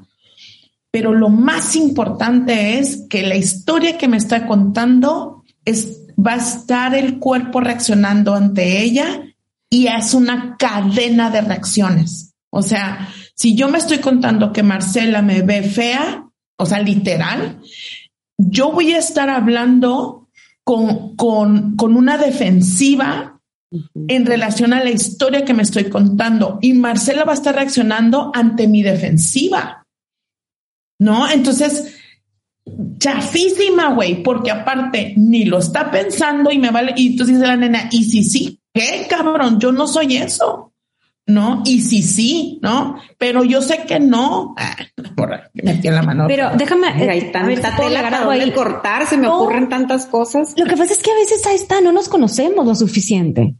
Pero 0.91 1.13
lo 1.13 1.29
más 1.29 1.75
importante 1.75 2.77
es 2.79 3.05
que 3.09 3.23
la 3.23 3.35
historia 3.35 3.97
que 3.97 4.07
me 4.07 4.17
está 4.17 4.45
contando 4.45 5.43
es, 5.65 6.01
va 6.17 6.33
a 6.33 6.37
estar 6.37 6.93
el 6.93 7.17
cuerpo 7.17 7.61
reaccionando 7.61 8.35
ante 8.35 8.81
ella 8.81 9.23
y 9.69 9.87
es 9.87 10.13
una 10.13 10.55
cadena 10.57 11.31
de 11.31 11.41
reacciones. 11.41 12.35
O 12.51 12.61
sea, 12.61 13.09
si 13.35 13.55
yo 13.55 13.69
me 13.69 13.79
estoy 13.79 13.97
contando 13.97 14.53
que 14.53 14.63
Marcela 14.63 15.21
me 15.21 15.41
ve 15.41 15.63
fea, 15.63 16.26
o 16.57 16.65
sea, 16.65 16.79
literal, 16.79 17.61
yo 18.37 18.71
voy 18.71 18.93
a 18.93 18.99
estar 18.99 19.29
hablando 19.29 20.29
con, 20.63 21.15
con, 21.15 21.75
con 21.75 21.95
una 21.95 22.17
defensiva 22.17 23.39
en 24.07 24.25
relación 24.25 24.73
a 24.73 24.83
la 24.83 24.89
historia 24.89 25.43
que 25.43 25.53
me 25.53 25.63
estoy 25.63 25.85
contando 25.85 26.59
y 26.61 26.73
Marcela 26.73 27.25
va 27.25 27.33
a 27.33 27.35
estar 27.35 27.55
reaccionando 27.55 28.31
ante 28.33 28.67
mi 28.67 28.81
defensiva. 28.81 29.85
¿No? 30.99 31.29
Entonces, 31.29 31.95
chafísima, 32.97 33.93
güey, 33.93 34.23
porque 34.23 34.51
aparte 34.51 35.13
ni 35.15 35.45
lo 35.45 35.59
está 35.59 35.91
pensando 35.91 36.51
y 36.51 36.57
me 36.57 36.71
vale. 36.71 36.93
Y 36.95 37.11
entonces 37.11 37.35
dice 37.35 37.47
la 37.47 37.57
nena, 37.57 37.89
y 37.91 38.03
si 38.03 38.23
sí, 38.23 38.59
¿qué 38.73 39.05
cabrón? 39.09 39.59
Yo 39.59 39.71
no 39.71 39.87
soy 39.87 40.17
eso. 40.17 40.73
¿No? 41.27 41.61
Y 41.65 41.81
sí, 41.81 42.01
sí, 42.01 42.59
¿no? 42.63 42.97
Pero 43.17 43.43
yo 43.43 43.61
sé 43.61 43.83
que 43.87 43.99
no. 43.99 44.55
Ah, 45.19 45.49
metí 45.53 45.89
la 45.89 46.03
mano. 46.03 46.25
Pero 46.27 46.51
déjame. 46.55 46.87
hay 46.87 47.31
tanta 47.31 47.75
tela 47.75 48.29
ahí. 48.29 48.51
cortar, 48.51 49.05
se 49.07 49.17
me 49.17 49.27
ocurren 49.27 49.67
tantas 49.67 50.05
cosas. 50.05 50.53
Lo 50.55 50.65
que 50.65 50.77
pasa 50.77 50.93
es 50.93 50.99
que 50.99 51.11
a 51.11 51.15
veces 51.15 51.45
ahí 51.47 51.55
está, 51.55 51.81
no 51.81 51.91
nos 51.91 52.07
conocemos 52.07 52.65
lo 52.65 52.75
suficiente. 52.75 53.55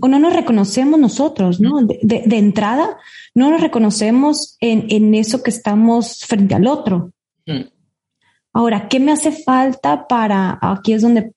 O 0.00 0.08
no 0.08 0.18
nos 0.18 0.32
reconocemos 0.32 0.98
nosotros, 0.98 1.60
¿no? 1.60 1.82
De, 1.82 2.22
de, 2.24 2.38
entrada, 2.38 2.96
no 3.34 3.50
nos 3.50 3.60
reconocemos 3.60 4.56
en, 4.60 4.86
en, 4.88 5.14
eso 5.14 5.42
que 5.42 5.50
estamos 5.50 6.24
frente 6.26 6.54
al 6.54 6.66
otro. 6.66 7.12
Ahora, 8.52 8.88
¿qué 8.88 8.98
me 8.98 9.12
hace 9.12 9.32
falta 9.32 10.08
para, 10.08 10.58
aquí 10.60 10.92
es 10.92 11.02
donde 11.02 11.32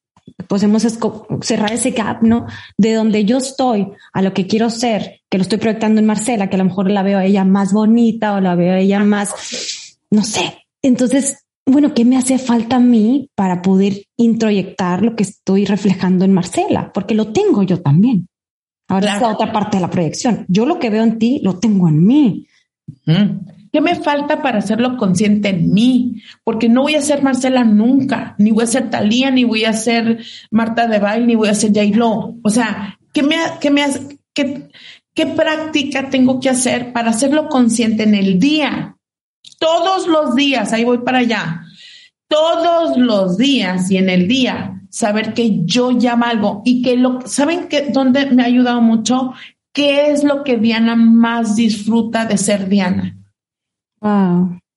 podemos 0.48 0.86
cerrar 1.42 1.74
ese 1.74 1.92
gap, 1.92 2.24
¿no? 2.24 2.46
De 2.78 2.94
donde 2.94 3.26
yo 3.26 3.38
estoy 3.38 3.88
a 4.14 4.22
lo 4.22 4.34
que 4.34 4.48
quiero 4.48 4.70
ser, 4.70 5.22
que 5.30 5.38
lo 5.38 5.42
estoy 5.42 5.58
proyectando 5.58 6.00
en 6.00 6.06
Marcela, 6.06 6.50
que 6.50 6.56
a 6.56 6.60
lo 6.60 6.66
mejor 6.66 6.90
la 6.90 7.04
veo 7.04 7.20
a 7.20 7.26
ella 7.26 7.44
más 7.44 7.74
bonita 7.74 8.36
o 8.36 8.42
la 8.42 8.56
veo 8.56 8.74
a 8.74 8.80
ella 8.80 9.00
más, 9.00 10.00
no 10.12 10.24
sé. 10.24 10.66
Entonces, 10.82 11.46
bueno, 11.66 11.94
¿qué 11.94 12.06
me 12.06 12.18
hace 12.18 12.38
falta 12.38 12.76
a 12.78 12.80
mí 12.80 13.30
para 13.36 13.62
poder 13.62 14.04
introyectar 14.18 15.02
lo 15.02 15.16
que 15.16 15.24
estoy 15.24 15.66
reflejando 15.66 16.26
en 16.26 16.34
Marcela? 16.34 16.92
Porque 16.94 17.16
lo 17.16 17.32
tengo 17.32 17.64
yo 17.64 17.82
también. 17.82 18.28
Ahora 18.90 19.16
es 19.16 19.22
la 19.22 19.30
otra 19.30 19.52
parte 19.52 19.78
de 19.78 19.82
la 19.82 19.90
proyección. 19.90 20.46
Yo 20.50 20.66
lo 20.66 20.78
que 20.78 20.90
veo 20.90 21.04
en 21.04 21.18
ti 21.18 21.40
lo 21.42 21.58
tengo 21.58 21.88
en 21.88 22.06
mí. 22.06 22.48
¿Qué 23.74 23.82
me 23.82 23.96
falta 23.96 24.44
para 24.44 24.60
hacerlo 24.60 24.98
consciente 24.98 25.50
en 25.50 25.74
mí? 25.74 26.22
Porque 26.44 26.70
no 26.70 26.84
voy 26.84 26.94
a 26.94 27.02
ser 27.02 27.24
Marcela 27.24 27.64
nunca, 27.64 28.36
ni 28.38 28.52
voy 28.52 28.66
a 28.66 28.68
ser 28.68 28.92
Talía, 28.92 29.32
ni 29.32 29.46
voy 29.46 29.66
a 29.66 29.74
ser 29.74 30.24
Marta 30.52 30.86
de 30.86 31.00
Bail, 31.00 31.26
ni 31.26 31.34
voy 31.34 31.50
a 31.50 31.56
ser 31.56 31.72
Lo. 31.96 32.36
O 32.44 32.50
sea, 32.52 33.00
¿qué 33.12 33.24
práctica 35.26 36.10
tengo 36.12 36.40
que 36.40 36.50
hacer 36.50 36.94
para 36.94 37.10
hacerlo 37.10 37.50
consciente 37.50 38.04
en 38.04 38.14
el 38.14 38.38
día? 38.38 38.96
Todos 39.58 40.06
los 40.06 40.36
días, 40.36 40.72
ahí 40.72 40.84
voy 40.84 41.00
para 41.00 41.18
allá. 41.18 41.64
Todos 42.28 42.96
los 42.96 43.40
días 43.40 43.90
y 43.90 43.98
en 43.98 44.10
el 44.10 44.28
día, 44.28 44.84
saber 44.92 45.34
que 45.34 45.66
yo 45.66 45.90
llamo 45.90 46.26
algo 46.26 46.62
y 46.64 46.84
que 46.84 46.96
lo, 46.96 47.22
¿saben 47.26 47.70
que 47.70 47.88
dónde 47.92 48.28
me 48.28 48.44
ha 48.44 48.46
ayudado 48.46 48.82
mucho? 48.82 49.34
¿Qué 49.74 50.12
es 50.12 50.24
lo 50.24 50.44
que 50.44 50.58
Diana 50.58 50.96
más 50.96 51.56
disfruta 51.56 52.28
de 52.28 52.38
ser 52.38 52.70
Diana? 52.70 53.18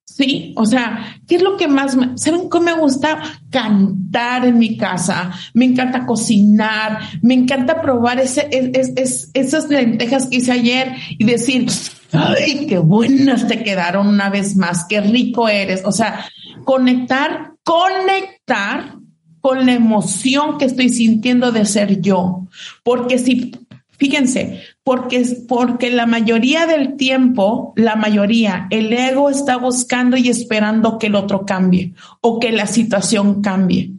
Sí, 0.04 0.54
o 0.56 0.64
sea, 0.64 1.18
¿qué 1.26 1.36
es 1.36 1.42
lo 1.42 1.56
que 1.56 1.68
más 1.68 1.96
me, 1.96 2.16
¿saben 2.16 2.48
cómo 2.48 2.64
me 2.66 2.74
gusta 2.74 3.18
cantar 3.50 4.46
en 4.46 4.58
mi 4.58 4.76
casa? 4.76 5.32
Me 5.52 5.64
encanta 5.64 6.06
cocinar, 6.06 7.00
me 7.22 7.34
encanta 7.34 7.82
probar 7.82 8.20
ese, 8.20 8.48
es, 8.50 9.30
esas 9.34 9.68
lentejas 9.68 10.28
que 10.28 10.36
hice 10.36 10.52
ayer 10.52 10.92
y 11.18 11.24
decir, 11.24 11.66
ay, 12.12 12.66
qué 12.66 12.78
buenas 12.78 13.48
te 13.48 13.62
quedaron 13.62 14.06
una 14.06 14.30
vez 14.30 14.56
más, 14.56 14.86
qué 14.88 15.00
rico 15.00 15.48
eres. 15.48 15.82
O 15.84 15.92
sea, 15.92 16.24
conectar 16.64 17.56
conectar 17.66 18.94
con 19.40 19.66
la 19.66 19.74
emoción 19.74 20.56
que 20.56 20.66
estoy 20.66 20.88
sintiendo 20.88 21.50
de 21.50 21.64
ser 21.66 22.00
yo. 22.00 22.46
Porque 22.84 23.18
si, 23.18 23.50
fíjense, 23.98 24.62
porque, 24.82 25.24
porque 25.48 25.90
la 25.90 26.06
mayoría 26.06 26.66
del 26.66 26.96
tiempo, 26.96 27.72
la 27.76 27.96
mayoría, 27.96 28.66
el 28.70 28.92
ego 28.92 29.30
está 29.30 29.56
buscando 29.56 30.16
y 30.16 30.28
esperando 30.28 30.98
que 30.98 31.08
el 31.08 31.14
otro 31.14 31.44
cambie 31.44 31.94
o 32.20 32.38
que 32.38 32.52
la 32.52 32.66
situación 32.66 33.42
cambie. 33.42 33.92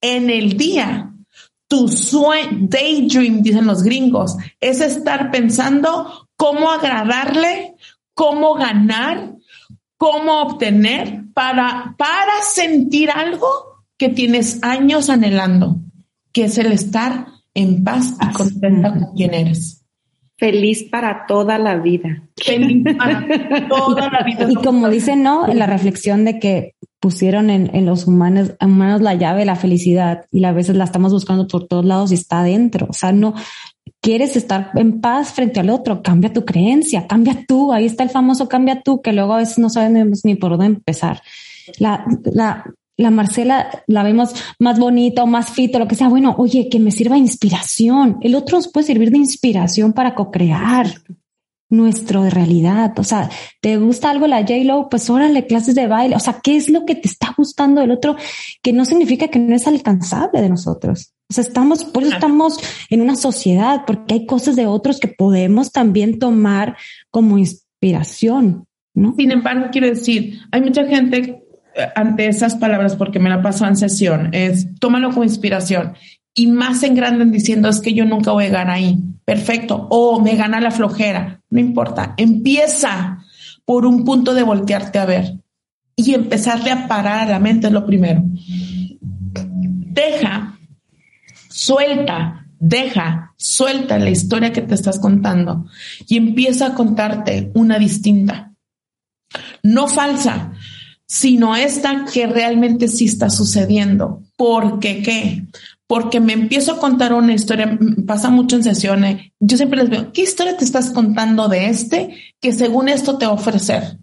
En 0.00 0.30
el 0.30 0.56
día, 0.56 1.12
tu 1.68 1.88
sueño, 1.88 2.66
daydream, 2.68 3.42
dicen 3.42 3.66
los 3.66 3.82
gringos, 3.82 4.36
es 4.60 4.80
estar 4.80 5.30
pensando 5.30 6.28
cómo 6.36 6.70
agradarle, 6.70 7.74
cómo 8.14 8.54
ganar, 8.54 9.34
cómo 9.96 10.42
obtener 10.42 11.24
para, 11.34 11.94
para 11.96 12.42
sentir 12.42 13.10
algo 13.10 13.48
que 13.96 14.08
tienes 14.08 14.62
años 14.62 15.10
anhelando, 15.10 15.76
que 16.32 16.44
es 16.44 16.58
el 16.58 16.72
estar 16.72 17.26
en 17.54 17.84
paz 17.84 18.14
y 18.20 18.32
contenta 18.32 18.92
con 18.92 19.14
quien 19.14 19.34
eres. 19.34 19.84
Feliz 20.36 20.84
para 20.84 21.26
toda 21.26 21.58
la 21.58 21.76
vida. 21.76 22.22
Feliz 22.42 22.96
para 22.96 23.26
toda 23.68 24.10
la 24.10 24.22
vida. 24.22 24.46
Y 24.50 24.54
como 24.54 24.88
dicen, 24.88 25.22
¿no? 25.22 25.46
En 25.46 25.58
la 25.58 25.66
reflexión 25.66 26.24
de 26.24 26.38
que 26.38 26.76
pusieron 26.98 27.50
en, 27.50 27.84
los 27.84 28.06
humanos, 28.06 28.52
humanos 28.60 29.02
la 29.02 29.14
llave 29.14 29.40
de 29.40 29.46
la 29.46 29.56
felicidad 29.56 30.24
y 30.30 30.42
a 30.44 30.52
veces 30.52 30.76
la 30.76 30.84
estamos 30.84 31.12
buscando 31.12 31.46
por 31.46 31.66
todos 31.66 31.84
lados 31.84 32.10
y 32.10 32.14
está 32.14 32.40
adentro. 32.40 32.86
O 32.88 32.94
sea, 32.94 33.12
no 33.12 33.34
quieres 34.00 34.34
estar 34.36 34.70
en 34.76 35.02
paz 35.02 35.32
frente 35.32 35.60
al 35.60 35.68
otro, 35.68 36.02
cambia 36.02 36.32
tu 36.32 36.44
creencia, 36.44 37.06
cambia 37.06 37.44
tú. 37.46 37.72
Ahí 37.72 37.84
está 37.84 38.02
el 38.02 38.10
famoso 38.10 38.48
cambia 38.48 38.80
tú, 38.82 39.02
que 39.02 39.12
luego 39.12 39.34
a 39.34 39.38
veces 39.38 39.58
no 39.58 39.68
sabemos 39.68 40.24
ni 40.24 40.36
por 40.36 40.52
dónde 40.52 40.66
empezar. 40.66 41.22
La, 41.78 42.04
la, 42.32 42.64
la 43.00 43.10
Marcela 43.10 43.82
la 43.86 44.02
vemos 44.02 44.34
más 44.58 44.78
bonita 44.78 45.22
o 45.22 45.26
más 45.26 45.50
fito, 45.50 45.78
lo 45.78 45.88
que 45.88 45.94
sea. 45.94 46.08
Bueno, 46.08 46.34
oye, 46.38 46.68
que 46.68 46.78
me 46.78 46.90
sirva 46.90 47.14
de 47.14 47.22
inspiración. 47.22 48.18
El 48.20 48.34
otro 48.34 48.58
nos 48.58 48.68
puede 48.68 48.86
servir 48.86 49.10
de 49.10 49.18
inspiración 49.18 49.92
para 49.92 50.14
co-crear 50.14 50.86
nuestro 51.70 52.24
de 52.24 52.30
realidad. 52.30 52.98
O 52.98 53.04
sea, 53.04 53.30
¿te 53.60 53.78
gusta 53.78 54.10
algo 54.10 54.26
la 54.26 54.40
J-Lo? 54.40 54.88
Pues 54.90 55.08
órale, 55.08 55.46
clases 55.46 55.74
de 55.74 55.86
baile. 55.86 56.16
O 56.16 56.20
sea, 56.20 56.40
¿qué 56.42 56.56
es 56.56 56.68
lo 56.68 56.84
que 56.84 56.96
te 56.96 57.08
está 57.08 57.32
gustando 57.36 57.80
del 57.80 57.92
otro? 57.92 58.16
Que 58.62 58.72
no 58.72 58.84
significa 58.84 59.28
que 59.28 59.38
no 59.38 59.54
es 59.54 59.66
alcanzable 59.66 60.42
de 60.42 60.48
nosotros. 60.50 61.14
O 61.30 61.32
sea, 61.32 61.44
estamos, 61.44 61.84
por 61.84 62.02
eso 62.02 62.12
estamos 62.12 62.58
en 62.90 63.00
una 63.00 63.14
sociedad, 63.14 63.84
porque 63.86 64.14
hay 64.14 64.26
cosas 64.26 64.56
de 64.56 64.66
otros 64.66 64.98
que 64.98 65.08
podemos 65.08 65.70
también 65.70 66.18
tomar 66.18 66.76
como 67.08 67.38
inspiración, 67.38 68.66
¿no? 68.94 69.14
Sin 69.16 69.30
embargo, 69.30 69.68
quiero 69.70 69.86
decir, 69.86 70.40
hay 70.50 70.60
mucha 70.60 70.84
gente 70.86 71.39
ante 71.94 72.26
esas 72.26 72.56
palabras, 72.56 72.96
porque 72.96 73.18
me 73.18 73.30
la 73.30 73.42
pasó 73.42 73.66
en 73.66 73.76
sesión, 73.76 74.30
es 74.32 74.66
tómalo 74.78 75.10
como 75.10 75.24
inspiración 75.24 75.94
y 76.34 76.46
más 76.46 76.82
en 76.82 76.94
grande 76.94 77.24
diciendo 77.26 77.68
es 77.68 77.80
que 77.80 77.92
yo 77.92 78.04
nunca 78.04 78.32
voy 78.32 78.46
a 78.46 78.50
ganar 78.50 78.76
ahí. 78.76 78.98
Perfecto. 79.24 79.88
O 79.90 80.20
me 80.20 80.36
gana 80.36 80.60
la 80.60 80.70
flojera. 80.70 81.42
No 81.50 81.60
importa. 81.60 82.14
Empieza 82.16 83.24
por 83.64 83.84
un 83.84 84.04
punto 84.04 84.34
de 84.34 84.42
voltearte 84.42 84.98
a 84.98 85.06
ver 85.06 85.38
y 85.96 86.14
empezarle 86.14 86.70
a 86.70 86.88
parar 86.88 87.28
a 87.28 87.30
la 87.30 87.38
mente 87.38 87.66
es 87.66 87.72
lo 87.72 87.84
primero. 87.84 88.22
Deja, 88.24 90.58
suelta, 91.48 92.46
deja, 92.58 93.34
suelta 93.36 93.98
la 93.98 94.10
historia 94.10 94.52
que 94.52 94.62
te 94.62 94.74
estás 94.74 94.98
contando 94.98 95.66
y 96.08 96.16
empieza 96.16 96.68
a 96.68 96.74
contarte 96.74 97.50
una 97.54 97.78
distinta. 97.78 98.54
No 99.62 99.88
falsa, 99.88 100.49
sino 101.10 101.56
esta 101.56 102.04
que 102.04 102.28
realmente 102.28 102.86
sí 102.86 103.06
está 103.06 103.30
sucediendo. 103.30 104.22
¿Por 104.36 104.78
qué 104.78 105.02
qué? 105.02 105.42
Porque 105.88 106.20
me 106.20 106.34
empiezo 106.34 106.70
a 106.70 106.78
contar 106.78 107.12
una 107.12 107.34
historia, 107.34 107.76
pasa 108.06 108.30
mucho 108.30 108.54
en 108.54 108.62
sesiones, 108.62 109.32
yo 109.40 109.56
siempre 109.56 109.80
les 109.80 109.90
veo, 109.90 110.12
¿qué 110.12 110.22
historia 110.22 110.56
te 110.56 110.64
estás 110.64 110.90
contando 110.90 111.48
de 111.48 111.66
este 111.66 112.16
que 112.40 112.52
según 112.52 112.88
esto 112.88 113.18
te 113.18 113.26
va 113.26 113.32
a 113.32 113.34
ofrecer? 113.34 113.98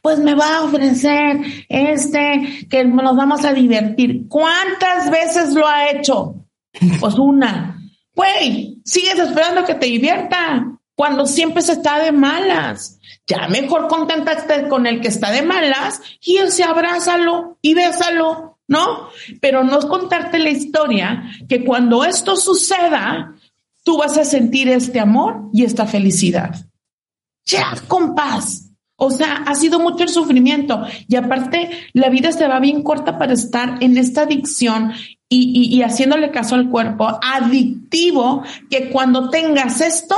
Pues 0.00 0.20
me 0.20 0.36
va 0.36 0.58
a 0.58 0.62
ofrecer 0.62 1.40
este 1.68 2.68
que 2.70 2.84
nos 2.84 3.16
vamos 3.16 3.44
a 3.44 3.52
divertir. 3.52 4.28
¿Cuántas 4.28 5.10
veces 5.10 5.54
lo 5.54 5.66
ha 5.66 5.90
hecho? 5.90 6.36
Pues 7.00 7.14
una. 7.14 7.80
Güey, 8.14 8.80
sigues 8.84 9.18
esperando 9.18 9.64
que 9.64 9.74
te 9.74 9.86
divierta 9.86 10.78
cuando 10.94 11.26
siempre 11.26 11.62
se 11.62 11.72
está 11.72 11.98
de 11.98 12.12
malas. 12.12 13.00
Ya 13.26 13.48
mejor 13.48 13.88
conténtate 13.88 14.68
con 14.68 14.86
el 14.86 15.00
que 15.00 15.08
está 15.08 15.30
de 15.30 15.42
malas 15.42 16.02
y 16.20 16.36
él 16.36 16.52
se 16.52 16.62
abrázalo 16.62 17.58
y 17.62 17.72
bésalo, 17.72 18.58
¿no? 18.68 19.08
Pero 19.40 19.64
no 19.64 19.78
es 19.78 19.86
contarte 19.86 20.38
la 20.38 20.50
historia 20.50 21.24
que 21.48 21.64
cuando 21.64 22.04
esto 22.04 22.36
suceda, 22.36 23.34
tú 23.82 23.96
vas 23.96 24.18
a 24.18 24.24
sentir 24.24 24.68
este 24.68 25.00
amor 25.00 25.48
y 25.54 25.64
esta 25.64 25.86
felicidad. 25.86 26.66
Ya, 27.46 27.74
con 27.88 28.14
paz. 28.14 28.70
O 28.96 29.10
sea, 29.10 29.42
ha 29.46 29.54
sido 29.54 29.80
mucho 29.80 30.04
el 30.04 30.08
sufrimiento 30.10 30.82
y 31.08 31.16
aparte 31.16 31.70
la 31.94 32.10
vida 32.10 32.30
se 32.30 32.46
va 32.46 32.60
bien 32.60 32.82
corta 32.82 33.18
para 33.18 33.32
estar 33.32 33.82
en 33.82 33.96
esta 33.96 34.22
adicción 34.22 34.92
y, 35.28 35.74
y 35.74 35.82
haciéndole 35.82 36.30
caso 36.30 36.54
al 36.54 36.70
cuerpo 36.70 37.18
adictivo 37.22 38.44
que 38.70 38.90
cuando 38.90 39.30
tengas 39.30 39.80
esto 39.80 40.16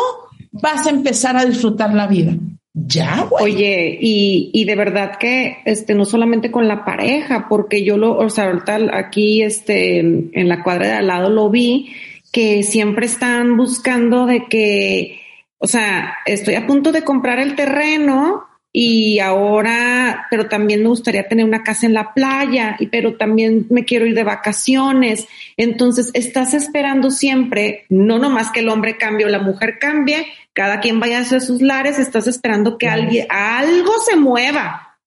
vas 0.51 0.87
a 0.87 0.91
empezar 0.91 1.37
a 1.37 1.45
disfrutar 1.45 1.95
la 1.95 2.07
vida. 2.07 2.35
Ya, 2.79 3.27
Oye, 3.31 3.97
y, 3.99 4.51
y 4.53 4.67
de 4.67 4.77
verdad 4.77 5.17
que 5.19 5.57
este 5.65 5.95
no 5.95 6.05
solamente 6.05 6.51
con 6.51 6.69
la 6.69 6.85
pareja, 6.85 7.47
porque 7.49 7.83
yo 7.83 7.97
lo, 7.97 8.19
o 8.19 8.29
sea, 8.29 8.49
ahorita 8.49 8.79
aquí 8.93 9.41
este 9.41 10.01
en 10.01 10.49
la 10.49 10.63
cuadra 10.63 10.89
de 10.89 10.93
al 10.93 11.07
lado 11.07 11.31
lo 11.31 11.49
vi 11.49 11.95
que 12.31 12.63
siempre 12.63 13.07
están 13.07 13.57
buscando 13.57 14.27
de 14.27 14.45
que, 14.45 15.23
o 15.57 15.67
sea, 15.67 16.17
estoy 16.27 16.55
a 16.57 16.67
punto 16.67 16.93
de 16.93 17.03
comprar 17.03 17.39
el 17.39 17.55
terreno 17.55 18.45
y 18.71 19.21
ahora, 19.21 20.27
pero 20.31 20.47
también 20.47 20.83
me 20.83 20.89
gustaría 20.89 21.29
tener 21.29 21.47
una 21.47 21.63
casa 21.63 21.87
en 21.87 21.95
la 21.95 22.13
playa, 22.13 22.77
y 22.79 22.89
pero 22.89 23.15
también 23.17 23.67
me 23.71 23.87
quiero 23.87 24.05
ir 24.05 24.15
de 24.15 24.23
vacaciones. 24.23 25.27
Entonces, 25.57 26.11
estás 26.13 26.53
esperando 26.53 27.11
siempre, 27.11 27.87
no 27.89 28.19
nomás 28.19 28.51
que 28.51 28.61
el 28.61 28.69
hombre 28.69 28.99
cambie 28.99 29.25
o 29.25 29.31
la 29.31 29.39
mujer 29.39 29.79
cambie, 29.79 30.27
cada 30.57 30.81
quien 30.81 31.01
vaya 31.01 31.19
hacia 31.19 31.39
sus 31.39 31.61
lares, 31.61 31.99
estás 31.99 32.27
esperando 32.27 32.79
que 32.79 32.89
alguien, 32.89 33.27
algo 33.29 33.93
se 34.01 34.17
mueva. 34.17 34.99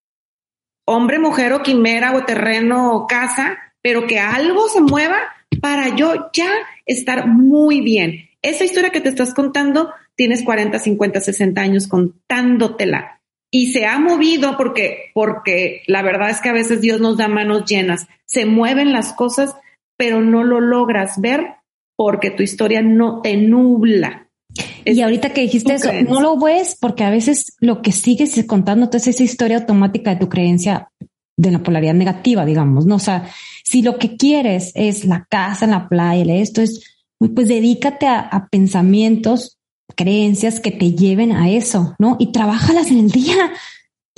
Hombre, 0.85 1.17
mujer 1.17 1.53
o 1.53 1.63
quimera 1.63 2.13
o 2.13 2.23
terreno 2.23 2.93
o 2.93 3.07
casa, 3.07 3.57
pero 3.81 4.05
que 4.05 4.19
algo 4.19 4.69
se 4.69 4.79
mueva 4.79 5.17
para 5.59 5.95
yo 5.95 6.29
ya 6.33 6.51
estar 6.85 7.25
muy 7.25 7.81
bien. 7.81 8.29
Esa 8.43 8.63
historia 8.63 8.91
que 8.91 9.01
te 9.01 9.09
estás 9.09 9.33
contando, 9.33 9.91
tienes 10.13 10.43
40, 10.43 10.77
50, 10.77 11.19
60 11.19 11.59
años 11.59 11.87
contándotela 11.87 13.19
y 13.49 13.73
se 13.73 13.87
ha 13.87 13.97
movido 13.97 14.55
porque, 14.55 15.09
porque 15.15 15.81
la 15.87 16.03
verdad 16.03 16.29
es 16.29 16.41
que 16.41 16.49
a 16.49 16.53
veces 16.53 16.79
Dios 16.79 17.01
nos 17.01 17.17
da 17.17 17.27
manos 17.27 17.65
llenas. 17.65 18.07
Se 18.25 18.45
mueven 18.45 18.93
las 18.93 19.13
cosas, 19.13 19.55
pero 19.97 20.21
no 20.21 20.43
lo 20.43 20.61
logras 20.61 21.19
ver 21.19 21.55
porque 21.95 22.29
tu 22.29 22.43
historia 22.43 22.83
no 22.83 23.23
te 23.23 23.35
nubla. 23.35 24.28
Y 24.85 25.01
ahorita 25.01 25.29
que 25.29 25.41
dijiste 25.41 25.73
eso, 25.73 25.89
no 26.07 26.21
lo 26.21 26.37
ves 26.37 26.77
porque 26.79 27.03
a 27.03 27.09
veces 27.09 27.55
lo 27.59 27.81
que 27.81 27.91
sigues 27.91 28.43
contándote 28.45 28.97
es 28.97 29.07
esa 29.07 29.23
historia 29.23 29.57
automática 29.57 30.11
de 30.11 30.19
tu 30.19 30.29
creencia 30.29 30.89
de 31.37 31.51
la 31.51 31.63
polaridad 31.63 31.93
negativa, 31.93 32.45
digamos, 32.45 32.85
¿no? 32.85 32.95
O 32.95 32.99
sea, 32.99 33.29
si 33.63 33.81
lo 33.81 33.97
que 33.97 34.17
quieres 34.17 34.71
es 34.75 35.05
la 35.05 35.25
casa 35.29 35.67
la 35.67 35.87
playa, 35.87 36.35
esto 36.35 36.61
es, 36.61 36.83
pues 37.33 37.47
dedícate 37.47 38.07
a 38.07 38.47
pensamientos 38.51 39.59
creencias 39.95 40.59
que 40.59 40.71
te 40.71 40.93
lleven 40.93 41.31
a 41.31 41.49
eso, 41.49 41.95
¿no? 41.99 42.15
Y 42.19 42.31
trabajalas 42.31 42.91
en 42.91 42.99
el 42.99 43.11
día. 43.11 43.51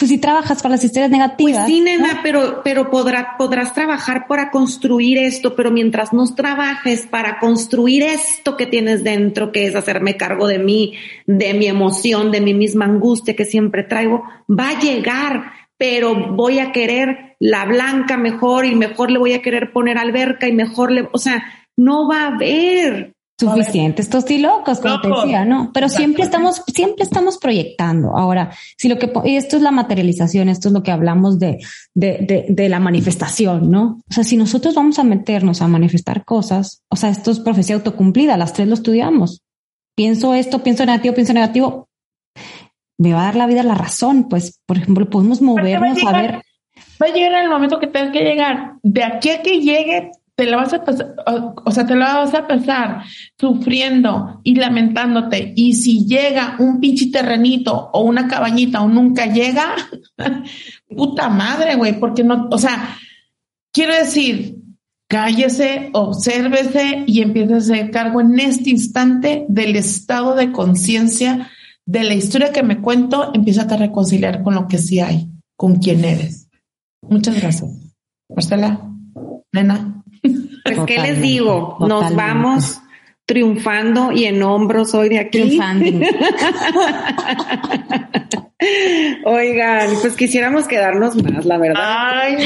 Pues 0.02 0.10
si 0.10 0.18
trabajas 0.18 0.64
para 0.64 0.74
las 0.74 0.84
historias 0.84 1.12
negativas. 1.12 1.66
Pues 1.66 1.68
sí, 1.68 1.80
nena, 1.80 2.22
pero, 2.24 2.62
pero 2.64 2.90
podrá, 2.90 3.36
podrás 3.38 3.76
trabajar 3.76 4.26
para 4.26 4.50
construir 4.50 5.20
esto, 5.20 5.56
pero 5.56 5.70
mientras 5.70 6.12
no 6.12 6.26
trabajes 6.34 7.06
para 7.06 7.38
construir 7.38 8.02
esto 8.02 8.58
que 8.58 8.66
tienes 8.66 9.04
dentro, 9.04 9.52
que 9.52 9.68
es 9.68 9.76
hacerme 9.76 10.18
cargo 10.18 10.48
de 10.48 10.58
mí, 10.58 10.96
de 11.28 11.54
mi 11.54 11.68
emoción, 11.68 12.32
de 12.32 12.42
mi 12.42 12.56
misma 12.56 12.86
angustia 12.86 13.36
que 13.36 13.46
siempre 13.46 13.84
traigo, 13.84 14.24
va 14.50 14.70
a 14.70 14.80
llegar, 14.80 15.52
pero 15.78 16.34
voy 16.34 16.58
a 16.58 16.72
querer 16.72 17.36
la 17.38 17.66
blanca 17.66 18.18
mejor 18.18 18.66
y 18.66 18.74
mejor 18.74 19.12
le 19.12 19.20
voy 19.20 19.34
a 19.34 19.44
querer 19.44 19.72
poner 19.72 20.00
alberca 20.00 20.48
y 20.48 20.52
mejor 20.52 20.92
le, 20.92 21.10
o 21.12 21.20
sea, 21.20 21.44
no 21.78 22.10
va 22.10 22.24
a 22.24 22.28
haber 22.30 23.14
suficiente. 23.42 24.02
Estos 24.02 24.24
sí 24.26 24.38
locos, 24.38 24.80
como 24.80 25.02
te 25.02 25.10
decía, 25.10 25.46
¿no? 25.46 25.72
Pero 25.74 25.90
siempre 25.90 26.24
estamos, 26.24 26.64
siempre 26.74 27.04
estamos 27.04 27.38
proyectando. 27.38 28.16
Ahora, 28.16 28.52
si 28.78 28.88
lo 28.88 28.98
que, 28.98 29.12
y 29.26 29.36
esto 29.36 29.58
es 29.58 29.62
la 29.62 29.72
materialización, 29.72 30.50
esto 30.50 30.70
es 30.70 30.74
lo 30.74 30.84
que 30.84 30.92
hablamos 30.92 31.40
de, 31.40 31.60
de, 31.94 32.20
de, 32.22 32.46
de, 32.48 32.70
la 32.70 32.80
manifestación, 32.80 33.70
¿no? 33.70 34.02
O 34.10 34.14
sea, 34.14 34.24
si 34.24 34.38
nosotros 34.38 34.76
vamos 34.76 35.00
a 35.00 35.04
meternos 35.04 35.62
a 35.62 35.68
manifestar 35.68 36.24
cosas, 36.24 36.84
o 36.90 36.96
sea, 36.96 37.10
esto 37.10 37.32
es 37.32 37.40
profecía 37.40 37.76
autocumplida, 37.76 38.38
las 38.38 38.54
tres 38.54 38.68
lo 38.68 38.76
estudiamos. 38.76 39.42
Pienso 39.96 40.34
esto, 40.34 40.64
pienso 40.64 40.86
negativo, 40.86 41.14
pienso 41.14 41.34
negativo, 41.34 41.90
me 42.98 43.14
va 43.14 43.22
a 43.22 43.26
dar 43.26 43.36
la 43.36 43.48
vida 43.48 43.64
la 43.64 43.76
razón, 43.76 44.30
pues, 44.30 44.60
por 44.66 44.78
ejemplo, 44.78 45.10
podemos 45.10 45.42
movernos 45.42 45.98
a 46.06 46.12
ver 46.14 46.42
va 47.02 47.08
a 47.08 47.14
llegar 47.14 47.44
el 47.44 47.50
momento 47.50 47.80
que 47.80 47.88
tenga 47.88 48.12
que 48.12 48.24
llegar. 48.24 48.74
De 48.84 49.04
aquí 49.04 49.30
a 49.30 49.42
que 49.42 49.60
llegue, 49.60 50.12
te 50.36 50.46
la 50.46 50.58
vas 50.58 50.74
a 50.74 50.84
pasar, 50.84 51.16
o, 51.66 51.72
sea, 51.72 51.86
te 51.86 51.96
la 51.96 52.16
vas 52.16 52.34
a 52.34 52.48
pasar 52.48 53.04
sufriendo 53.40 54.42
y 54.44 54.56
lamentándote. 54.56 55.54
Y 55.56 55.74
si 55.74 56.06
llega 56.06 56.56
un 56.60 56.80
pinche 56.80 57.12
terrenito 57.12 57.90
o 57.94 58.02
una 58.02 58.28
cabañita 58.28 58.82
o 58.82 58.88
nunca 58.88 59.26
llega, 59.28 59.76
puta 60.90 61.30
madre, 61.30 61.76
güey, 61.76 62.00
porque 62.00 62.24
no, 62.24 62.48
o 62.52 62.58
sea, 62.58 62.98
quiero 63.72 63.94
decir, 63.94 64.58
cállese, 65.08 65.90
obsérvese 65.94 67.04
y 67.06 67.22
empiece 67.22 67.54
a 67.54 67.58
hacer 67.58 67.92
cargo 67.92 68.22
en 68.22 68.40
este 68.40 68.70
instante 68.70 69.46
del 69.50 69.76
estado 69.76 70.36
de 70.36 70.52
conciencia 70.52 71.50
de 71.86 72.04
la 72.04 72.14
historia 72.14 72.54
que 72.54 72.64
me 72.64 72.80
cuento, 72.80 73.32
empieza 73.34 73.64
a 73.64 73.78
reconciliar 73.78 74.44
con 74.44 74.56
lo 74.56 74.68
que 74.68 74.78
sí 74.78 75.00
hay, 75.00 75.30
con 75.58 75.76
quién 75.76 76.06
eres. 76.06 76.48
Muchas 77.02 77.40
gracias. 77.42 77.70
Marcela, 78.30 78.80
nena. 79.52 79.91
Pues, 80.64 80.80
¿qué 80.86 81.00
les 81.00 81.22
digo? 81.22 81.78
Nos 81.80 82.16
vamos 82.16 82.82
triunfando 83.26 84.12
y 84.12 84.26
en 84.26 84.44
hombros 84.44 84.94
hoy 84.94 85.10
de 85.10 85.20
aquí. 85.20 85.42
Triunfando. 85.42 85.86
Oigan, 89.26 89.90
pues 90.02 90.16
quisiéramos 90.16 90.68
quedarnos 90.68 91.16
más, 91.24 91.46
la 91.46 91.58
verdad. 91.58 91.82
Ay, 91.84 92.38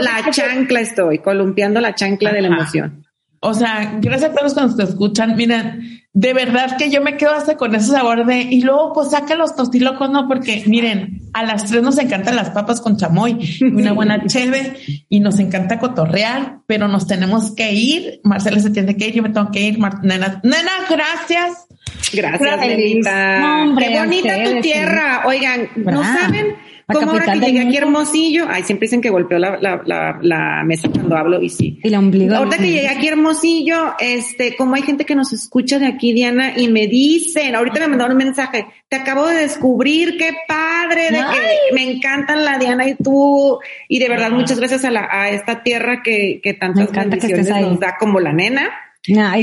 la 0.00 0.30
chancla 0.30 0.80
estoy, 0.80 1.18
columpiando 1.18 1.80
la 1.80 1.94
chancla 1.94 2.32
de 2.32 2.42
la 2.42 2.48
emoción. 2.48 3.06
O 3.40 3.54
sea, 3.54 3.98
gracias 4.00 4.30
a 4.30 4.34
todos 4.34 4.54
los 4.54 4.54
que 4.54 4.60
nos 4.60 4.90
escuchan. 4.90 5.34
Miren, 5.34 6.01
de 6.14 6.34
verdad 6.34 6.76
que 6.76 6.90
yo 6.90 7.00
me 7.00 7.16
quedo 7.16 7.32
hasta 7.32 7.56
con 7.56 7.74
ese 7.74 7.92
sabor 7.92 8.26
de, 8.26 8.42
y 8.42 8.60
luego 8.62 8.92
pues 8.92 9.10
saca 9.10 9.34
los 9.34 9.56
tostilocos, 9.56 10.10
no, 10.10 10.28
porque 10.28 10.62
miren, 10.66 11.20
a 11.32 11.42
las 11.42 11.64
tres 11.64 11.82
nos 11.82 11.98
encantan 11.98 12.36
las 12.36 12.50
papas 12.50 12.82
con 12.82 12.98
chamoy, 12.98 13.38
una 13.62 13.92
buena 13.92 14.26
cheve 14.26 14.76
y 15.08 15.20
nos 15.20 15.38
encanta 15.38 15.78
cotorrear, 15.78 16.58
pero 16.66 16.86
nos 16.86 17.06
tenemos 17.06 17.54
que 17.54 17.72
ir. 17.72 18.20
Marcela 18.24 18.60
se 18.60 18.70
tiene 18.70 18.96
que 18.96 19.08
ir, 19.08 19.14
yo 19.14 19.22
me 19.22 19.30
tengo 19.30 19.50
que 19.50 19.60
ir. 19.60 19.78
nena, 19.78 20.40
nena, 20.42 20.72
gracias. 20.90 21.66
Gracias, 22.12 22.58
Nenita. 22.60 23.66
Qué 23.78 23.98
bonita 23.98 24.44
tu 24.44 24.60
tierra. 24.60 25.22
Oigan, 25.24 25.68
¿no 25.76 26.02
saben? 26.02 26.56
Como 26.86 27.10
ahora 27.12 27.32
que 27.32 27.40
llegué 27.40 27.60
aquí 27.60 27.76
Hermosillo, 27.76 28.46
ay, 28.48 28.62
siempre 28.64 28.86
dicen 28.86 29.00
que 29.00 29.10
golpeó 29.10 29.38
la, 29.38 29.58
la, 29.60 30.18
la, 30.20 30.64
mesa 30.64 30.88
cuando 30.88 31.16
hablo 31.16 31.40
y 31.40 31.48
sí. 31.48 31.78
Y 31.82 31.88
la 31.88 31.98
ombligo. 31.98 32.34
Ahorita 32.34 32.58
que 32.58 32.70
llegué 32.70 32.88
aquí 32.88 33.08
Hermosillo, 33.08 33.94
este, 33.98 34.56
como 34.56 34.74
hay 34.74 34.82
gente 34.82 35.04
que 35.04 35.14
nos 35.14 35.32
escucha 35.32 35.78
de 35.78 35.86
aquí, 35.86 36.12
Diana, 36.12 36.52
y 36.56 36.68
me 36.68 36.86
dicen, 36.86 37.54
ahorita 37.54 37.80
me 37.80 37.88
mandaron 37.88 38.12
un 38.12 38.24
mensaje, 38.24 38.66
te 38.88 38.96
acabo 38.96 39.26
de 39.26 39.36
descubrir, 39.36 40.16
qué 40.18 40.34
padre, 40.46 41.10
de 41.10 41.18
que 41.18 41.74
me 41.74 41.90
encantan 41.90 42.44
la 42.44 42.58
Diana 42.58 42.88
y 42.88 42.94
tú, 42.94 43.58
y 43.88 43.98
de 43.98 44.08
verdad 44.08 44.30
muchas 44.30 44.58
gracias 44.58 44.84
a, 44.84 44.90
la, 44.90 45.08
a 45.10 45.30
esta 45.30 45.62
tierra 45.62 46.02
que, 46.02 46.40
que 46.42 46.54
tantas 46.54 46.90
bendiciones 46.92 47.48
nos 47.48 47.80
da 47.80 47.96
como 47.98 48.20
la 48.20 48.32
nena. 48.32 48.70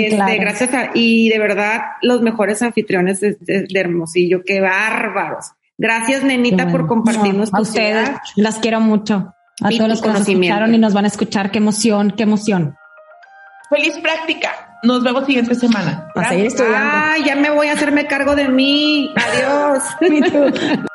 este, 0.05 0.37
Gracias 0.37 0.73
a, 0.73 0.91
y 0.93 1.29
de 1.29 1.39
verdad, 1.39 1.81
los 2.01 2.21
mejores 2.21 2.61
anfitriones 2.61 3.19
de, 3.19 3.37
de 3.39 3.79
Hermosillo, 3.79 4.43
qué 4.45 4.61
bárbaros. 4.61 5.51
Gracias, 5.79 6.23
nenita, 6.23 6.67
por 6.67 6.87
compartirnos. 6.87 7.53
a 7.53 7.61
ustedes, 7.61 8.11
las 8.35 8.59
quiero 8.59 8.81
mucho. 8.81 9.33
A 9.61 9.69
todos 9.69 9.89
los 9.89 10.01
que 10.01 10.09
nos 10.09 10.27
escucharon 10.27 10.75
y 10.75 10.77
nos 10.77 10.93
van 10.93 11.05
a 11.05 11.07
escuchar. 11.07 11.51
Qué 11.51 11.57
emoción, 11.57 12.11
qué 12.11 12.23
emoción. 12.23 12.75
Feliz 13.69 13.97
práctica. 13.99 14.77
Nos 14.83 15.03
vemos 15.03 15.25
siguiente 15.25 15.55
semana. 15.55 16.09
A 16.15 16.29
seguir 16.29 16.47
estudiando. 16.47 16.77
Ay, 16.81 17.23
ya 17.23 17.35
me 17.35 17.49
voy 17.49 17.67
a 17.67 17.73
hacerme 17.73 18.07
cargo 18.07 18.35
de 18.35 18.49
mí. 18.49 19.09
Adiós. 19.15 20.79